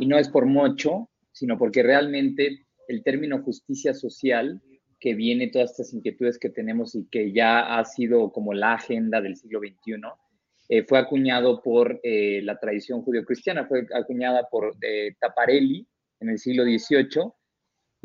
Y 0.00 0.06
no 0.06 0.18
es 0.18 0.28
por 0.28 0.46
mucho, 0.46 1.08
sino 1.30 1.56
porque 1.56 1.84
realmente 1.84 2.66
el 2.88 3.04
término 3.04 3.42
justicia 3.42 3.94
social, 3.94 4.60
que 4.98 5.14
viene 5.14 5.48
todas 5.48 5.70
estas 5.70 5.94
inquietudes 5.94 6.38
que 6.38 6.50
tenemos 6.50 6.96
y 6.96 7.06
que 7.08 7.32
ya 7.32 7.78
ha 7.78 7.84
sido 7.84 8.32
como 8.32 8.52
la 8.52 8.74
agenda 8.74 9.20
del 9.20 9.36
siglo 9.36 9.60
XXI, 9.60 10.82
fue 10.86 10.98
acuñado 10.98 11.60
por 11.62 12.00
la 12.02 12.58
tradición 12.58 13.02
judio-cristiana, 13.02 13.66
fue 13.66 13.86
acuñada 13.94 14.48
por 14.50 14.74
Taparelli 15.20 15.86
en 16.20 16.30
el 16.30 16.38
siglo 16.38 16.64
XVIII 16.64 17.32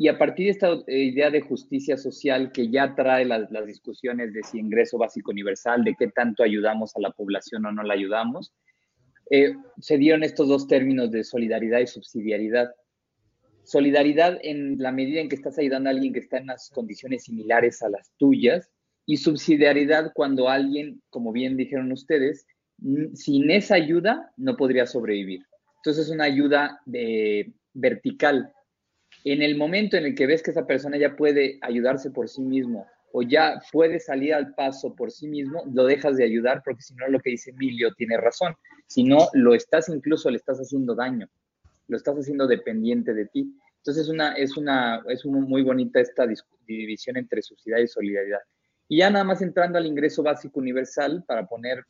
y 0.00 0.06
a 0.06 0.16
partir 0.16 0.46
de 0.46 0.52
esta 0.52 0.72
eh, 0.86 0.98
idea 1.02 1.28
de 1.28 1.40
justicia 1.40 1.96
social 1.96 2.52
que 2.52 2.70
ya 2.70 2.94
trae 2.94 3.24
las, 3.24 3.50
discusiones 3.66 4.32
de 4.32 4.44
si 4.44 4.60
ingreso 4.60 4.96
básico 4.96 5.32
universal, 5.32 5.82
de 5.82 5.96
qué 5.98 6.06
tanto 6.06 6.44
ayudamos 6.44 6.94
a 6.94 7.00
la 7.00 7.10
población 7.10 7.66
o 7.66 7.72
no 7.72 7.82
la 7.82 7.94
ayudamos, 7.94 8.54
eh, 9.28 9.54
se 9.80 9.98
dieron 9.98 10.22
estos 10.22 10.46
dos 10.46 10.68
términos 10.68 11.10
de 11.10 11.24
solidaridad 11.24 11.80
y 11.80 11.88
subsidiariedad. 11.88 12.70
Solidaridad 13.64 14.38
en 14.42 14.78
la 14.78 14.92
medida 14.92 15.20
en 15.20 15.28
que 15.28 15.34
estás 15.34 15.58
ayudando 15.58 15.90
a 15.90 15.92
alguien 15.92 16.12
que 16.12 16.20
está 16.20 16.38
en 16.38 16.46
las 16.46 16.70
condiciones 16.70 17.24
similares 17.24 17.82
a 17.82 17.88
las 17.88 18.12
tuyas 18.18 18.70
y 19.04 19.16
subsidiariedad 19.16 20.12
cuando 20.14 20.48
alguien, 20.48 21.02
como 21.10 21.32
bien 21.32 21.56
dijeron 21.56 21.90
ustedes, 21.90 22.46
sin 23.14 23.50
esa 23.50 23.74
ayuda 23.74 24.32
no 24.36 24.56
podría 24.56 24.86
sobrevivir. 24.86 25.44
Entonces 25.78 26.06
es 26.06 26.12
una 26.12 26.24
ayuda 26.24 26.80
de, 26.86 27.52
vertical, 27.74 28.52
en 29.32 29.42
el 29.42 29.56
momento 29.56 29.96
en 29.96 30.06
el 30.06 30.14
que 30.14 30.26
ves 30.26 30.42
que 30.42 30.50
esa 30.50 30.66
persona 30.66 30.96
ya 30.96 31.16
puede 31.16 31.58
ayudarse 31.62 32.10
por 32.10 32.28
sí 32.28 32.42
mismo 32.42 32.86
o 33.12 33.22
ya 33.22 33.60
puede 33.72 34.00
salir 34.00 34.34
al 34.34 34.54
paso 34.54 34.94
por 34.94 35.10
sí 35.10 35.28
mismo, 35.28 35.62
lo 35.72 35.84
dejas 35.84 36.16
de 36.16 36.24
ayudar 36.24 36.62
porque 36.64 36.82
si 36.82 36.94
no 36.94 37.08
lo 37.08 37.20
que 37.20 37.30
dice 37.30 37.50
Emilio 37.50 37.92
tiene 37.94 38.16
razón. 38.16 38.54
Si 38.86 39.02
no, 39.02 39.28
lo 39.32 39.54
estás 39.54 39.88
incluso, 39.88 40.30
le 40.30 40.36
estás 40.36 40.58
haciendo 40.58 40.94
daño, 40.94 41.28
lo 41.88 41.96
estás 41.96 42.16
haciendo 42.16 42.46
dependiente 42.46 43.14
de 43.14 43.26
ti. 43.26 43.52
Entonces 43.78 44.04
es 44.04 44.08
una, 44.10 44.34
es 44.34 44.56
una, 44.56 45.02
es 45.08 45.24
muy 45.24 45.62
bonita 45.62 46.00
esta 46.00 46.26
división 46.66 47.16
entre 47.16 47.42
sociedad 47.42 47.78
y 47.78 47.88
solidaridad. 47.88 48.40
Y 48.88 48.98
ya 48.98 49.10
nada 49.10 49.24
más 49.24 49.42
entrando 49.42 49.78
al 49.78 49.86
ingreso 49.86 50.22
básico 50.22 50.60
universal 50.60 51.24
para 51.26 51.46
poner 51.46 51.84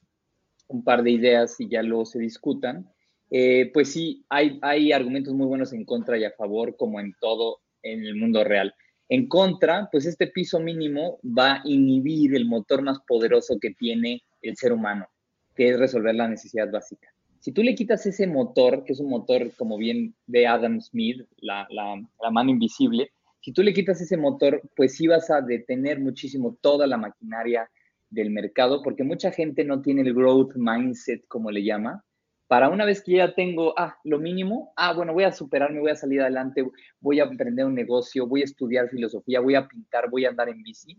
un 0.69 0.85
par 0.85 1.03
de 1.03 1.11
ideas 1.11 1.61
y 1.61 1.69
ya 1.69 1.83
luego 1.83 2.05
se 2.05 2.19
discutan. 2.19 2.89
Eh, 3.31 3.71
pues 3.73 3.93
sí, 3.93 4.25
hay, 4.29 4.59
hay 4.63 4.93
argumentos 4.93 5.35
muy 5.35 5.47
buenos 5.47 5.73
en 5.73 5.85
contra 5.85 6.17
y 6.19 6.25
a 6.25 6.31
favor, 6.33 6.77
como 6.77 7.01
en 7.01 7.15
todo 7.21 7.61
en 7.83 8.05
el 8.05 8.17
mundo 8.17 8.43
real. 8.45 8.75
En 9.09 9.29
contra, 9.29 9.89
pues 9.91 10.07
este 10.07 10.27
piso 10.27 10.61
mínimo 10.61 11.19
va 11.25 11.55
a 11.55 11.63
inhibir 11.65 12.35
el 12.35 12.45
motor 12.45 12.83
más 12.83 12.99
poderoso 13.07 13.59
que 13.59 13.71
tiene 13.71 14.23
el 14.43 14.57
ser 14.57 14.73
humano, 14.73 15.07
que 15.55 15.71
es 15.71 15.79
resolver 15.79 16.15
la 16.15 16.29
necesidad 16.29 16.71
básica. 16.71 17.09
Si 17.41 17.53
tú 17.53 17.63
le 17.63 17.75
quitas 17.75 18.05
ese 18.05 18.27
motor, 18.27 18.85
que 18.85 18.93
es 18.93 19.01
un 19.01 19.09
motor, 19.09 19.53
como 19.57 19.79
bien 19.79 20.15
de 20.27 20.47
Adam 20.47 20.81
Smith, 20.81 21.25
la, 21.39 21.67
la, 21.71 21.95
la 22.21 22.31
mano 22.31 22.51
invisible, 22.51 23.11
si 23.41 23.53
tú 23.53 23.63
le 23.63 23.73
quitas 23.73 24.01
ese 24.01 24.17
motor, 24.17 24.61
pues 24.75 24.97
sí 24.97 25.07
vas 25.07 25.31
a 25.31 25.41
detener 25.41 26.01
muchísimo 26.01 26.59
toda 26.61 26.87
la 26.87 26.97
maquinaria 26.97 27.71
del 28.11 28.31
mercado, 28.31 28.83
porque 28.83 29.05
mucha 29.05 29.31
gente 29.31 29.65
no 29.65 29.81
tiene 29.81 30.03
el 30.03 30.15
growth 30.15 30.55
mindset, 30.57 31.27
como 31.29 31.51
le 31.51 31.63
llama, 31.63 32.05
para 32.49 32.71
una 32.71 32.87
vez 32.87 33.03
que 33.03 33.17
ya 33.17 33.35
tengo, 33.35 33.75
ah, 33.79 33.99
lo 34.05 34.19
mínimo, 34.19 34.73
ah, 34.75 34.95
bueno, 34.95 35.13
voy 35.13 35.25
a 35.25 35.33
superarme, 35.33 35.81
voy 35.81 35.91
a 35.91 35.97
salir 35.97 36.23
adelante, 36.23 36.67
voy 36.99 37.21
a 37.21 37.25
emprender 37.25 37.67
un 37.67 37.75
negocio, 37.75 38.27
voy 38.27 38.41
a 38.41 38.45
estudiar 38.45 38.89
filosofía, 38.89 39.41
voy 39.41 39.55
a 39.55 39.69
pintar, 39.69 40.09
voy 40.09 40.25
a 40.25 40.31
andar 40.31 40.49
en 40.49 40.63
bici. 40.63 40.97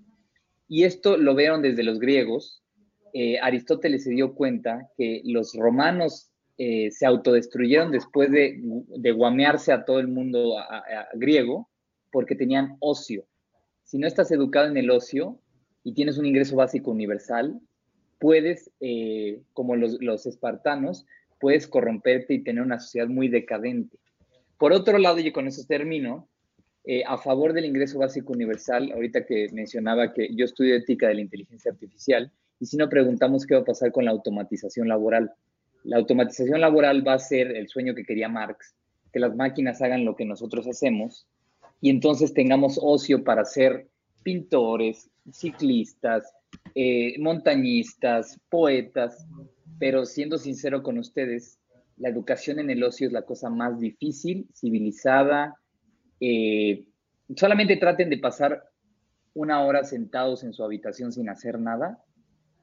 Y 0.68 0.84
esto 0.84 1.18
lo 1.18 1.34
vieron 1.34 1.64
desde 1.64 1.84
los 1.84 2.00
griegos. 2.00 2.62
Eh, 3.14 3.40
Aristóteles 3.40 4.04
se 4.04 4.12
dio 4.12 4.36
cuenta 4.36 4.88
que 4.96 5.22
los 5.26 5.56
romanos 5.56 6.30
eh, 6.60 6.92
se 6.92 7.08
autodestruyeron 7.08 7.92
después 7.92 8.30
de, 8.32 8.62
guamearse 9.12 9.74
a 9.74 9.86
todo 9.86 10.00
el 10.00 10.08
mundo 10.08 10.56
griego 11.16 11.68
porque 12.12 12.36
tenían 12.36 12.78
ocio. 12.80 13.26
Si 13.84 13.98
no 13.98 14.06
estás 14.06 14.32
educado 14.32 14.68
en 14.68 14.78
el 14.78 14.92
ocio 14.92 15.40
y 15.84 15.96
tienes 15.96 16.20
un 16.20 16.28
ingreso 16.28 16.56
básico 16.56 16.92
universal, 16.92 17.60
puedes, 18.20 18.70
eh, 18.82 19.42
como 19.54 19.76
los 19.76 20.26
espartanos, 20.28 21.08
puedes 21.40 21.68
corromperte 21.68 22.34
y 22.34 22.44
tener 22.44 22.64
una 22.64 22.80
sociedad 22.80 23.08
muy 23.08 23.28
decadente. 23.28 23.98
Por 24.58 24.74
otro 24.74 24.98
lado, 24.98 25.20
y 25.20 25.32
con 25.32 25.48
eso 25.48 25.64
termino, 25.68 26.28
eh, 26.84 27.04
a 27.06 27.18
favor 27.18 27.54
del 27.54 27.66
ingreso 27.66 28.00
básico 28.00 28.34
universal, 28.34 28.92
ahorita 28.92 29.26
que 29.26 29.48
mencionaba 29.52 30.14
que 30.14 30.30
yo 30.36 30.46
estudio 30.46 30.76
ética 30.76 31.08
de 31.08 31.16
la 31.16 31.22
inteligencia 31.22 31.72
artificial, 31.72 32.32
y 32.60 32.66
si 32.66 32.78
no 32.78 32.90
preguntamos 32.90 33.46
qué 33.46 33.56
va 33.56 33.62
a 33.62 33.66
pasar 33.66 33.92
con 33.92 34.06
la 34.06 34.12
automatización 34.12 34.88
laboral. 34.88 35.32
La 35.84 35.98
automatización 35.98 36.60
laboral 36.60 37.08
va 37.08 37.14
a 37.14 37.20
ser 37.20 37.56
el 37.56 37.70
sueño 37.70 37.96
que 37.96 38.04
quería 38.04 38.28
Marx, 38.28 38.76
que 39.14 39.20
las 39.20 39.36
máquinas 39.36 39.82
hagan 39.82 40.06
lo 40.06 40.16
que 40.16 40.26
nosotros 40.26 40.68
hacemos 40.68 41.26
y 41.82 41.90
entonces 41.90 42.34
tengamos 42.34 42.80
ocio 42.82 43.24
para 43.24 43.46
ser 43.46 43.88
pintores, 44.24 45.10
ciclistas, 45.32 46.34
eh, 46.76 47.18
montañistas, 47.20 48.40
poetas, 48.50 49.26
pero 49.80 50.06
siendo 50.06 50.38
sincero 50.38 50.84
con 50.84 50.98
ustedes, 50.98 51.58
la 51.98 52.10
educación 52.10 52.60
en 52.60 52.70
el 52.70 52.84
ocio 52.84 53.08
es 53.08 53.14
la 53.14 53.24
cosa 53.24 53.50
más 53.50 53.80
difícil, 53.80 54.48
civilizada, 54.54 55.58
eh, 56.20 56.86
solamente 57.36 57.78
traten 57.78 58.10
de 58.10 58.18
pasar 58.18 58.64
una 59.34 59.64
hora 59.64 59.84
sentados 59.84 60.44
en 60.44 60.54
su 60.54 60.64
habitación 60.64 61.12
sin 61.12 61.30
hacer 61.30 61.60
nada 61.60 62.04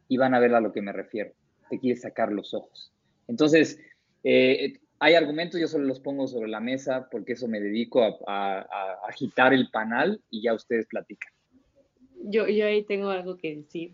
y 0.08 0.16
van 0.16 0.34
a 0.34 0.40
ver 0.40 0.54
a 0.54 0.60
lo 0.60 0.72
que 0.72 0.82
me 0.82 0.92
refiero. 0.92 1.32
Te 1.70 1.78
quieres 1.78 2.02
sacar 2.02 2.32
los 2.32 2.54
ojos. 2.54 2.92
Entonces, 3.28 3.78
eh, 4.24 4.78
hay 4.98 5.14
argumentos, 5.14 5.60
yo 5.60 5.68
solo 5.68 5.84
los 5.84 6.00
pongo 6.00 6.26
sobre 6.26 6.48
la 6.48 6.60
mesa 6.60 7.08
porque 7.10 7.32
eso 7.32 7.48
me 7.48 7.60
dedico 7.60 8.02
a, 8.26 8.66
agitar 9.08 9.52
el 9.52 9.68
panal 9.70 10.20
y 10.30 10.42
ya 10.42 10.54
ustedes 10.54 10.86
platican. 10.86 11.32
Yo, 12.24 12.46
yo 12.48 12.66
ahí 12.66 12.84
tengo 12.84 13.10
algo 13.10 13.36
que 13.36 13.56
decir. 13.56 13.92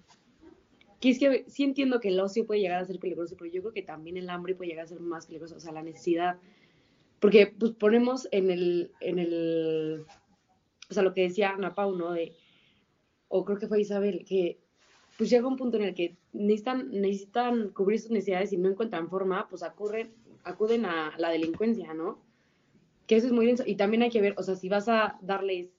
Que 1.03 1.11
es 1.11 1.18
que 1.18 1.44
sí 1.48 1.64
entiendo 1.64 1.98
que 1.98 2.09
el 2.09 2.20
ocio 2.20 2.46
puede 2.46 2.61
llegar 2.61 2.80
a 2.80 2.84
ser 2.84 3.00
peligroso, 3.00 3.34
pero 3.36 3.50
yo 3.50 3.61
creo 3.61 3.74
que 3.74 3.82
también 3.82 4.16
el 4.16 4.30
hambre 4.30 4.55
puede 4.55 4.70
llegar 4.70 4.84
a 4.84 4.88
ser 4.88 5.00
más 5.00 5.26
peligroso, 5.26 5.57
o 5.57 5.61
sea, 5.61 5.72
la 5.72 5.82
necesidad. 5.82 6.38
Porque 7.18 7.48
pues 7.48 7.72
ponemos 7.72 8.28
en 8.30 8.53
el, 8.53 8.92
en 9.00 9.18
el, 9.18 10.07
o 10.88 10.94
sea, 10.94 11.03
lo 11.03 11.12
que 11.12 11.22
decía 11.22 11.50
Ana 11.50 11.74
Pau, 11.74 11.96
¿no? 11.96 12.12
De, 12.12 12.32
o 13.26 13.44
creo 13.44 13.59
que 13.59 13.66
fue 13.66 13.80
Isabel, 13.80 14.24
que 14.24 14.61
pues 15.18 15.28
llega 15.28 15.48
un 15.48 15.57
punto 15.57 15.76
en 15.76 15.82
el 15.82 15.94
que 15.94 16.16
necesitan, 16.32 16.88
necesitan 16.92 17.70
cubrir 17.70 17.98
sus 17.98 18.12
necesidades 18.12 18.53
y 18.53 18.57
no 18.57 18.68
encuentran 18.68 19.11
forma, 19.11 19.48
pues 19.48 19.64
acurren, 19.64 20.14
acuden 20.44 20.86
a 20.86 21.14
la 21.18 21.30
delincuencia, 21.30 21.94
¿no? 21.94 22.20
Que 23.09 23.16
eso 23.16 23.26
es 23.26 23.32
muy 23.32 23.46
denso. 23.46 23.64
Y 23.66 23.74
también 23.74 24.05
hay 24.05 24.11
que 24.11 24.20
ver, 24.20 24.34
o 24.38 24.42
sea, 24.44 24.55
si 24.55 24.68
vas 24.68 24.88
a 24.88 25.18
darles, 25.20 25.70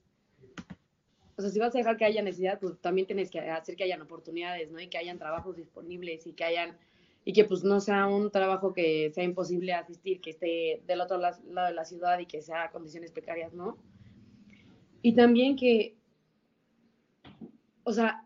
o 1.36 1.42
sea, 1.42 1.50
si 1.50 1.58
vas 1.58 1.74
a 1.74 1.78
dejar 1.78 1.96
que 1.96 2.04
haya 2.04 2.22
necesidad, 2.22 2.58
pues 2.60 2.78
también 2.80 3.06
tienes 3.06 3.30
que 3.30 3.40
hacer 3.40 3.76
que 3.76 3.84
hayan 3.84 4.02
oportunidades, 4.02 4.70
¿no? 4.70 4.80
Y 4.80 4.88
que 4.88 4.98
hayan 4.98 5.18
trabajos 5.18 5.56
disponibles 5.56 6.26
y 6.26 6.32
que 6.32 6.44
hayan, 6.44 6.76
y 7.24 7.32
que 7.32 7.44
pues 7.44 7.64
no 7.64 7.80
sea 7.80 8.06
un 8.06 8.30
trabajo 8.30 8.72
que 8.72 9.10
sea 9.14 9.24
imposible 9.24 9.72
asistir, 9.72 10.20
que 10.20 10.30
esté 10.30 10.82
del 10.86 11.00
otro 11.00 11.18
lado 11.18 11.38
de 11.44 11.72
la 11.72 11.84
ciudad 11.84 12.18
y 12.18 12.26
que 12.26 12.42
sea 12.42 12.70
condiciones 12.70 13.10
precarias, 13.10 13.52
¿no? 13.52 13.78
Y 15.02 15.14
también 15.14 15.56
que, 15.56 15.96
o 17.82 17.92
sea, 17.92 18.22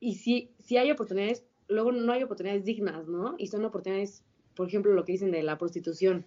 y 0.00 0.14
si, 0.14 0.50
si 0.58 0.76
hay 0.76 0.90
oportunidades, 0.90 1.44
luego 1.68 1.92
no 1.92 2.12
hay 2.12 2.22
oportunidades 2.22 2.64
dignas, 2.64 3.06
¿no? 3.06 3.34
Y 3.38 3.48
son 3.48 3.64
oportunidades 3.64 4.24
por 4.54 4.68
ejemplo, 4.68 4.92
lo 4.92 5.04
que 5.04 5.12
dicen 5.12 5.30
de 5.30 5.42
la 5.42 5.58
prostitución. 5.58 6.26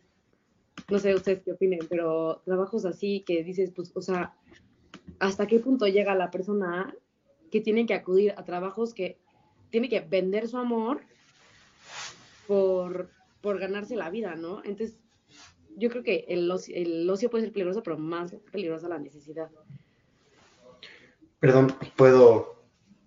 No 0.90 1.00
sé 1.00 1.16
ustedes 1.16 1.42
qué 1.44 1.52
opinen, 1.52 1.80
pero 1.90 2.42
trabajos 2.46 2.86
así 2.86 3.24
que 3.26 3.44
dices, 3.44 3.72
pues, 3.76 3.92
o 3.96 4.02
sea, 4.02 4.36
¿hasta 5.20 5.48
qué 5.48 5.60
punto 5.60 5.88
llega 5.88 6.16
la 6.16 6.32
persona 6.32 6.94
que 7.52 7.62
tiene 7.62 7.86
que 7.86 7.94
acudir 7.94 8.34
a 8.38 8.44
trabajos 8.44 8.94
que 8.94 9.20
tiene 9.70 9.90
que 9.90 10.02
vender 10.02 10.48
su 10.48 10.58
amor 10.58 11.02
por, 12.48 13.10
por 13.42 13.60
ganarse 13.60 13.96
la 13.96 14.10
vida, 14.10 14.36
¿no? 14.36 14.62
Entonces, 14.64 14.98
yo 15.78 15.90
creo 15.90 16.04
que 16.04 16.26
el 16.28 16.50
ocio, 16.50 16.76
el 16.76 17.10
ocio 17.10 17.30
puede 17.30 17.46
ser 17.46 17.54
peligroso, 17.54 17.84
pero 17.84 17.98
más 17.98 18.36
peligrosa 18.52 18.88
la 18.88 19.00
necesidad. 19.00 19.50
Perdón, 21.40 21.68
¿puedo 21.96 22.56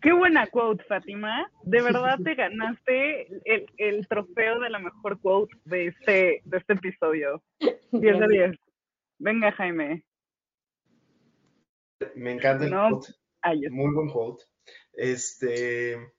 Qué 0.00 0.12
buena 0.12 0.46
quote, 0.46 0.84
Fátima. 0.84 1.50
De 1.64 1.82
verdad 1.82 2.18
te 2.22 2.34
ganaste 2.34 3.26
el, 3.44 3.66
el, 3.78 4.06
trofeo 4.06 4.61
de 4.61 4.70
la 4.70 4.78
mejor 4.78 5.20
quote 5.20 5.56
de 5.64 5.88
este, 5.88 6.42
de 6.44 6.56
este 6.59 6.74
episodio. 6.74 7.42
10 7.92 8.18
de 8.20 8.28
10. 8.28 8.56
Venga, 9.18 9.50
Jaime. 9.52 10.04
Me 12.14 12.32
encanta 12.32 12.64
el 12.64 12.70
quote. 12.70 13.14
Muy 13.70 13.94
buen 13.94 14.09
quote. 14.11 14.44
Este. 14.92 16.12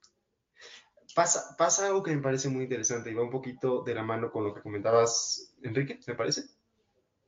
Pasa, 1.15 1.55
pasa 1.57 1.87
algo 1.87 2.03
que 2.03 2.15
me 2.15 2.21
parece 2.21 2.49
muy 2.49 2.63
interesante 2.63 3.11
y 3.11 3.13
va 3.13 3.23
un 3.23 3.31
poquito 3.31 3.83
de 3.83 3.95
la 3.95 4.03
mano 4.03 4.31
con 4.31 4.43
lo 4.43 4.53
que 4.53 4.61
comentabas, 4.61 5.55
Enrique, 5.63 5.99
¿me 6.07 6.15
parece? 6.15 6.43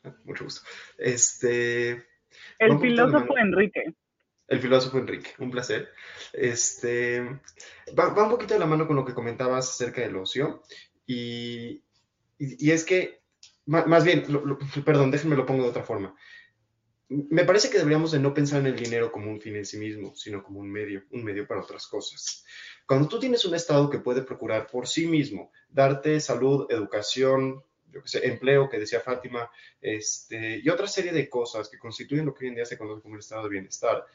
Ah, 0.04 0.16
mucho 0.24 0.46
gusto. 0.46 0.62
Este. 0.98 2.06
El 2.60 2.80
filósofo 2.80 3.38
Enrique. 3.38 3.96
El 4.48 4.60
filósofo 4.60 4.98
Enrique, 4.98 5.32
un 5.40 5.50
placer. 5.50 5.90
Este, 6.34 7.22
va, 7.98 8.24
un 8.24 8.30
poquito 8.30 8.54
de 8.54 8.60
la 8.60 8.66
mano 8.66 8.86
con 8.86 8.96
lo 8.96 9.06
que 9.06 9.14
comentabas 9.14 9.70
acerca 9.70 10.02
del 10.02 10.18
ocio. 10.18 10.62
Y, 11.06 11.84
y, 12.38 12.72
es 12.72 12.84
que, 12.84 13.22
más, 13.66 14.04
bien, 14.04 14.26
perdón, 14.86 15.12
déjenme 15.12 15.36
lo 15.36 15.46
pongo 15.46 15.64
de 15.64 15.70
otra 15.70 15.84
forma. 15.84 16.16
Me 17.14 17.44
parece 17.44 17.70
que 17.70 17.78
deberíamos 17.78 18.14
de 18.14 18.20
no 18.20 18.34
pensar 18.34 18.62
en 18.62 18.68
el 18.68 18.76
dinero 18.78 19.12
como 19.12 19.30
un 19.30 19.42
fin 19.42 19.58
en 19.58 19.66
sí 19.66 19.78
mismo, 19.78 20.16
sino 20.16 20.42
como 20.42 20.62
un 20.62 20.72
medio, 20.72 21.04
un 21.12 21.26
medio 21.26 21.46
para 21.46 21.60
otras 21.60 21.86
cosas. 21.86 22.46
Cuando 22.86 23.10
tú 23.10 23.20
tienes 23.20 23.44
un 23.44 23.54
Estado 23.54 23.90
que 23.90 24.00
puede 24.00 24.22
procurar 24.22 24.68
por 24.68 24.88
sí 24.88 25.08
mismo 25.08 25.52
darte 25.70 26.22
salud, 26.22 26.68
educación, 26.70 27.64
yo 27.92 28.02
que 28.02 28.08
sé, 28.08 28.26
empleo, 28.26 28.70
que 28.70 28.80
decía 28.80 29.02
Fátima, 29.02 29.52
este, 29.82 30.62
y 30.64 30.70
otra 30.70 30.88
serie 30.88 31.12
de 31.12 31.30
cosas 31.30 31.68
que 31.68 31.78
constituyen 31.78 32.26
lo 32.26 32.34
que 32.34 32.46
hoy 32.46 32.50
en 32.50 32.56
día 32.56 32.66
se 32.66 32.78
conoce 32.78 33.02
como 33.02 33.16
el 33.16 33.20
estado 33.20 33.44
de 33.44 33.50
bienestar, 33.50 34.06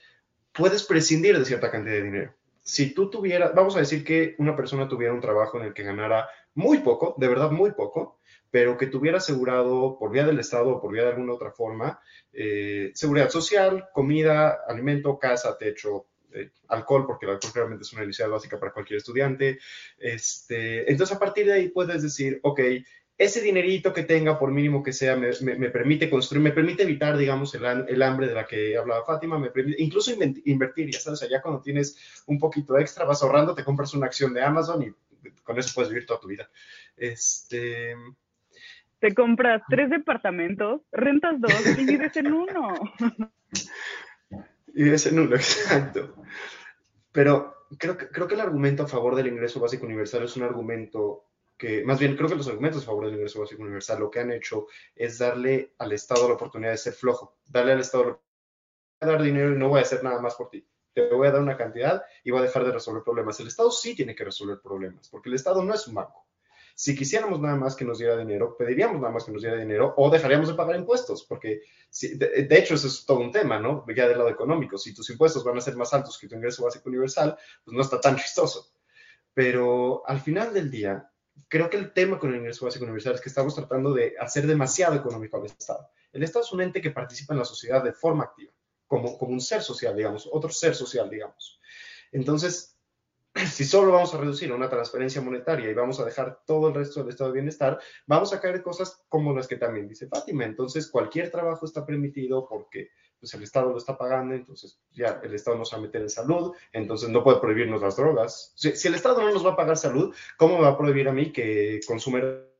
puedes 0.52 0.82
prescindir 0.82 1.38
de 1.38 1.44
cierta 1.44 1.70
cantidad 1.70 1.96
de 1.96 2.02
dinero. 2.02 2.34
Si 2.62 2.94
tú 2.94 3.10
tuvieras, 3.10 3.54
vamos 3.54 3.76
a 3.76 3.80
decir 3.80 4.04
que 4.04 4.34
una 4.38 4.56
persona 4.56 4.88
tuviera 4.88 5.12
un 5.12 5.20
trabajo 5.20 5.58
en 5.60 5.66
el 5.66 5.74
que 5.74 5.82
ganara 5.82 6.28
muy 6.54 6.78
poco, 6.78 7.14
de 7.18 7.28
verdad 7.28 7.50
muy 7.50 7.72
poco, 7.72 8.20
pero 8.56 8.78
que 8.78 8.86
tuviera 8.86 9.18
asegurado 9.18 9.98
por 9.98 10.10
vía 10.10 10.24
del 10.24 10.40
Estado 10.40 10.70
o 10.70 10.80
por 10.80 10.90
vía 10.90 11.02
de 11.02 11.10
alguna 11.10 11.34
otra 11.34 11.50
forma, 11.50 12.00
eh, 12.32 12.90
seguridad 12.94 13.28
social, 13.28 13.90
comida, 13.92 14.60
alimento, 14.66 15.18
casa, 15.18 15.58
techo, 15.58 16.06
eh, 16.32 16.52
alcohol, 16.68 17.04
porque 17.06 17.26
el 17.26 17.32
alcohol 17.32 17.52
realmente 17.54 17.82
es 17.82 17.92
una 17.92 18.06
necesidad 18.06 18.30
básica 18.30 18.58
para 18.58 18.72
cualquier 18.72 18.96
estudiante. 18.96 19.58
Este, 19.98 20.90
entonces, 20.90 21.14
a 21.14 21.18
partir 21.18 21.44
de 21.44 21.52
ahí 21.52 21.68
puedes 21.68 22.02
decir, 22.02 22.40
ok, 22.42 22.60
ese 23.18 23.42
dinerito 23.42 23.92
que 23.92 24.04
tenga, 24.04 24.38
por 24.38 24.50
mínimo 24.50 24.82
que 24.82 24.94
sea, 24.94 25.16
me, 25.16 25.68
permite 25.68 26.08
construir, 26.08 26.42
me 26.42 26.52
permite 26.52 26.84
evitar, 26.84 27.18
digamos, 27.18 27.54
el, 27.54 28.02
hambre 28.02 28.26
de 28.26 28.34
la 28.34 28.46
que 28.46 28.74
hablaba 28.78 29.04
Fátima, 29.04 29.38
me 29.38 29.50
permite 29.50 29.82
incluso 29.82 30.12
invertir, 30.46 30.90
ya 30.90 31.00
sabes, 31.00 31.22
allá 31.22 31.42
cuando 31.42 31.60
tienes 31.60 32.22
un 32.24 32.38
poquito 32.38 32.78
extra, 32.78 33.04
vas 33.04 33.22
ahorrando, 33.22 33.54
te 33.54 33.64
compras 33.64 33.92
una 33.92 34.06
acción 34.06 34.32
de 34.32 34.40
Amazon 34.40 34.82
y 34.82 35.30
con 35.42 35.58
eso 35.58 35.72
puedes 35.74 35.90
vivir 35.90 36.06
toda 36.06 36.20
tu 36.20 36.28
vida. 36.28 36.48
Este... 36.96 37.94
Te 38.98 39.14
compras 39.14 39.62
tres 39.68 39.90
departamentos, 39.90 40.80
rentas 40.90 41.40
dos 41.40 41.78
y 41.78 41.84
vives 41.84 42.16
en 42.16 42.32
uno. 42.32 42.74
vives 44.68 45.06
en 45.06 45.18
uno, 45.18 45.36
exacto. 45.36 46.14
Pero 47.12 47.68
creo 47.78 47.96
que, 47.96 48.08
creo 48.08 48.26
que 48.26 48.34
el 48.34 48.40
argumento 48.40 48.84
a 48.84 48.88
favor 48.88 49.14
del 49.14 49.26
ingreso 49.26 49.60
básico 49.60 49.86
universal 49.86 50.24
es 50.24 50.36
un 50.36 50.44
argumento 50.44 51.24
que, 51.56 51.84
más 51.84 51.98
bien, 51.98 52.16
creo 52.16 52.28
que 52.28 52.36
los 52.36 52.48
argumentos 52.48 52.82
a 52.82 52.86
favor 52.86 53.06
del 53.06 53.14
ingreso 53.14 53.40
básico 53.40 53.62
universal 53.62 54.00
lo 54.00 54.10
que 54.10 54.20
han 54.20 54.30
hecho 54.30 54.66
es 54.94 55.18
darle 55.18 55.74
al 55.78 55.92
Estado 55.92 56.28
la 56.28 56.34
oportunidad 56.34 56.72
de 56.72 56.76
ser 56.78 56.92
flojo, 56.92 57.38
darle 57.46 57.72
al 57.72 57.80
Estado 57.80 58.04
la 58.04 58.10
oportunidad 58.10 58.26
de 59.00 59.06
dar 59.06 59.22
dinero 59.22 59.54
y 59.54 59.58
no 59.58 59.68
voy 59.68 59.80
a 59.80 59.82
hacer 59.82 60.02
nada 60.02 60.20
más 60.20 60.34
por 60.34 60.50
ti. 60.50 60.66
Te 60.92 61.08
voy 61.10 61.28
a 61.28 61.32
dar 61.32 61.42
una 61.42 61.56
cantidad 61.56 62.02
y 62.24 62.30
voy 62.30 62.40
a 62.40 62.44
dejar 62.44 62.64
de 62.64 62.72
resolver 62.72 63.02
problemas. 63.02 63.38
El 63.40 63.48
Estado 63.48 63.70
sí 63.70 63.94
tiene 63.94 64.14
que 64.14 64.24
resolver 64.24 64.60
problemas, 64.62 65.08
porque 65.10 65.28
el 65.28 65.34
Estado 65.34 65.62
no 65.62 65.74
es 65.74 65.86
un 65.86 65.94
banco. 65.94 66.26
Si 66.78 66.94
quisiéramos 66.94 67.40
nada 67.40 67.56
más 67.56 67.74
que 67.74 67.86
nos 67.86 67.96
diera 67.96 68.18
dinero, 68.18 68.54
pediríamos 68.54 69.00
nada 69.00 69.10
más 69.10 69.24
que 69.24 69.32
nos 69.32 69.40
diera 69.40 69.56
dinero 69.56 69.94
o 69.96 70.10
dejaríamos 70.10 70.48
de 70.48 70.54
pagar 70.54 70.76
impuestos, 70.76 71.24
porque 71.24 71.62
de, 72.02 72.46
hecho 72.50 72.74
eso 72.74 72.86
es 72.86 73.06
todo 73.06 73.20
un 73.20 73.32
tema, 73.32 73.58
¿no? 73.58 73.82
Ya 73.96 74.06
del 74.06 74.18
lado 74.18 74.28
económico, 74.28 74.76
si 74.76 74.92
tus 74.92 75.08
impuestos 75.08 75.42
van 75.42 75.56
a 75.56 75.62
ser 75.62 75.74
más 75.74 75.94
altos 75.94 76.18
que 76.18 76.28
tu 76.28 76.34
ingreso 76.34 76.62
básico 76.62 76.90
universal, 76.90 77.34
pues 77.64 77.74
no 77.74 77.80
está 77.80 77.98
tan 77.98 78.16
chistoso. 78.16 78.74
Pero 79.32 80.02
al 80.06 80.20
final 80.20 80.52
del 80.52 80.70
día, 80.70 81.10
creo 81.48 81.70
que 81.70 81.78
el 81.78 81.94
tema 81.94 82.18
con 82.18 82.34
el 82.34 82.40
ingreso 82.40 82.66
básico 82.66 82.84
universal 82.84 83.14
es 83.14 83.22
que 83.22 83.30
estamos 83.30 83.54
tratando 83.54 83.94
de 83.94 84.14
hacer 84.20 84.46
demasiado 84.46 84.96
económico 84.96 85.38
al 85.38 85.46
Estado. 85.46 85.88
El 86.12 86.24
Estado 86.24 86.44
es 86.44 86.52
un 86.52 86.60
ente 86.60 86.82
que 86.82 86.90
participa 86.90 87.32
en 87.32 87.38
la 87.38 87.46
sociedad 87.46 87.82
de 87.82 87.94
forma 87.94 88.24
activa, 88.24 88.52
como, 88.86 89.16
como 89.16 89.32
un 89.32 89.40
ser 89.40 89.62
social, 89.62 89.96
digamos, 89.96 90.28
otro 90.30 90.50
ser 90.50 90.74
social, 90.74 91.08
digamos. 91.08 91.58
Entonces, 92.12 92.75
si 93.44 93.64
solo 93.64 93.92
vamos 93.92 94.14
a 94.14 94.18
reducir 94.18 94.52
una 94.52 94.68
transferencia 94.68 95.20
monetaria 95.20 95.70
y 95.70 95.74
vamos 95.74 96.00
a 96.00 96.04
dejar 96.04 96.40
todo 96.46 96.68
el 96.68 96.74
resto 96.74 97.00
del 97.00 97.10
estado 97.10 97.30
de 97.30 97.40
bienestar, 97.40 97.78
vamos 98.06 98.32
a 98.32 98.40
caer 98.40 98.62
cosas 98.62 99.04
como 99.08 99.34
las 99.34 99.46
que 99.46 99.56
también 99.56 99.88
dice 99.88 100.08
Fátima. 100.08 100.44
Entonces, 100.44 100.90
cualquier 100.90 101.30
trabajo 101.30 101.66
está 101.66 101.84
permitido 101.84 102.48
porque 102.48 102.90
pues, 103.20 103.34
el 103.34 103.42
Estado 103.42 103.70
lo 103.70 103.78
está 103.78 103.98
pagando, 103.98 104.34
entonces 104.34 104.78
ya 104.92 105.20
el 105.22 105.34
Estado 105.34 105.58
nos 105.58 105.72
va 105.72 105.78
a 105.78 105.80
meter 105.80 106.02
en 106.02 106.10
salud, 106.10 106.54
entonces 106.72 107.08
no 107.08 107.24
puede 107.24 107.40
prohibirnos 107.40 107.82
las 107.82 107.96
drogas. 107.96 108.52
Si, 108.54 108.86
el 108.86 108.94
Estado 108.94 109.20
no 109.20 109.32
nos 109.32 109.44
va 109.44 109.52
a 109.52 109.56
pagar 109.56 109.76
salud, 109.76 110.14
¿cómo 110.36 110.56
me 110.56 110.62
va 110.62 110.70
a 110.70 110.78
prohibir 110.78 111.08
a 111.08 111.12
mí 111.12 111.32
que 111.32 111.80
consumer 111.86 112.55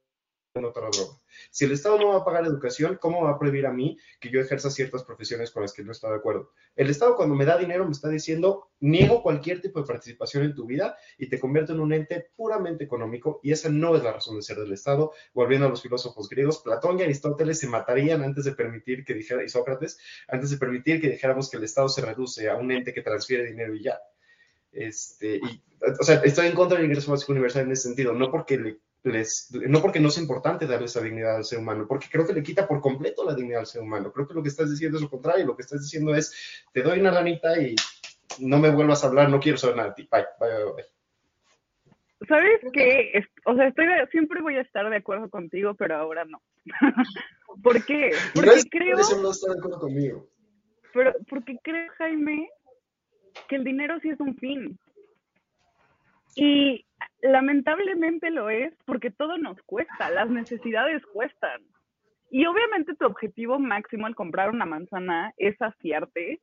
otra 0.65 0.89
droga. 0.91 1.13
Si 1.51 1.65
el 1.65 1.73
Estado 1.73 1.99
no 1.99 2.09
va 2.09 2.19
a 2.19 2.25
pagar 2.25 2.45
educación, 2.45 2.99
¿cómo 3.01 3.25
va 3.25 3.31
a 3.31 3.39
prohibir 3.39 3.67
a 3.67 3.73
mí 3.73 3.99
que 4.21 4.31
yo 4.31 4.41
ejerza 4.41 4.71
ciertas 4.71 5.05
profesiones 5.05 5.51
con 5.51 5.63
las 5.63 5.73
que 5.73 5.85
no 5.85 5.93
estoy 5.93 6.11
de 6.11 6.17
acuerdo? 6.17 6.53
El 6.75 6.91
Estado 6.91 7.17
cuando 7.17 7.35
me 7.35 7.45
da 7.45 7.59
dinero 7.59 7.85
me 7.85 7.93
está 7.93 8.09
diciendo, 8.09 8.71
niego 8.81 9.23
cualquier 9.23 9.61
tipo 9.61 9.81
de 9.81 9.87
participación 9.87 10.45
en 10.45 10.55
tu 10.55 10.67
vida 10.67 10.97
y 11.19 11.29
te 11.29 11.39
convierto 11.39 11.73
en 11.73 11.81
un 11.81 11.93
ente 11.93 12.31
puramente 12.37 12.85
económico 12.85 13.41
y 13.43 13.53
esa 13.53 13.69
no 13.69 13.97
es 13.97 14.03
la 14.03 14.13
razón 14.13 14.37
de 14.37 14.43
ser 14.43 14.59
del 14.59 14.73
Estado. 14.73 15.13
Volviendo 15.35 15.67
a 15.67 15.71
los 15.71 15.83
filósofos 15.83 16.29
griegos, 16.29 16.59
Platón 16.59 16.99
y 16.99 17.03
Aristóteles 17.03 17.59
se 17.59 17.69
matarían 17.69 18.23
antes 18.23 18.45
de 18.45 18.53
permitir 18.53 19.05
que 19.05 19.15
dijera, 19.15 19.45
y 19.45 19.49
Sócrates, 19.49 19.99
antes 20.29 20.51
de 20.51 20.57
permitir 20.57 21.01
que 21.01 21.11
dijéramos 21.11 21.51
que 21.51 21.57
el 21.57 21.65
Estado 21.65 21.89
se 21.89 22.01
reduce 22.01 22.49
a 22.49 22.57
un 22.57 22.71
ente 22.71 22.93
que 22.93 23.03
transfiere 23.03 23.45
dinero 23.45 23.75
y 23.75 23.83
ya. 23.83 23.99
Este, 24.73 25.37
y, 25.37 25.63
o 25.99 26.05
sea, 26.05 26.17
estoy 26.17 26.49
en 26.49 26.55
contra 26.55 26.77
del 26.77 26.87
ingreso 26.87 27.11
básico 27.11 27.33
universal 27.33 27.65
en 27.65 27.73
ese 27.73 27.85
sentido, 27.85 28.13
no 28.13 28.31
porque 28.31 28.59
le 28.59 28.79
les, 29.11 29.51
no 29.53 29.81
porque 29.81 30.01
no 30.01 30.09
es 30.09 30.19
importante 30.19 30.67
darle 30.67 30.87
esa 30.87 31.01
dignidad 31.01 31.37
al 31.37 31.45
ser 31.45 31.59
humano, 31.59 31.87
porque 31.89 32.09
creo 32.11 32.27
que 32.27 32.33
le 32.33 32.43
quita 32.43 32.67
por 32.67 32.81
completo 32.81 33.25
la 33.25 33.35
dignidad 33.35 33.61
al 33.61 33.67
ser 33.67 33.83
humano. 33.83 34.13
Creo 34.13 34.27
que 34.27 34.35
lo 34.35 34.43
que 34.43 34.49
estás 34.49 34.71
diciendo 34.71 34.99
es 34.99 35.03
lo 35.03 35.11
contrario, 35.11 35.47
lo 35.47 35.57
que 35.57 35.63
estás 35.63 35.83
diciendo 35.83 36.15
es, 36.15 36.65
te 36.73 36.83
doy 36.83 37.01
una 37.01 37.11
ranita 37.11 37.61
y 37.61 37.75
no 38.41 38.59
me 38.59 38.71
vuelvas 38.71 39.05
a 39.05 39.09
hablar, 39.09 39.29
no 39.29 39.41
quiero 39.41 39.59
saber 39.59 39.77
nada 39.77 39.89
de 39.91 39.95
ti. 39.95 40.09
Bye, 40.11 40.27
bye, 40.41 40.65
bye, 40.65 40.73
bye. 40.75 42.27
¿Sabes 42.29 42.61
qué? 42.73 43.25
O 43.45 43.55
sea, 43.55 43.69
estoy 43.69 43.87
siempre 44.11 44.41
voy 44.41 44.57
a 44.57 44.63
estar 44.63 44.89
de 44.89 44.97
acuerdo 44.97 45.29
contigo, 45.29 45.75
pero 45.75 45.97
ahora 45.97 46.25
no. 46.25 46.41
¿Por 47.63 47.85
qué? 47.85 48.13
Porque 48.35 48.47
no 48.47 48.53
es 48.55 48.67
creo... 48.71 48.99
Eso 48.99 49.23
no 49.23 49.31
está 49.31 49.53
de 49.53 49.59
acuerdo 49.59 49.81
conmigo. 49.81 50.27
Pero 50.95 51.13
porque 51.29 51.59
creo, 51.63 51.93
Jaime, 51.99 52.49
que 53.49 53.57
el 53.57 53.65
dinero 53.65 53.99
sí 54.01 54.09
es 54.09 54.21
un 54.21 54.35
fin. 54.37 54.79
Y 56.35 56.86
lamentablemente 57.23 58.31
lo 58.31 58.51
es 58.51 58.73
porque 58.85 59.11
todo 59.11 59.39
nos 59.39 59.61
cuesta, 59.63 60.11
las 60.11 60.29
necesidades 60.31 61.05
cuestan. 61.07 61.63
Y 62.31 62.47
obviamente 62.47 62.95
tu 62.95 63.07
objetivo 63.07 63.59
máximo 63.59 64.07
al 64.07 64.15
comprar 64.15 64.51
una 64.51 64.67
manzana 64.67 65.33
es 65.37 65.57
saciarte. 65.57 66.41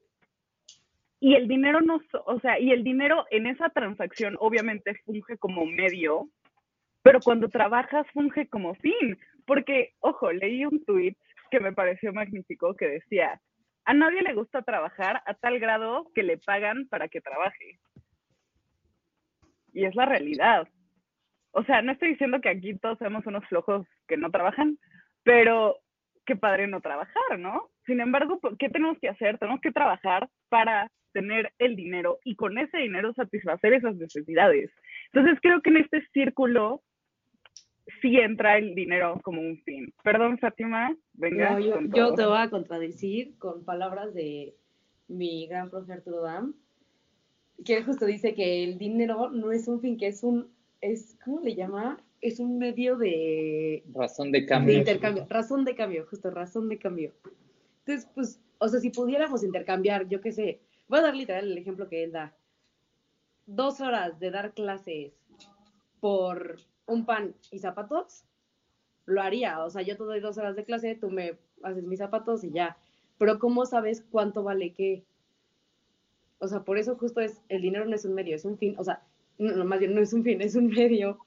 Y 1.20 1.36
el 1.36 1.48
dinero 1.48 1.82
no, 1.82 2.02
o 2.26 2.40
sea, 2.40 2.60
y 2.60 2.72
el 2.72 2.84
dinero 2.84 3.26
en 3.32 3.48
esa 3.48 3.70
transacción 3.70 4.36
obviamente 4.40 4.96
funge 5.06 5.38
como 5.38 5.66
medio, 5.66 6.28
pero 7.02 7.20
cuando 7.20 7.50
trabajas 7.50 8.06
funge 8.14 8.48
como 8.48 8.76
fin. 8.76 9.18
Porque, 9.46 9.94
ojo, 10.00 10.32
leí 10.32 10.66
un 10.66 10.84
tweet 10.86 11.16
que 11.52 11.60
me 11.60 11.74
pareció 11.74 12.14
magnífico 12.14 12.76
que 12.76 12.88
decía, 12.88 13.42
a 13.86 13.94
nadie 13.94 14.22
le 14.22 14.34
gusta 14.34 14.62
trabajar 14.62 15.22
a 15.26 15.34
tal 15.34 15.60
grado 15.60 16.10
que 16.16 16.24
le 16.24 16.38
pagan 16.38 16.88
para 16.88 17.10
que 17.10 17.22
trabaje. 17.22 17.80
Y 19.74 19.86
es 19.86 19.96
la 19.96 20.06
realidad. 20.06 20.68
O 21.52 21.64
sea, 21.64 21.82
no 21.82 21.92
estoy 21.92 22.10
diciendo 22.10 22.42
que 22.42 22.50
aquí 22.50 22.78
todos 22.78 22.98
seamos 22.98 23.26
unos 23.26 23.46
flojos 23.48 23.86
que 24.08 24.18
no 24.18 24.32
trabajan, 24.32 24.78
pero 25.24 25.78
qué 26.26 26.36
padre 26.36 26.68
no 26.68 26.82
trabajar, 26.82 27.38
¿no? 27.38 27.70
Sin 27.86 28.00
embargo, 28.00 28.40
¿qué 28.58 28.70
tenemos 28.70 28.98
que 29.00 29.10
hacer? 29.10 29.38
Tenemos 29.38 29.62
que 29.62 29.72
trabajar 29.72 30.30
para 30.50 30.90
tener 31.12 31.54
el 31.60 31.76
dinero 31.76 32.20
y 32.24 32.36
con 32.36 32.58
ese 32.58 32.78
dinero 32.78 33.14
satisfacer 33.14 33.74
esas 33.74 33.96
necesidades. 33.96 34.72
Entonces 35.14 35.40
creo 35.42 35.62
que 35.62 35.70
en 35.70 35.78
este 35.78 36.06
círculo 36.12 36.82
sí 38.02 38.18
entra 38.18 38.58
el 38.58 38.74
dinero 38.74 39.20
como 39.24 39.42
un 39.42 39.58
fin. 39.64 39.94
Perdón, 40.04 40.40
Fátima, 40.40 40.96
venga. 41.14 41.52
No, 41.52 41.60
yo, 41.60 41.80
yo, 41.94 42.14
te 42.16 42.26
voy 42.26 42.40
a 42.40 42.50
contradecir 42.50 43.38
con 43.38 43.64
palabras 43.64 44.14
de 44.14 44.56
mi 45.08 45.48
gran 45.48 45.70
profesor 45.70 45.98
Arturo 45.98 46.22
Dam, 46.22 46.56
que 47.64 47.78
él 47.78 47.86
justo 47.86 48.06
dice 48.06 48.34
que 48.34 48.64
el 48.64 48.78
dinero 48.78 49.30
no 49.30 49.52
es 49.52 49.68
un 49.68 49.80
fin, 49.80 49.98
que 49.98 50.08
es 50.08 50.24
un, 50.24 50.50
es, 50.82 51.18
¿cómo 51.24 51.40
le 51.42 51.56
llama? 51.56 51.98
Es 52.22 52.40
un 52.40 52.58
medio 52.58 52.98
de... 52.98 53.84
Razón 53.94 54.32
de 54.32 54.46
cambio. 54.46 54.74
De 54.74 54.80
intercambio, 54.80 55.26
razón 55.30 55.66
de 55.66 55.76
cambio, 55.76 56.06
justo, 56.10 56.30
razón 56.30 56.70
de 56.70 56.78
cambio. 56.78 57.14
Entonces, 57.86 58.10
pues, 58.14 58.40
o 58.60 58.68
sea, 58.68 58.80
si 58.80 58.90
pudiéramos 58.90 59.44
intercambiar, 59.44 60.08
yo 60.08 60.22
qué 60.22 60.32
sé, 60.32 60.60
voy 60.88 61.00
a 61.00 61.04
dar 61.04 61.16
literal 61.16 61.52
el 61.52 61.58
ejemplo 61.58 61.90
que 61.90 62.04
él 62.04 62.12
da. 62.12 62.36
Dos 63.46 63.82
horas 63.82 64.20
de 64.20 64.32
dar 64.32 64.54
clases 64.54 65.12
por 66.00 66.58
un 66.86 67.06
pan 67.06 67.36
y 67.52 67.60
zapatos, 67.60 68.26
lo 69.06 69.22
haría. 69.22 69.64
O 69.64 69.70
sea, 69.70 69.82
yo 69.82 69.98
te 69.98 70.04
doy 70.04 70.20
dos 70.20 70.38
horas 70.38 70.56
de 70.56 70.66
clase, 70.66 70.96
tú 70.96 71.10
me 71.10 71.38
haces 71.62 71.84
mis 71.84 72.00
zapatos 72.00 72.44
y 72.44 72.52
ya. 72.52 72.78
Pero 73.18 73.40
¿cómo 73.40 73.66
sabes 73.66 74.04
cuánto 74.12 74.44
vale 74.44 74.74
qué? 74.74 75.04
O 76.44 76.48
sea, 76.50 76.60
por 76.60 76.78
eso 76.78 76.98
justo 76.98 77.22
es, 77.22 77.42
el 77.48 77.62
dinero 77.62 77.86
no 77.86 77.96
es 77.96 78.04
un 78.04 78.14
medio, 78.14 78.36
es 78.36 78.44
un 78.44 78.58
fin. 78.58 78.76
O 78.78 78.84
sea, 78.84 79.02
no, 79.38 79.64
más 79.64 79.80
bien 79.80 79.96
no 79.96 80.02
es 80.02 80.12
un 80.12 80.26
fin, 80.26 80.42
es 80.42 80.56
un 80.56 80.68
medio. 80.68 81.18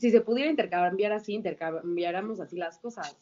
Si 0.00 0.10
se 0.10 0.22
pudiera 0.22 0.50
intercambiar 0.50 1.12
así, 1.12 1.34
intercambiáramos 1.34 2.40
así 2.40 2.56
las 2.56 2.78
cosas. 2.78 3.16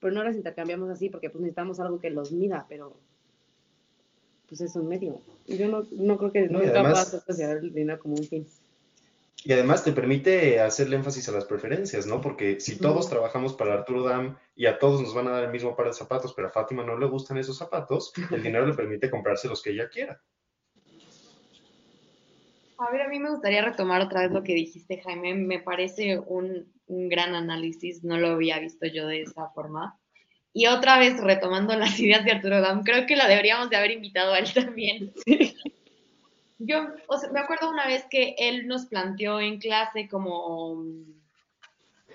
Pero 0.00 0.12
no 0.12 0.24
las 0.24 0.34
intercambiamos 0.34 0.90
así 0.90 1.10
porque 1.10 1.30
pues 1.30 1.42
necesitamos 1.42 1.78
algo 1.78 2.00
que 2.00 2.10
los 2.10 2.32
mida, 2.32 2.66
pero 2.68 2.96
pues 4.48 4.60
es 4.62 4.74
un 4.74 4.88
medio. 4.88 5.22
Yo 5.46 5.68
no, 5.68 5.86
no 5.92 6.18
creo 6.18 6.32
que 6.32 6.48
no, 6.48 6.58
nunca 6.58 6.80
además, 6.80 7.22
considerar 7.24 7.58
el 7.58 7.72
dinero 7.72 8.00
como 8.00 8.16
un 8.16 8.24
fin. 8.24 8.44
Y 9.44 9.52
además 9.52 9.82
te 9.82 9.92
permite 9.92 10.60
hacerle 10.60 10.96
énfasis 10.96 11.28
a 11.28 11.32
las 11.32 11.44
preferencias, 11.44 12.06
¿no? 12.06 12.20
Porque 12.20 12.60
si 12.60 12.78
todos 12.78 13.08
trabajamos 13.08 13.54
para 13.54 13.74
Arturo 13.74 14.04
Dam 14.04 14.36
y 14.54 14.66
a 14.66 14.78
todos 14.78 15.02
nos 15.02 15.14
van 15.14 15.26
a 15.26 15.32
dar 15.32 15.44
el 15.44 15.50
mismo 15.50 15.74
par 15.74 15.86
de 15.86 15.92
zapatos, 15.92 16.32
pero 16.34 16.48
a 16.48 16.52
Fátima 16.52 16.84
no 16.84 16.96
le 16.96 17.06
gustan 17.06 17.38
esos 17.38 17.58
zapatos, 17.58 18.12
el 18.30 18.42
dinero 18.42 18.66
le 18.66 18.74
permite 18.74 19.10
comprarse 19.10 19.48
los 19.48 19.62
que 19.62 19.70
ella 19.70 19.88
quiera. 19.88 20.20
A 22.78 22.90
ver, 22.90 23.02
a 23.02 23.08
mí 23.08 23.18
me 23.18 23.30
gustaría 23.30 23.62
retomar 23.62 24.00
otra 24.00 24.22
vez 24.22 24.32
lo 24.32 24.42
que 24.42 24.54
dijiste, 24.54 25.00
Jaime. 25.02 25.34
Me 25.34 25.60
parece 25.60 26.18
un, 26.18 26.72
un 26.86 27.08
gran 27.08 27.34
análisis, 27.34 28.02
no 28.02 28.18
lo 28.18 28.28
había 28.28 28.58
visto 28.58 28.86
yo 28.86 29.06
de 29.06 29.22
esa 29.22 29.48
forma. 29.50 29.98
Y 30.52 30.66
otra 30.66 30.98
vez 30.98 31.18
retomando 31.20 31.76
las 31.76 31.98
ideas 32.00 32.24
de 32.24 32.32
Arturo 32.32 32.60
Dam, 32.60 32.82
creo 32.82 33.06
que 33.06 33.16
la 33.16 33.28
deberíamos 33.28 33.70
de 33.70 33.76
haber 33.76 33.92
invitado 33.92 34.32
a 34.32 34.38
él 34.38 34.52
también. 34.52 35.12
Sí 35.24 35.54
yo 36.64 36.88
o 37.08 37.18
sea, 37.18 37.30
me 37.30 37.40
acuerdo 37.40 37.70
una 37.70 37.86
vez 37.86 38.04
que 38.10 38.34
él 38.38 38.66
nos 38.66 38.86
planteó 38.86 39.40
en 39.40 39.58
clase 39.58 40.08
como 40.08 40.84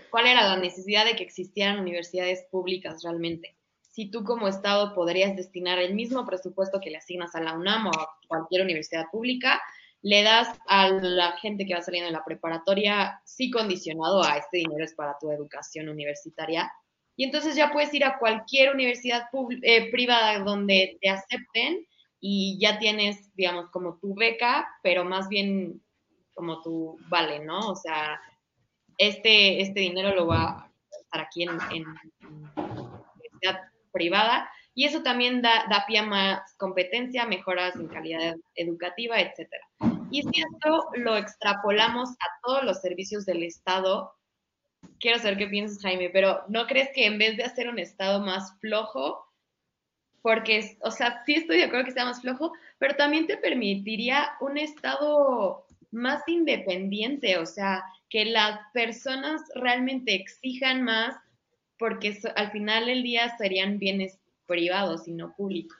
cuál 0.10 0.28
era 0.28 0.48
la 0.48 0.58
necesidad 0.58 1.06
de 1.06 1.16
que 1.16 1.24
existieran 1.24 1.80
universidades 1.80 2.46
públicas 2.50 3.04
realmente. 3.04 3.56
Si 3.82 4.10
tú 4.10 4.24
como 4.24 4.48
Estado 4.48 4.94
podrías 4.94 5.36
destinar 5.36 5.80
el 5.80 5.96
mismo 5.96 6.26
presupuesto 6.26 6.80
que 6.80 6.92
le 6.92 6.98
asignas 6.98 7.36
a 7.36 7.42
la 7.42 7.54
UNAM 7.54 7.88
o 7.88 7.92
a 7.92 8.20
cualquier 8.28 8.62
universidad 8.62 9.06
pública, 9.12 9.62
le 10.08 10.24
das 10.24 10.48
a 10.68 10.88
la 10.88 11.34
gente 11.34 11.66
que 11.66 11.74
va 11.74 11.82
saliendo 11.82 12.08
de 12.08 12.14
la 12.14 12.24
preparatoria, 12.24 13.20
sí 13.26 13.52
condicionado 13.52 14.24
a 14.24 14.38
este 14.38 14.60
dinero 14.60 14.82
es 14.86 14.94
para 14.94 15.18
tu 15.20 15.30
educación 15.32 15.90
universitaria. 15.90 16.72
Y 17.18 17.26
entonces 17.26 17.58
ya 17.58 17.74
puedes 17.74 17.94
ir 17.94 18.06
a 18.06 18.18
cualquier 18.18 18.74
universidad 18.74 19.24
eh, 19.64 19.92
privada 19.92 20.40
donde 20.40 20.98
te 21.02 21.10
acepten 21.10 21.86
y 22.22 22.58
ya 22.58 22.80
tienes, 22.80 23.36
digamos, 23.36 23.70
como 23.70 23.98
tu 23.98 24.16
beca, 24.16 24.66
pero 24.82 25.04
más 25.04 25.28
bien 25.28 25.82
como 26.34 26.62
tu 26.62 26.98
vale, 27.10 27.40
¿no? 27.40 27.60
O 27.68 27.76
sea, 27.76 28.22
este, 28.98 29.62
este 29.62 29.82
dinero 29.82 30.16
lo 30.16 30.28
va 30.28 30.44
a 30.44 30.72
estar 31.02 31.20
aquí 31.20 31.44
en, 31.44 31.50
en, 31.50 31.84
universidad 32.56 33.60
privada 33.92 34.50
y 34.74 34.86
eso 34.86 35.04
también 35.04 35.42
da, 35.42 35.66
da 35.70 35.84
pie 35.86 36.00
a 36.00 36.04
más 36.04 36.56
competencia, 36.56 37.26
mejoras 37.26 37.76
en 37.76 37.90
calidad 37.90 38.38
educativa, 38.56 39.20
etcétera. 39.20 39.68
Y 40.12 40.24
si 40.24 40.42
esto 40.42 40.90
lo 40.96 41.18
extrapolamos 41.18 42.10
a 42.12 42.26
todos 42.44 42.64
los 42.64 42.82
servicios 42.82 43.26
del 43.26 43.44
Estado, 43.44 44.14
quiero 45.00 45.20
saber 45.20 45.38
qué 45.38 45.48
piensas, 45.48 45.82
Jaime, 45.82 46.10
pero 46.10 46.44
¿no 46.48 46.66
crees 46.68 46.90
que 46.94 47.06
en 47.06 47.18
vez 47.18 47.38
de 47.38 47.44
hacer 47.44 47.70
un 47.70 47.80
Estado 47.80 48.20
más 48.22 48.58
flojo, 48.60 49.26
porque, 50.22 50.78
o 50.82 50.92
sea, 50.92 51.24
sí 51.26 51.36
estoy 51.36 51.58
de 51.58 51.64
acuerdo 51.66 51.86
que 51.86 51.92
sea 51.92 52.06
más 52.06 52.22
flojo, 52.22 52.52
pero 52.80 52.96
también 52.96 53.28
te 53.28 53.38
permitiría 53.38 54.32
un 54.42 54.58
estado 54.58 55.66
más 55.92 56.22
independiente, 56.28 57.38
o 57.38 57.46
sea, 57.46 57.84
que 58.10 58.26
las 58.26 58.60
personas 58.74 59.42
realmente 59.56 60.16
exijan 60.16 60.84
más, 60.84 61.16
porque 61.78 62.20
al 62.36 62.52
final 62.52 62.88
del 62.88 63.04
día 63.04 63.38
serían 63.38 63.80
bienes 63.80 64.20
privados 64.48 65.08
y 65.08 65.12
no 65.14 65.34
públicos. 65.36 65.78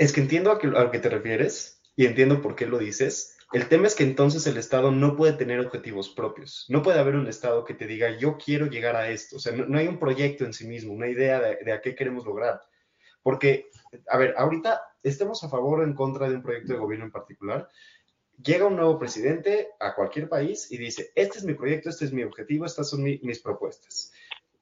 Es 0.00 0.14
que 0.14 0.22
entiendo 0.22 0.50
a, 0.50 0.54
a 0.54 0.84
lo 0.84 0.90
que 0.90 0.98
te 0.98 1.10
refieres 1.10 1.82
y 1.94 2.06
entiendo 2.06 2.40
por 2.40 2.56
qué 2.56 2.64
lo 2.64 2.78
dices, 2.78 3.36
el 3.52 3.68
tema 3.68 3.86
es 3.86 3.94
que 3.94 4.02
entonces 4.02 4.46
el 4.46 4.56
Estado 4.56 4.90
no 4.90 5.14
puede 5.14 5.34
tener 5.34 5.60
objetivos 5.60 6.08
propios. 6.08 6.64
No 6.70 6.80
puede 6.80 6.98
haber 6.98 7.16
un 7.16 7.26
Estado 7.26 7.66
que 7.66 7.74
te 7.74 7.86
diga, 7.86 8.16
yo 8.16 8.38
quiero 8.38 8.64
llegar 8.64 8.96
a 8.96 9.10
esto. 9.10 9.36
O 9.36 9.38
sea, 9.38 9.52
no, 9.52 9.76
hay 9.76 9.88
un 9.88 9.98
proyecto 9.98 10.46
en 10.46 10.54
sí 10.54 10.66
mismo, 10.66 10.94
una 10.94 11.08
idea 11.08 11.38
de, 11.38 11.70
a 11.70 11.82
qué 11.82 11.94
queremos 11.94 12.24
lograr. 12.24 12.62
Porque, 13.22 13.66
a 14.08 14.16
ver, 14.16 14.32
ahorita 14.38 14.80
estemos 15.02 15.44
a 15.44 15.50
favor 15.50 15.80
o 15.80 15.84
en 15.84 15.92
contra 15.92 16.30
de 16.30 16.36
un 16.36 16.42
proyecto 16.42 16.72
de 16.72 16.78
gobierno 16.78 17.04
en 17.04 17.12
particular. 17.12 17.68
Llega 18.42 18.68
un 18.68 18.76
nuevo 18.76 18.98
presidente 18.98 19.68
a 19.80 19.94
cualquier 19.94 20.30
país 20.30 20.72
y 20.72 20.78
dice, 20.78 21.12
este 21.14 21.40
es 21.40 21.44
mi 21.44 21.52
proyecto, 21.52 21.90
este 21.90 22.06
es 22.06 22.12
mi 22.14 22.22
objetivo, 22.22 22.64
estas 22.64 22.88
son 22.88 23.02
mis 23.02 23.42
propuestas. 23.42 24.14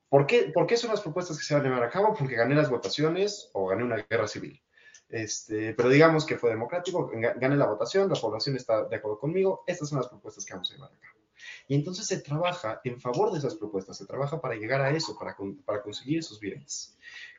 ¿Por 0.09 0.27
qué, 0.27 0.51
¿Por 0.53 0.67
qué 0.67 0.77
son 0.77 0.91
las 0.91 1.01
propuestas 1.01 1.39
que 1.39 1.45
se 1.45 1.55
van 1.55 1.65
a 1.65 1.69
llevar 1.69 1.85
a 1.85 1.91
cabo? 1.91 2.13
Porque 2.19 2.35
gané 2.35 2.57
las 2.57 2.71
votaciones 2.71 3.51
o 3.53 3.69
gané 3.69 3.85
una 3.85 4.05
guerra 4.11 4.27
civil. 4.27 4.61
Este, 5.09 5.73
pero 5.73 5.89
digamos 5.89 6.27
que 6.27 6.37
fue 6.37 6.51
democrático, 6.51 7.11
gane 7.13 7.57
la 7.57 7.67
votación, 7.67 8.11
la 8.11 8.21
población 8.21 8.57
está 8.57 8.85
de 8.85 8.97
acuerdo 8.97 9.19
conmigo, 9.19 9.65
estas 9.67 9.89
son 9.89 9.99
las 9.99 10.09
propuestas 10.09 10.45
que 10.45 10.53
vamos 10.53 10.71
a 10.71 10.75
llevar 10.75 10.91
a 10.93 10.99
cabo. 11.01 11.19
Y 11.67 11.75
entonces 11.75 12.07
se 12.07 12.21
trabaja 12.21 12.81
en 12.85 13.01
favor 13.01 13.33
de 13.33 13.39
esas 13.39 13.55
propuestas, 13.55 13.97
se 13.97 14.07
trabaja 14.07 14.41
para 14.41 14.57
llegar 14.57 14.81
a 14.83 14.91
eso, 14.91 15.17
para, 15.19 15.83
conseguir 15.83 16.19
esos 16.19 16.41
bienes. 16.41 16.99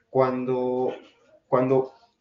Cuando, 0.10 0.96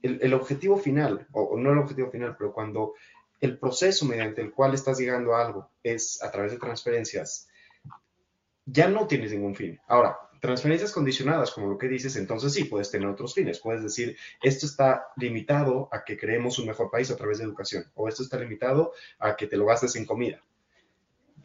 el 0.02 0.34
objetivo 0.34 0.76
final, 0.76 1.26
o, 1.32 1.42
o, 1.42 1.58
no 1.58 1.72
el 1.72 1.78
objetivo 1.78 2.10
final, 2.10 2.36
pero 2.36 2.52
cuando 2.52 2.94
el 3.40 3.58
proceso 3.58 4.04
mediante 4.04 4.42
el 4.42 4.52
cual 4.52 4.74
estás 4.74 4.98
llegando 4.98 5.34
a 5.34 5.46
algo 5.46 5.70
es 5.82 6.22
a 6.22 6.30
través 6.30 6.52
de 6.52 6.58
transferencias, 6.58 7.48
ya 8.66 8.88
no 8.88 9.06
tienes 9.06 9.32
ningún 9.32 9.54
fin. 9.54 9.80
Ahora, 9.86 10.18
transferencias 10.40 10.92
condicionadas, 10.92 11.50
como 11.50 11.68
lo 11.68 11.78
que 11.78 11.88
dices, 11.88 12.16
entonces 12.16 12.52
sí, 12.52 12.64
puedes 12.64 12.90
tener 12.90 13.08
otros 13.08 13.34
fines. 13.34 13.58
Puedes 13.60 13.82
decir, 13.82 14.16
esto 14.42 14.66
está 14.66 15.08
limitado 15.16 15.88
a 15.92 16.04
que 16.04 16.16
creemos 16.16 16.58
un 16.58 16.66
mejor 16.66 16.90
país 16.90 17.10
a 17.10 17.16
través 17.16 17.38
de 17.38 17.44
educación, 17.44 17.84
o 17.94 18.08
esto 18.08 18.22
está 18.22 18.38
limitado 18.38 18.92
a 19.18 19.36
que 19.36 19.46
te 19.46 19.56
lo 19.56 19.66
gastes 19.66 19.96
en 19.96 20.06
comida. 20.06 20.42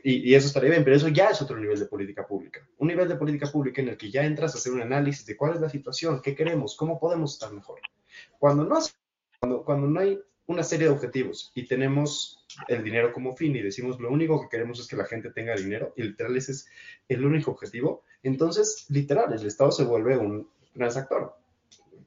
Y, 0.03 0.29
y, 0.29 0.35
eso 0.35 0.47
estaría 0.47 0.69
bien, 0.69 0.83
pero 0.83 0.97
eso 0.97 1.07
ya 1.07 1.29
es 1.29 1.41
otro 1.41 1.57
nivel 1.57 1.79
de 1.79 1.85
política 1.85 2.27
pública. 2.27 2.67
Un 2.77 2.89
nivel 2.89 3.07
de 3.07 3.15
política 3.15 3.49
pública 3.49 3.81
en 3.81 3.89
el 3.89 3.97
que 3.97 4.11
ya 4.11 4.25
entras 4.25 4.53
a 4.53 4.57
hacer 4.57 4.73
un 4.73 4.81
análisis 4.81 5.25
de 5.25 5.37
cuál 5.37 5.53
es 5.53 5.61
la 5.61 5.69
situación, 5.69 6.21
qué 6.21 6.35
queremos, 6.35 6.75
cómo 6.75 6.99
podemos 6.99 7.33
estar 7.33 7.53
mejor. 7.53 7.79
Cuando 8.37 8.65
no, 8.65 8.79
cuando, 9.39 9.63
cuando 9.63 9.87
no 9.87 9.99
hay 10.01 10.19
una 10.45 10.63
serie 10.63 10.87
de 10.87 10.93
objetivos 10.93 11.51
y 11.55 11.67
tenemos 11.67 12.42
el 12.67 12.83
dinero 12.83 13.11
como 13.11 13.35
fin 13.35 13.55
y 13.55 13.61
decimos 13.61 13.99
lo 13.99 14.09
único 14.11 14.41
que 14.41 14.49
queremos 14.49 14.79
es 14.79 14.87
que 14.87 14.95
la 14.95 15.05
gente 15.05 15.31
tenga 15.31 15.55
dinero 15.55 15.93
y 15.95 16.03
literal 16.03 16.35
ese 16.37 16.51
es 16.53 16.67
el 17.07 17.25
único 17.25 17.51
objetivo, 17.51 18.03
entonces 18.21 18.85
literal 18.89 19.33
el 19.33 19.45
Estado 19.45 19.71
se 19.71 19.83
vuelve 19.83 20.17
un 20.17 20.49
transactor. 20.73 21.35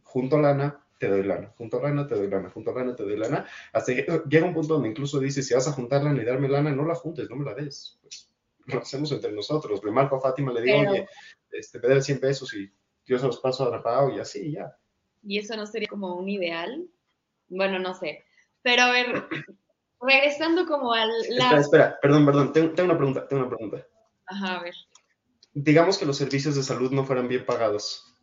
Junto 0.03 0.39
lana, 0.39 0.83
te 0.99 1.09
doy 1.09 1.23
lana, 1.23 1.53
junto 1.57 1.81
lana, 1.81 2.07
te 2.07 2.15
doy 2.15 2.29
lana, 2.29 2.51
junto 2.51 2.73
lana, 2.73 2.97
te 2.97 3.03
doy 3.03 3.17
lana, 3.17 3.47
hasta 3.73 3.95
que 3.95 4.07
llega 4.29 4.47
un 4.47 4.55
punto 4.55 4.75
donde 4.75 4.89
incluso 4.89 5.19
dice, 5.19 5.43
si 5.43 5.55
vas 5.55 5.69
a 5.69 5.73
juntar 5.73 6.03
lana 6.03 6.23
y 6.23 6.25
darme 6.25 6.49
lana, 6.49 6.71
no 6.71 6.87
la 6.87 6.95
juntes, 6.95 7.29
no 7.29 7.37
me 7.37 7.45
la 7.45 7.55
des. 7.55 7.99
Pues 8.03 8.31
lo 8.67 8.81
hacemos 8.81 9.13
entre 9.13 9.33
nosotros. 9.33 9.83
Le 9.85 9.91
marco 9.91 10.17
a 10.17 10.21
Fátima, 10.21 10.53
le 10.53 10.63
digo, 10.63 10.79
oye, 10.79 11.07
este, 11.53 11.79
me 11.81 12.01
100 12.01 12.21
pesos 12.21 12.53
y 12.55 12.71
yo 13.05 13.19
se 13.19 13.27
los 13.27 13.41
paso 13.41 13.67
a 13.67 13.71
Rapao 13.71 14.11
y 14.11 14.19
así, 14.19 14.53
ya. 14.53 14.77
¿Y 15.23 15.39
eso 15.39 15.57
no 15.57 15.67
sería 15.67 15.89
como 15.89 16.15
un 16.15 16.29
ideal? 16.29 16.87
Bueno, 17.49 17.79
no 17.79 17.95
sé. 17.95 18.25
Pero 18.63 18.83
a 18.83 18.91
ver, 18.91 19.25
regresando 20.01 20.67
como 20.67 20.93
al... 20.93 21.11
La... 21.31 21.45
Espera, 21.45 21.61
espera, 21.61 21.99
perdón, 22.01 22.27
perdón, 22.27 22.53
tengo, 22.53 22.73
tengo, 22.73 22.91
una 22.91 22.99
pregunta, 22.99 23.29
tengo 23.29 23.43
una 23.43 23.57
pregunta. 23.57 23.87
Ajá, 24.27 24.57
a 24.57 24.63
ver. 24.63 24.75
Digamos 25.55 25.99
que 25.99 26.07
los 26.07 26.17
servicios 26.17 26.55
de 26.55 26.63
salud 26.63 26.91
no 26.91 27.05
fueran 27.05 27.29
bien 27.29 27.47
pagados 27.47 28.17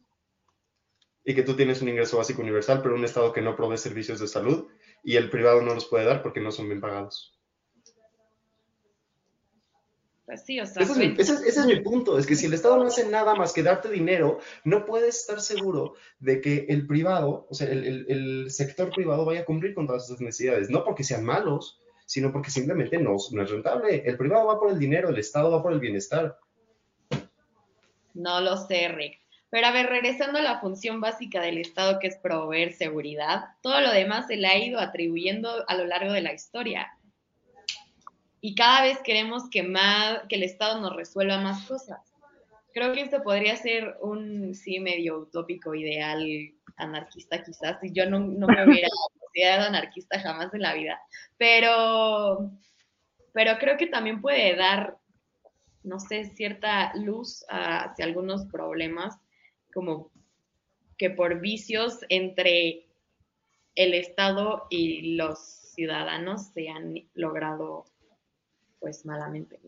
y 1.24 1.34
que 1.34 1.44
tú 1.44 1.56
tienes 1.56 1.82
un 1.82 1.90
ingreso 1.90 2.18
básico 2.18 2.42
universal, 2.42 2.82
pero 2.82 2.96
un 2.96 3.06
estado 3.06 3.32
que 3.32 3.42
no 3.42 3.56
provee 3.56 3.78
servicios 3.78 4.20
de 4.20 4.28
salud 4.28 4.68
y 5.04 5.16
el 5.16 5.30
privado 5.30 5.62
no 5.62 5.74
los 5.74 5.86
puede 5.86 6.06
dar 6.06 6.22
porque 6.22 6.42
no 6.42 6.52
son 6.52 6.68
bien 6.68 6.82
pagados. 6.82 7.33
Pues 10.26 10.46
sí, 10.46 10.60
o 10.60 10.66
sea, 10.66 10.84
ese, 10.84 10.94
es 10.94 10.98
mi, 10.98 11.16
ese, 11.18 11.34
es, 11.46 11.66
mi, 11.66 11.82
punto, 11.82 12.18
es 12.18 12.26
que 12.26 12.36
si 12.36 12.46
el 12.46 12.54
Estado 12.54 12.78
no 12.78 12.84
hace 12.84 13.10
nada 13.10 13.36
más 13.36 13.52
que 13.52 13.62
darte 13.62 13.90
dinero, 13.90 14.40
no 14.64 14.86
puedes 14.86 15.20
estar 15.20 15.42
seguro 15.42 15.96
de 16.20 16.40
que 16.40 16.66
el 16.70 16.88
privado, 16.88 17.46
o 17.50 17.54
sea, 17.54 17.68
el, 17.68 17.84
el, 17.84 18.06
el 18.08 18.52
sector 18.52 18.90
privado 18.90 19.26
vaya 19.26 19.42
a 19.42 19.46
cumplir 19.46 19.74
con 19.74 19.86
todas 19.86 20.06
esas 20.06 20.22
necesidades, 20.22 20.70
no 20.70 20.86
porque 20.86 21.04
sean 21.04 21.26
malos, 21.26 21.82
sino 22.06 22.32
porque 22.32 22.52
simplemente 22.52 22.98
no, 22.98 23.18
no 23.32 23.44
es 23.44 23.50
rentable. 23.50 24.04
El 24.06 24.18
privado 24.18 24.48
va 24.48 24.60
por 24.60 24.72
el 24.72 24.80
dinero, 24.80 25.10
el 25.10 25.18
Estado 25.18 25.52
va 25.52 25.62
por 25.62 25.74
el 25.74 25.80
bienestar. 25.80 26.38
No 28.14 28.40
lo 28.42 28.58
sé, 28.58 28.88
Rick. 28.90 29.20
Pero 29.50 29.68
a 29.68 29.72
ver, 29.72 29.88
regresando 29.88 30.40
a 30.40 30.42
la 30.42 30.60
función 30.60 31.00
básica 31.00 31.42
del 31.42 31.60
Estado, 31.60 32.00
que 32.00 32.08
es 32.08 32.18
proveer 32.18 32.74
seguridad, 32.74 33.50
todo 33.62 33.82
lo 33.82 33.92
demás 33.92 34.28
se 34.28 34.36
le 34.36 34.48
ha 34.48 34.58
ido 34.58 34.80
atribuyendo 34.80 35.64
a 35.68 35.76
lo 35.76 35.86
largo 35.86 36.12
de 36.12 36.22
la 36.22 36.34
historia. 36.34 36.88
Y 38.46 38.56
cada 38.56 38.82
vez 38.82 39.00
queremos 39.06 39.50
que, 39.50 39.64
más, 39.64 40.20
que 40.28 40.36
el 40.36 40.44
Estado 40.44 40.82
nos 40.82 40.98
resuelva 40.98 41.40
más 41.40 41.66
cosas. 41.66 42.14
Creo 42.74 42.92
que 42.92 43.00
esto 43.00 43.24
podría 43.24 43.56
ser 43.56 43.96
un, 44.02 44.54
sí, 44.54 44.82
medio 44.82 45.20
utópico, 45.20 45.74
ideal, 45.74 46.22
anarquista 46.76 47.42
quizás, 47.42 47.82
y 47.82 47.94
yo 47.94 48.06
no, 48.10 48.20
no 48.20 48.48
me 48.48 48.66
hubiera 48.66 48.90
considerado 49.22 49.70
anarquista 49.70 50.20
jamás 50.20 50.54
en 50.54 50.62
la 50.62 50.74
vida. 50.74 51.00
Pero, 51.38 52.52
pero 53.32 53.58
creo 53.60 53.78
que 53.78 53.88
también 53.88 54.20
puede 54.20 54.58
dar, 54.58 54.98
no 55.84 56.02
sé, 56.02 56.26
cierta 56.26 56.94
luz 56.96 57.46
hacia 57.48 58.04
algunos 58.04 58.46
problemas 58.48 59.16
como 59.74 60.12
que 60.98 61.12
por 61.12 61.40
vicios 61.40 62.00
entre 62.10 62.88
el 63.76 63.94
Estado 63.94 64.68
y 64.70 65.16
los 65.16 65.40
ciudadanos 65.40 66.48
se 66.48 66.68
han 66.68 67.08
logrado 67.14 67.86
pues 68.84 69.06
malamente. 69.06 69.62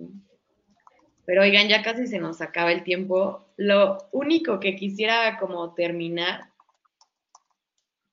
Pero 1.26 1.42
oigan, 1.42 1.70
ya 1.70 1.82
casi 1.82 2.06
se 2.06 2.20
nos 2.20 2.42
acaba 2.42 2.74
el 2.74 2.84
tiempo. 2.84 3.48
Lo 3.56 4.10
único 4.12 4.60
que 4.60 4.76
quisiera 4.76 5.40
como 5.40 5.74
terminar, 5.74 6.50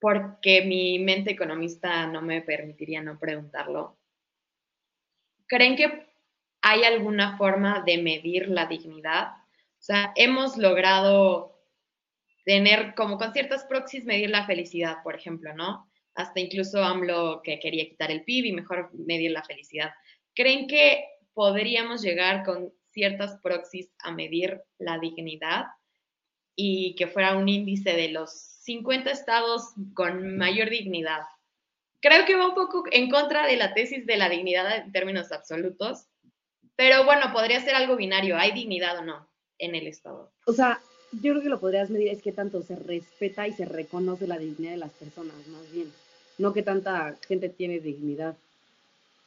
porque 0.00 0.62
mi 0.62 1.00
mente 1.00 1.32
economista 1.32 2.06
no 2.06 2.22
me 2.22 2.40
permitiría 2.40 3.02
no 3.02 3.18
preguntarlo, 3.18 3.98
¿creen 5.48 5.74
que 5.74 6.06
hay 6.62 6.84
alguna 6.84 7.36
forma 7.36 7.82
de 7.84 8.00
medir 8.00 8.48
la 8.48 8.66
dignidad? 8.66 9.32
O 9.32 9.82
sea, 9.82 10.12
hemos 10.14 10.56
logrado 10.56 11.58
tener 12.44 12.94
como 12.94 13.18
con 13.18 13.32
ciertas 13.32 13.64
proxies 13.64 14.04
medir 14.04 14.30
la 14.30 14.46
felicidad, 14.46 15.02
por 15.02 15.16
ejemplo, 15.16 15.52
¿no? 15.52 15.90
Hasta 16.14 16.38
incluso 16.38 16.80
AMLO 16.80 17.42
que 17.42 17.58
quería 17.58 17.88
quitar 17.88 18.12
el 18.12 18.22
PIB 18.22 18.44
y 18.46 18.52
mejor 18.52 18.90
medir 18.94 19.32
la 19.32 19.42
felicidad. 19.42 19.90
¿Creen 20.34 20.66
que 20.66 21.04
podríamos 21.34 22.02
llegar 22.02 22.44
con 22.44 22.72
ciertas 22.90 23.38
proxies 23.42 23.90
a 24.02 24.12
medir 24.12 24.62
la 24.78 24.98
dignidad 24.98 25.66
y 26.56 26.94
que 26.96 27.06
fuera 27.06 27.36
un 27.36 27.48
índice 27.48 27.92
de 27.92 28.08
los 28.08 28.30
50 28.30 29.10
estados 29.10 29.72
con 29.94 30.36
mayor 30.36 30.70
dignidad? 30.70 31.22
Creo 32.00 32.24
que 32.26 32.36
va 32.36 32.48
un 32.48 32.54
poco 32.54 32.84
en 32.90 33.10
contra 33.10 33.46
de 33.46 33.56
la 33.56 33.74
tesis 33.74 34.06
de 34.06 34.16
la 34.16 34.28
dignidad 34.28 34.76
en 34.76 34.92
términos 34.92 35.30
absolutos, 35.32 36.06
pero 36.76 37.04
bueno, 37.04 37.32
podría 37.32 37.60
ser 37.60 37.74
algo 37.74 37.96
binario, 37.96 38.36
¿hay 38.36 38.52
dignidad 38.52 38.98
o 38.98 39.04
no 39.04 39.28
en 39.58 39.74
el 39.74 39.86
estado? 39.86 40.32
O 40.46 40.52
sea, 40.52 40.80
yo 41.12 41.32
creo 41.32 41.42
que 41.42 41.48
lo 41.48 41.60
podrías 41.60 41.90
medir 41.90 42.08
es 42.08 42.22
que 42.22 42.32
tanto 42.32 42.62
se 42.62 42.74
respeta 42.74 43.46
y 43.46 43.52
se 43.52 43.66
reconoce 43.66 44.26
la 44.26 44.38
dignidad 44.38 44.72
de 44.72 44.78
las 44.78 44.92
personas, 44.92 45.36
más 45.48 45.70
bien. 45.70 45.92
No 46.38 46.52
que 46.52 46.62
tanta 46.62 47.16
gente 47.28 47.50
tiene 47.50 47.80
dignidad. 47.80 48.36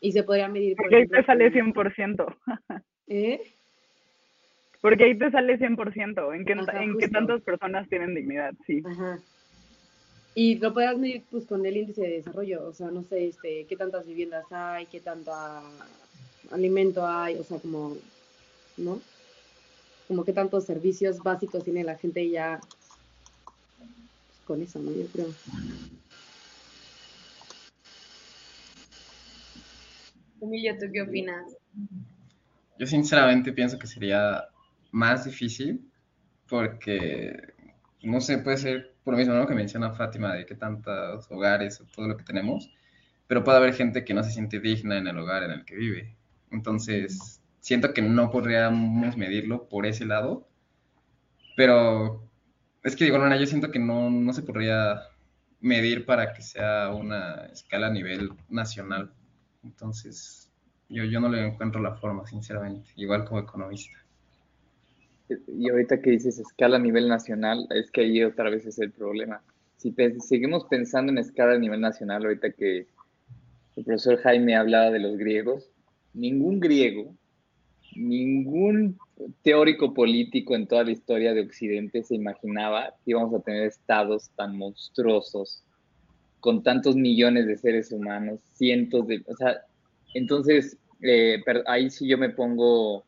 Y 0.05 0.11
se 0.11 0.23
podría 0.23 0.47
medir. 0.47 0.75
Porque 0.75 0.97
ahí 0.97 1.07
te 1.07 1.23
sale 1.23 1.51
100%. 1.51 2.35
¿Eh? 3.07 3.41
Porque 4.81 5.03
ahí 5.03 5.17
te 5.17 5.31
sale 5.31 5.57
100%. 5.57 6.35
En 6.35 6.45
que, 6.45 6.53
en 6.53 6.97
que 6.97 7.07
tantas 7.07 7.41
personas 7.41 7.89
tienen 7.89 8.13
dignidad, 8.13 8.53
sí. 8.67 8.83
Ajá. 8.85 9.19
Y 10.35 10.59
lo 10.59 10.73
podrías 10.73 10.97
medir 10.97 11.23
pues 11.31 11.45
con 11.45 11.65
el 11.65 11.77
índice 11.77 12.01
de 12.01 12.17
desarrollo, 12.17 12.67
o 12.67 12.73
sea, 12.73 12.91
no 12.91 13.03
sé, 13.03 13.27
este, 13.27 13.65
qué 13.69 13.75
tantas 13.77 14.05
viviendas 14.05 14.43
hay, 14.51 14.85
qué 14.87 14.99
tanta 14.99 15.61
alimento 16.51 17.07
hay, 17.07 17.35
o 17.35 17.43
sea, 17.43 17.57
como, 17.57 17.95
¿no? 18.75 18.99
como 20.07 20.23
que 20.23 20.33
tantos 20.33 20.65
servicios 20.65 21.19
básicos 21.23 21.63
tiene 21.63 21.83
la 21.83 21.97
gente 21.97 22.29
ya 22.29 22.59
pues, 22.61 23.89
con 24.45 24.61
eso, 24.61 24.79
¿no? 24.79 24.91
Yo 24.91 25.07
creo. 25.07 25.27
Emilio, 30.45 30.77
¿tú 30.77 30.85
qué 30.91 31.01
opinas? 31.01 31.57
Yo 32.77 32.87
sinceramente 32.87 33.51
pienso 33.53 33.79
que 33.79 33.87
sería 33.87 34.45
más 34.91 35.25
difícil 35.25 35.89
porque, 36.47 37.53
no 38.03 38.21
sé, 38.21 38.37
puede 38.37 38.57
ser 38.57 38.95
por 39.03 39.13
lo 39.13 39.17
mismo 39.17 39.33
¿no? 39.33 39.47
que 39.47 39.53
menciona 39.53 39.93
Fátima 39.93 40.33
de 40.33 40.45
que 40.45 40.55
tantos 40.55 41.29
hogares 41.31 41.79
o 41.79 41.85
todo 41.85 42.07
lo 42.07 42.17
que 42.17 42.23
tenemos, 42.23 42.71
pero 43.27 43.43
puede 43.43 43.57
haber 43.57 43.73
gente 43.73 44.03
que 44.03 44.13
no 44.13 44.23
se 44.23 44.31
siente 44.31 44.59
digna 44.59 44.97
en 44.97 45.07
el 45.07 45.17
hogar 45.17 45.43
en 45.43 45.51
el 45.51 45.65
que 45.65 45.75
vive. 45.75 46.15
Entonces, 46.51 47.41
siento 47.59 47.93
que 47.93 48.01
no 48.01 48.31
podríamos 48.31 49.17
medirlo 49.17 49.67
por 49.69 49.85
ese 49.85 50.05
lado, 50.05 50.47
pero 51.55 52.27
es 52.83 52.95
que 52.95 53.05
digo, 53.05 53.17
Lorena, 53.17 53.37
yo 53.37 53.47
siento 53.47 53.71
que 53.71 53.79
no, 53.79 54.09
no 54.09 54.33
se 54.33 54.43
podría 54.43 55.01
medir 55.59 56.05
para 56.05 56.33
que 56.33 56.41
sea 56.41 56.91
una 56.91 57.47
escala 57.47 57.87
a 57.87 57.91
nivel 57.91 58.31
nacional. 58.49 59.11
Entonces, 59.65 60.49
yo, 60.87 61.03
yo 61.03 61.19
no 61.19 61.27
le 61.27 61.45
encuentro 61.45 61.81
la 61.81 61.95
forma, 61.95 62.25
sinceramente, 62.25 62.89
igual 62.95 63.25
como 63.25 63.41
economista. 63.41 63.97
Y 65.47 65.69
ahorita 65.69 66.01
que 66.01 66.11
dices 66.11 66.39
escala 66.39 66.77
a 66.77 66.79
nivel 66.79 67.09
nacional, 67.09 67.67
es 67.71 67.91
que 67.91 68.01
ahí 68.01 68.23
otra 68.23 68.49
vez 68.49 68.65
es 68.65 68.79
el 68.79 68.91
problema. 68.91 69.41
Si 69.77 69.93
seguimos 70.19 70.65
pensando 70.65 71.11
en 71.11 71.17
escala 71.17 71.55
a 71.55 71.59
nivel 71.59 71.81
nacional, 71.81 72.23
ahorita 72.23 72.51
que 72.51 72.87
el 73.75 73.83
profesor 73.83 74.17
Jaime 74.21 74.55
hablaba 74.55 74.91
de 74.91 74.99
los 74.99 75.17
griegos, 75.17 75.69
ningún 76.13 76.59
griego 76.59 77.13
ningún 77.95 78.97
teórico 79.41 79.93
político 79.93 80.55
en 80.55 80.67
toda 80.67 80.83
la 80.83 80.91
historia 80.91 81.33
de 81.33 81.41
Occidente 81.41 82.03
se 82.03 82.15
imaginaba 82.15 82.93
que 83.03 83.11
íbamos 83.11 83.33
a 83.33 83.39
tener 83.39 83.67
estados 83.67 84.29
tan 84.35 84.57
monstruosos, 84.57 85.63
con 86.45 86.61
tantos 86.61 86.95
millones 86.95 87.47
de 87.47 87.57
seres 87.57 87.91
humanos, 87.91 88.39
cientos 88.53 89.07
de... 89.07 89.23
O 89.25 89.35
sea, 89.35 89.61
entonces, 90.13 90.77
eh, 91.01 91.41
ahí 91.65 91.89
sí 91.89 92.07
yo 92.07 92.19
me 92.19 92.29
pongo 92.29 93.03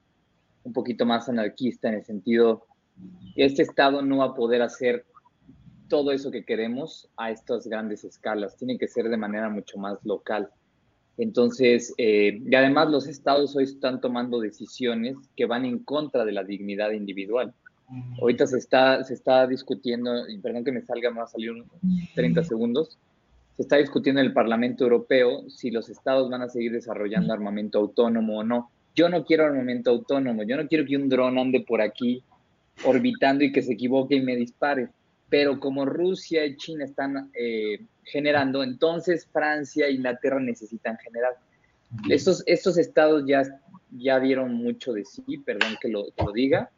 un 0.63 0.73
poquito 0.73 1.05
más 1.05 1.29
anarquista 1.29 1.87
en 1.87 1.93
el 1.93 2.03
sentido, 2.03 2.65
este 3.35 3.61
estado 3.61 4.01
no 4.01 4.17
va 4.17 4.25
a 4.25 4.33
poder 4.33 4.63
hacer 4.63 5.05
todo 5.87 6.11
eso 6.13 6.31
que 6.31 6.45
queremos 6.45 7.09
a 7.15 7.29
estas 7.29 7.67
grandes 7.67 8.03
escalas, 8.03 8.57
tiene 8.57 8.79
que 8.79 8.87
ser 8.87 9.07
de 9.07 9.17
manera 9.17 9.51
mucho 9.51 9.77
más 9.77 10.03
local. 10.03 10.49
Entonces, 11.19 11.93
eh, 11.99 12.41
y 12.43 12.55
además 12.55 12.89
los 12.89 13.05
estados 13.05 13.55
hoy 13.55 13.65
están 13.65 14.01
tomando 14.01 14.39
decisiones 14.39 15.15
que 15.35 15.45
van 15.45 15.63
en 15.63 15.77
contra 15.77 16.25
de 16.25 16.31
la 16.31 16.43
dignidad 16.43 16.89
individual. 16.89 17.53
Ahorita 18.19 18.47
se 18.47 18.57
está, 18.57 19.03
se 19.03 19.13
está 19.13 19.45
discutiendo, 19.45 20.27
y 20.27 20.39
perdón 20.39 20.65
que 20.65 20.71
me 20.71 20.81
salga, 20.81 21.11
me 21.11 21.19
va 21.19 21.25
a 21.25 21.27
salir 21.27 21.51
unos 21.51 21.67
30 22.15 22.43
segundos, 22.43 22.97
se 23.57 23.63
está 23.63 23.77
discutiendo 23.77 24.21
en 24.21 24.27
el 24.27 24.33
Parlamento 24.33 24.83
Europeo 24.83 25.49
si 25.49 25.71
los 25.71 25.89
estados 25.89 26.29
van 26.29 26.43
a 26.43 26.49
seguir 26.49 26.71
desarrollando 26.71 27.33
armamento 27.33 27.79
autónomo 27.79 28.37
o 28.37 28.43
no. 28.43 28.69
yo 28.95 29.09
no 29.09 29.25
quiero 29.25 29.45
armamento 29.45 29.89
autónomo, 29.89 30.43
yo 30.43 30.57
no 30.57 30.67
quiero 30.67 30.85
que 30.85 30.95
un 30.95 31.09
dron 31.09 31.39
ande 31.39 31.61
por 31.61 31.81
aquí 31.81 32.23
orbitando 32.85 33.43
y 33.43 33.51
que 33.51 33.63
se 33.63 33.73
equivoque 33.73 34.15
y 34.15 34.21
me 34.21 34.35
dispare. 34.35 34.89
Pero 35.29 35.59
como 35.59 35.85
Rusia 35.85 36.45
y 36.45 36.55
China 36.55 36.85
están 36.85 37.31
eh, 37.33 37.81
generando, 38.03 38.63
entonces 38.63 39.27
Francia 39.33 39.87
e 39.87 39.93
Inglaterra 39.93 40.39
necesitan 40.39 40.97
generar. 40.97 41.33
Estos, 42.09 42.43
estos 42.45 42.77
estados 42.77 43.23
ya, 43.25 43.43
ya 43.91 44.19
dieron 44.19 44.53
mucho 44.53 44.93
de 44.93 45.03
sí, 45.03 45.39
perdón 45.43 45.77
que 45.81 45.89
lo, 45.89 46.05
lo 46.15 46.31
diga, 46.31 46.69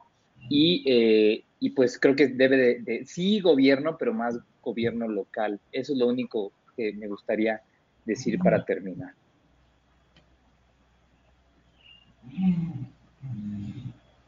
y, 0.49 0.83
eh, 0.87 1.43
y, 1.59 1.71
pues 1.71 1.99
creo 1.99 2.15
que 2.15 2.29
debe 2.29 2.57
de, 2.57 2.79
de, 2.79 3.05
sí 3.05 3.41
gobierno, 3.41 3.97
pero 3.97 4.13
más 4.13 4.39
gobierno 4.61 5.07
local. 5.07 5.59
Eso 5.71 5.93
es 5.93 5.99
lo 5.99 6.07
único 6.07 6.53
que 6.79 6.93
me 6.93 7.07
gustaría 7.07 7.61
decir 8.05 8.39
para 8.39 8.63
terminar. 8.63 9.13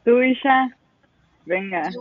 Tú, 0.04 0.20
Isha, 0.20 0.76
venga. 1.46 1.88
Yo, 1.90 2.00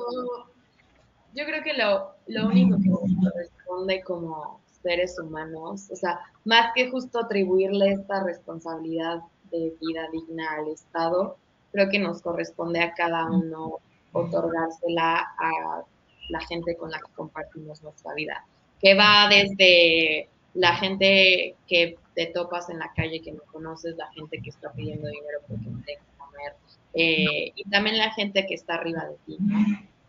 yo 1.33 1.45
creo 1.45 1.63
que 1.63 1.73
lo, 1.73 2.15
lo 2.27 2.47
único 2.49 2.77
que 2.81 2.89
nos 2.89 3.31
corresponde 3.31 4.03
como 4.03 4.59
seres 4.83 5.17
humanos, 5.19 5.89
o 5.89 5.95
sea, 5.95 6.19
más 6.43 6.71
que 6.75 6.89
justo 6.89 7.19
atribuirle 7.19 7.93
esta 7.93 8.23
responsabilidad 8.23 9.21
de 9.51 9.73
vida 9.79 10.07
digna 10.11 10.45
al 10.57 10.67
Estado, 10.67 11.37
creo 11.71 11.89
que 11.89 11.99
nos 11.99 12.21
corresponde 12.21 12.81
a 12.81 12.93
cada 12.93 13.25
uno 13.31 13.77
otorgársela 14.11 15.19
a 15.37 15.83
la 16.29 16.39
gente 16.41 16.75
con 16.75 16.91
la 16.91 16.99
que 16.99 17.13
compartimos 17.15 17.81
nuestra 17.83 18.13
vida, 18.13 18.45
que 18.81 18.95
va 18.95 19.29
desde 19.29 20.27
la 20.53 20.75
gente 20.75 21.55
que 21.67 21.97
te 22.15 22.27
topas 22.27 22.69
en 22.69 22.79
la 22.79 22.91
calle 22.93 23.21
que 23.21 23.31
no 23.31 23.41
conoces, 23.51 23.95
la 23.95 24.11
gente 24.11 24.41
que 24.41 24.49
está 24.49 24.71
pidiendo 24.73 25.07
dinero 25.07 25.39
porque 25.47 25.65
no 25.65 25.81
tiene 25.83 26.01
que 26.01 26.17
comer, 26.17 26.55
eh, 26.93 27.51
y 27.55 27.63
también 27.69 27.97
la 27.97 28.11
gente 28.11 28.45
que 28.45 28.55
está 28.55 28.75
arriba 28.75 29.05
de 29.05 29.15
ti, 29.25 29.37
¿no? 29.39 29.59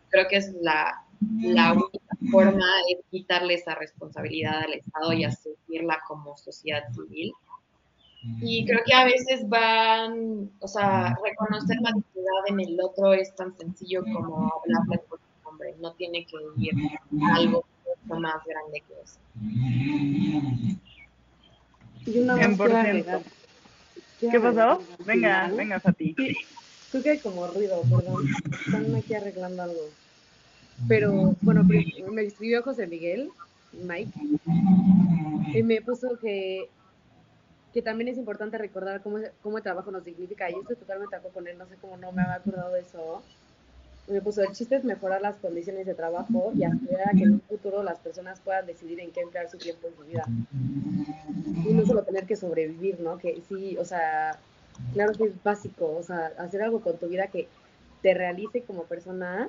Creo 0.09 0.27
que 0.29 0.37
es 0.37 0.53
la, 0.61 1.05
la 1.41 1.73
única 1.73 2.17
forma 2.31 2.67
es 2.91 2.99
quitarle 3.11 3.55
esa 3.55 3.75
responsabilidad 3.75 4.65
al 4.65 4.75
Estado 4.75 5.13
y 5.13 5.25
asumirla 5.25 6.01
como 6.07 6.37
sociedad 6.37 6.83
civil. 6.93 7.33
Y 8.41 8.65
creo 8.67 8.81
que 8.87 8.95
a 8.95 9.05
veces 9.05 9.49
van, 9.49 10.51
o 10.61 10.69
sea, 10.69 11.17
reconocer 11.25 11.77
la 11.81 11.91
dignidad 11.91 12.43
en 12.47 12.61
el 12.61 12.81
otro 12.81 13.13
es 13.15 13.35
tan 13.35 13.57
sencillo 13.57 14.05
como 14.05 14.53
hablarle 14.61 14.99
por 15.09 15.19
su 15.19 15.51
nombre, 15.51 15.75
no 15.81 15.93
tiene 15.95 16.25
que 16.27 16.37
ir 16.59 16.75
algo 17.33 17.65
mucho 18.05 18.21
más 18.21 18.45
grande 18.45 18.83
que 18.87 18.95
eso. 19.03 19.19
Y 22.07 22.19
una 22.19 22.37
más 22.37 22.47
100%. 22.47 22.57
quiero 22.57 22.77
agregar. 22.77 23.23
¿Qué 24.21 24.41
pasó? 24.41 24.83
Venga, 25.05 25.51
venga, 25.57 25.81
Fati. 25.81 26.15
Creo 26.91 27.03
que 27.03 27.11
hay 27.11 27.19
como 27.19 27.47
ruido, 27.47 27.83
perdón. 27.83 28.29
Están 28.67 28.95
aquí 28.95 29.15
arreglando 29.15 29.63
algo. 29.63 29.81
Pero, 30.89 31.35
bueno, 31.41 31.65
me 31.65 32.23
escribió 32.23 32.63
José 32.63 32.87
Miguel, 32.87 33.31
Mike, 33.73 34.13
y 35.55 35.63
me 35.63 35.81
puso 35.81 36.19
que, 36.21 36.69
que 37.73 37.83
también 37.83 38.09
es 38.09 38.19
importante 38.19 38.59
recordar 38.59 39.01
cómo, 39.03 39.19
cómo 39.43 39.59
el 39.59 39.63
trabajo 39.63 39.91
nos 39.91 40.05
dignifica. 40.05 40.51
Y 40.51 40.55
yo 40.55 40.61
estoy 40.61 40.77
totalmente 40.77 41.15
de 41.15 41.19
acuerdo 41.19 41.35
con 41.35 41.49
él, 41.49 41.59
no 41.59 41.67
sé 41.67 41.77
cómo 41.81 41.97
no 41.97 42.13
me 42.13 42.23
había 42.23 42.35
acordado 42.35 42.73
de 42.73 42.81
eso. 42.81 43.23
El 44.09 44.53
chiste 44.53 44.77
es 44.77 44.85
mejorar 44.85 45.23
las 45.23 45.37
condiciones 45.37 45.87
de 45.87 45.95
trabajo 45.95 46.53
y 46.57 46.65
aspirar 46.65 47.09
a 47.09 47.13
que 47.17 47.23
en 47.23 47.35
un 47.35 47.41
futuro 47.43 47.83
las 47.83 47.99
personas 47.99 48.41
puedan 48.41 48.67
decidir 48.67 48.99
en 49.01 49.13
qué 49.13 49.21
emplear 49.21 49.49
su 49.49 49.59
tiempo 49.59 49.89
y 49.89 49.97
su 49.97 50.03
vida. 50.03 50.25
Y 51.65 51.73
no 51.73 51.87
solo 51.87 52.03
tener 52.03 52.27
que 52.27 52.35
sobrevivir, 52.35 52.99
¿no? 53.01 53.19
Que 53.19 53.41
sí, 53.49 53.77
o 53.79 53.85
sea, 53.85 54.37
claro 54.93 55.13
que 55.13 55.25
es 55.25 55.43
básico, 55.43 55.97
o 55.97 56.03
sea, 56.03 56.33
hacer 56.39 56.63
algo 56.63 56.81
con 56.81 56.99
tu 56.99 57.07
vida 57.07 57.29
que 57.29 57.47
te 58.03 58.13
realice 58.13 58.63
como 58.63 58.85
persona, 58.85 59.49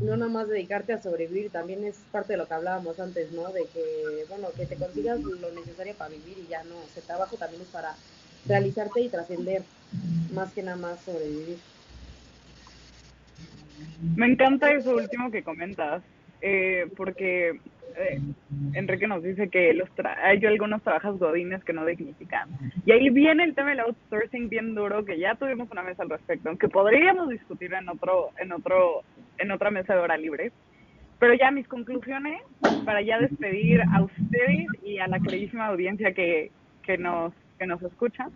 no 0.00 0.16
nada 0.16 0.30
más 0.30 0.48
dedicarte 0.48 0.92
a 0.92 1.02
sobrevivir, 1.02 1.50
también 1.50 1.84
es 1.84 1.96
parte 2.12 2.34
de 2.34 2.36
lo 2.36 2.46
que 2.46 2.54
hablábamos 2.54 3.00
antes, 3.00 3.32
¿no? 3.32 3.50
De 3.52 3.64
que, 3.64 4.26
bueno, 4.28 4.48
que 4.54 4.66
te 4.66 4.76
consigas 4.76 5.18
lo 5.18 5.50
necesario 5.52 5.94
para 5.94 6.10
vivir 6.10 6.38
y 6.38 6.46
ya 6.48 6.62
no, 6.64 6.76
el 6.94 7.02
trabajo 7.02 7.36
también 7.36 7.62
es 7.62 7.68
para 7.68 7.94
realizarte 8.46 9.00
y 9.00 9.08
trascender, 9.08 9.62
más 10.34 10.52
que 10.52 10.62
nada 10.62 10.76
más 10.76 11.00
sobrevivir. 11.02 11.58
Me 14.16 14.26
encanta 14.26 14.72
eso 14.72 14.94
último 14.96 15.30
que 15.30 15.42
comentas, 15.42 16.02
eh, 16.40 16.86
porque 16.96 17.60
eh, 17.96 18.20
Enrique 18.74 19.06
nos 19.06 19.22
dice 19.22 19.48
que 19.50 19.74
los 19.74 19.88
tra- 19.96 20.16
hay 20.22 20.44
algunos 20.46 20.82
trabajos 20.82 21.18
godines 21.18 21.62
que 21.64 21.72
no 21.72 21.84
dignifican. 21.84 22.48
Y 22.86 22.92
ahí 22.92 23.10
viene 23.10 23.44
el 23.44 23.54
tema 23.54 23.70
del 23.70 23.80
outsourcing 23.80 24.48
bien 24.48 24.74
duro, 24.74 25.04
que 25.04 25.18
ya 25.18 25.34
tuvimos 25.34 25.70
una 25.70 25.82
mesa 25.82 26.02
al 26.02 26.10
respecto, 26.10 26.48
aunque 26.48 26.68
podríamos 26.68 27.28
discutir 27.28 27.74
en 27.74 27.88
otro, 27.88 28.30
en 28.38 28.52
otro, 28.52 29.02
en 29.38 29.50
otra 29.50 29.70
mesa 29.70 29.94
de 29.94 30.00
hora 30.00 30.16
libre. 30.16 30.52
Pero 31.18 31.34
ya 31.34 31.50
mis 31.50 31.68
conclusiones, 31.68 32.40
para 32.84 33.02
ya 33.02 33.18
despedir 33.18 33.82
a 33.82 34.02
ustedes 34.02 34.66
y 34.82 34.98
a 34.98 35.06
la 35.06 35.20
queridísima 35.20 35.66
audiencia 35.66 36.14
que, 36.14 36.50
que 36.82 36.96
nos, 36.96 37.34
que 37.58 37.66
nos 37.66 37.82
escucha, 37.82 38.28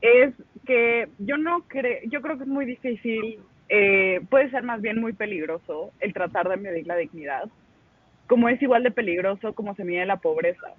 es 0.00 0.34
que 0.66 1.08
yo 1.18 1.36
no 1.36 1.62
creo, 1.68 1.98
yo 2.10 2.20
creo 2.20 2.36
que 2.36 2.42
es 2.42 2.48
muy 2.48 2.66
difícil, 2.66 3.38
eh, 3.68 4.20
puede 4.30 4.50
ser 4.50 4.62
más 4.62 4.80
bien 4.80 5.00
muy 5.00 5.12
peligroso 5.12 5.92
el 6.00 6.12
tratar 6.12 6.48
de 6.48 6.56
medir 6.56 6.86
la 6.86 6.96
dignidad, 6.96 7.48
como 8.28 8.48
es 8.48 8.60
igual 8.62 8.82
de 8.82 8.90
peligroso 8.90 9.54
como 9.54 9.74
se 9.74 9.84
mide 9.84 10.06
la 10.06 10.16
pobreza. 10.18 10.74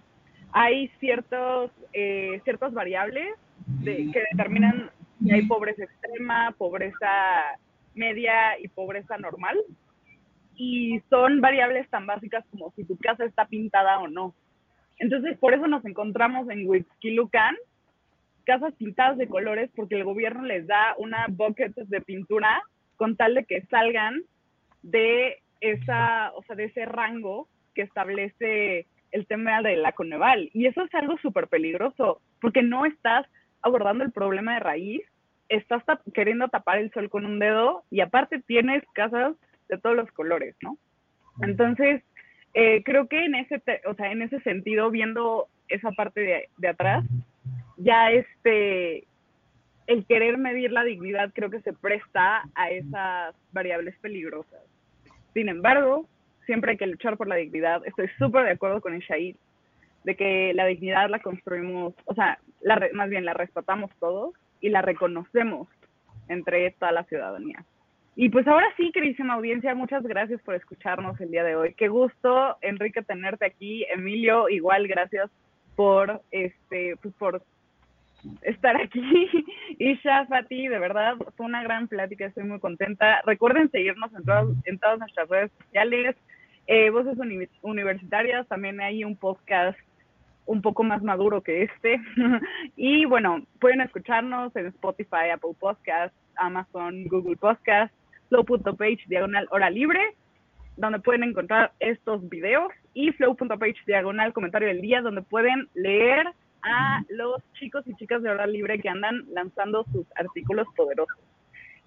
Hay 0.51 0.87
ciertos, 0.99 1.71
eh, 1.93 2.39
ciertas 2.43 2.73
variables 2.73 3.35
de- 3.83 4.09
que 4.11 4.23
determinan 4.31 4.89
si 5.21 5.31
hay 5.31 5.41
pobreza 5.47 5.83
extrema, 5.83 6.53
pobreza 6.57 7.07
media 7.95 8.57
y 8.59 8.67
pobreza 8.67 9.17
normal. 9.17 9.57
Y 10.55 11.01
son 11.09 11.41
variables 11.41 11.89
tan 11.89 12.05
básicas 12.07 12.43
como 12.51 12.71
si 12.71 12.83
tu 12.83 12.97
casa 12.97 13.25
está 13.25 13.45
pintada 13.45 13.99
o 13.99 14.07
no. 14.07 14.33
Entonces, 14.99 15.37
por 15.37 15.53
eso 15.53 15.67
nos 15.67 15.85
encontramos 15.85 16.49
en 16.49 16.67
Huixquilucan, 16.67 17.55
casas 18.45 18.73
pintadas 18.75 19.17
de 19.17 19.27
colores, 19.27 19.69
porque 19.75 19.95
el 19.95 20.03
gobierno 20.03 20.43
les 20.43 20.65
da 20.65 20.95
una 20.97 21.25
bucket 21.29 21.75
de 21.75 22.01
pintura 22.01 22.61
con 22.97 23.15
tal 23.15 23.35
de 23.35 23.45
que 23.45 23.61
salgan 23.67 24.21
de 24.83 25.37
esa, 25.61 26.31
o 26.35 26.43
sea, 26.43 26.55
de 26.55 26.65
ese 26.65 26.85
rango 26.85 27.47
que 27.73 27.83
establece 27.83 28.85
el 29.11 29.25
tema 29.25 29.61
de 29.61 29.77
la 29.77 29.93
Coneval. 29.93 30.49
Y 30.53 30.65
eso 30.65 30.83
es 30.83 30.93
algo 30.93 31.17
súper 31.19 31.47
peligroso, 31.47 32.21
porque 32.41 32.61
no 32.61 32.85
estás 32.85 33.25
abordando 33.61 34.03
el 34.03 34.11
problema 34.11 34.55
de 34.55 34.59
raíz, 34.59 35.01
estás 35.49 35.83
tap- 35.85 36.01
queriendo 36.13 36.47
tapar 36.49 36.79
el 36.79 36.91
sol 36.91 37.09
con 37.09 37.25
un 37.25 37.39
dedo 37.39 37.83
y 37.89 38.01
aparte 38.01 38.39
tienes 38.41 38.83
casas 38.93 39.35
de 39.69 39.77
todos 39.77 39.95
los 39.95 40.11
colores, 40.11 40.55
¿no? 40.61 40.77
Entonces, 41.41 42.03
eh, 42.53 42.83
creo 42.83 43.07
que 43.07 43.23
en 43.25 43.35
ese, 43.35 43.59
te- 43.59 43.81
o 43.85 43.93
sea, 43.95 44.11
en 44.11 44.21
ese 44.21 44.39
sentido, 44.41 44.89
viendo 44.91 45.47
esa 45.69 45.91
parte 45.91 46.21
de, 46.21 46.49
de 46.57 46.67
atrás, 46.67 47.05
ya 47.77 48.11
este, 48.11 49.05
el 49.87 50.05
querer 50.05 50.37
medir 50.37 50.71
la 50.71 50.83
dignidad 50.83 51.31
creo 51.33 51.49
que 51.49 51.61
se 51.61 51.73
presta 51.73 52.43
a 52.55 52.69
esas 52.69 53.35
variables 53.51 53.97
peligrosas. 53.99 54.61
Sin 55.33 55.49
embargo, 55.49 56.05
siempre 56.45 56.71
hay 56.71 56.77
que 56.77 56.87
luchar 56.87 57.17
por 57.17 57.27
la 57.27 57.35
dignidad. 57.35 57.85
Estoy 57.85 58.09
súper 58.19 58.45
de 58.45 58.51
acuerdo 58.51 58.81
con 58.81 58.95
Ishaid 58.95 59.35
de 60.03 60.15
que 60.15 60.53
la 60.53 60.65
dignidad 60.65 61.09
la 61.09 61.19
construimos, 61.19 61.93
o 62.05 62.13
sea, 62.13 62.39
más 62.93 63.09
bien 63.09 63.25
la 63.25 63.33
respetamos 63.33 63.91
todos 63.99 64.33
y 64.61 64.69
la 64.69 64.81
reconocemos 64.81 65.67
entre 66.29 66.71
toda 66.71 66.91
la 66.91 67.03
ciudadanía. 67.05 67.63
Y 68.15 68.29
pues 68.29 68.47
ahora 68.47 68.67
sí, 68.77 68.91
queridísima 68.91 69.35
audiencia, 69.35 69.75
muchas 69.75 70.03
gracias 70.03 70.41
por 70.41 70.55
escucharnos 70.55 71.19
el 71.21 71.29
día 71.29 71.43
de 71.43 71.55
hoy. 71.55 71.73
Qué 71.75 71.87
gusto, 71.87 72.57
Enrique, 72.61 73.03
tenerte 73.03 73.45
aquí. 73.45 73.85
Emilio, 73.93 74.49
igual, 74.49 74.87
gracias 74.87 75.29
por 75.75 76.21
este, 76.31 76.95
pues 77.01 77.13
por 77.15 77.43
estar 78.41 78.75
aquí. 78.75 79.01
Isha, 79.79 80.25
Fati, 80.25 80.67
de 80.67 80.79
verdad, 80.79 81.15
fue 81.35 81.45
una 81.45 81.63
gran 81.63 81.87
plática, 81.87 82.25
estoy 82.25 82.43
muy 82.43 82.59
contenta. 82.59 83.21
Recuerden 83.25 83.69
seguirnos 83.71 84.13
en 84.13 84.23
todas, 84.25 84.47
en 84.65 84.79
todas 84.79 84.99
nuestras 84.99 85.29
redes 85.29 85.51
sociales. 85.63 86.15
Eh, 86.67 86.89
Voces 86.89 87.17
Uni- 87.17 87.47
Universitarias, 87.61 88.47
también 88.47 88.81
hay 88.81 89.03
un 89.03 89.15
podcast 89.15 89.77
un 90.45 90.61
poco 90.61 90.83
más 90.83 91.01
maduro 91.03 91.41
que 91.41 91.63
este. 91.63 92.01
y 92.75 93.05
bueno, 93.05 93.43
pueden 93.59 93.81
escucharnos 93.81 94.55
en 94.55 94.67
Spotify, 94.67 95.29
Apple 95.33 95.51
Podcasts, 95.59 96.17
Amazon, 96.35 97.05
Google 97.05 97.35
Podcasts, 97.37 97.95
flow.page 98.29 98.99
diagonal 99.07 99.47
hora 99.51 99.69
libre, 99.69 99.99
donde 100.75 100.99
pueden 100.99 101.23
encontrar 101.23 101.71
estos 101.79 102.27
videos, 102.29 102.71
y 102.93 103.11
flow.page 103.11 103.77
diagonal 103.85 104.33
comentario 104.33 104.67
del 104.67 104.81
día, 104.81 105.01
donde 105.01 105.21
pueden 105.21 105.67
leer 105.73 106.27
a 106.63 107.03
los 107.09 107.41
chicos 107.53 107.85
y 107.87 107.95
chicas 107.95 108.21
de 108.21 108.29
hora 108.29 108.47
libre 108.47 108.79
que 108.79 108.89
andan 108.89 109.25
lanzando 109.31 109.85
sus 109.91 110.05
artículos 110.15 110.67
poderosos. 110.75 111.17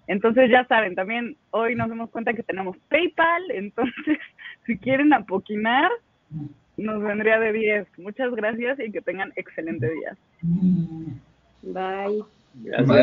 Entonces 0.07 0.49
ya 0.49 0.65
saben, 0.65 0.95
también 0.95 1.37
hoy 1.51 1.75
nos 1.75 1.89
damos 1.89 2.09
cuenta 2.09 2.33
que 2.33 2.43
tenemos 2.43 2.77
PayPal, 2.89 3.51
entonces 3.51 4.17
si 4.65 4.77
quieren 4.77 5.13
apoquinar, 5.13 5.91
nos 6.77 7.03
vendría 7.03 7.39
de 7.39 7.53
10. 7.53 7.99
Muchas 7.99 8.31
gracias 8.33 8.79
y 8.79 8.91
que 8.91 9.01
tengan 9.01 9.31
excelente 9.35 9.89
día. 9.89 10.17
Bye. 11.61 12.23
Gracias. 12.55 12.97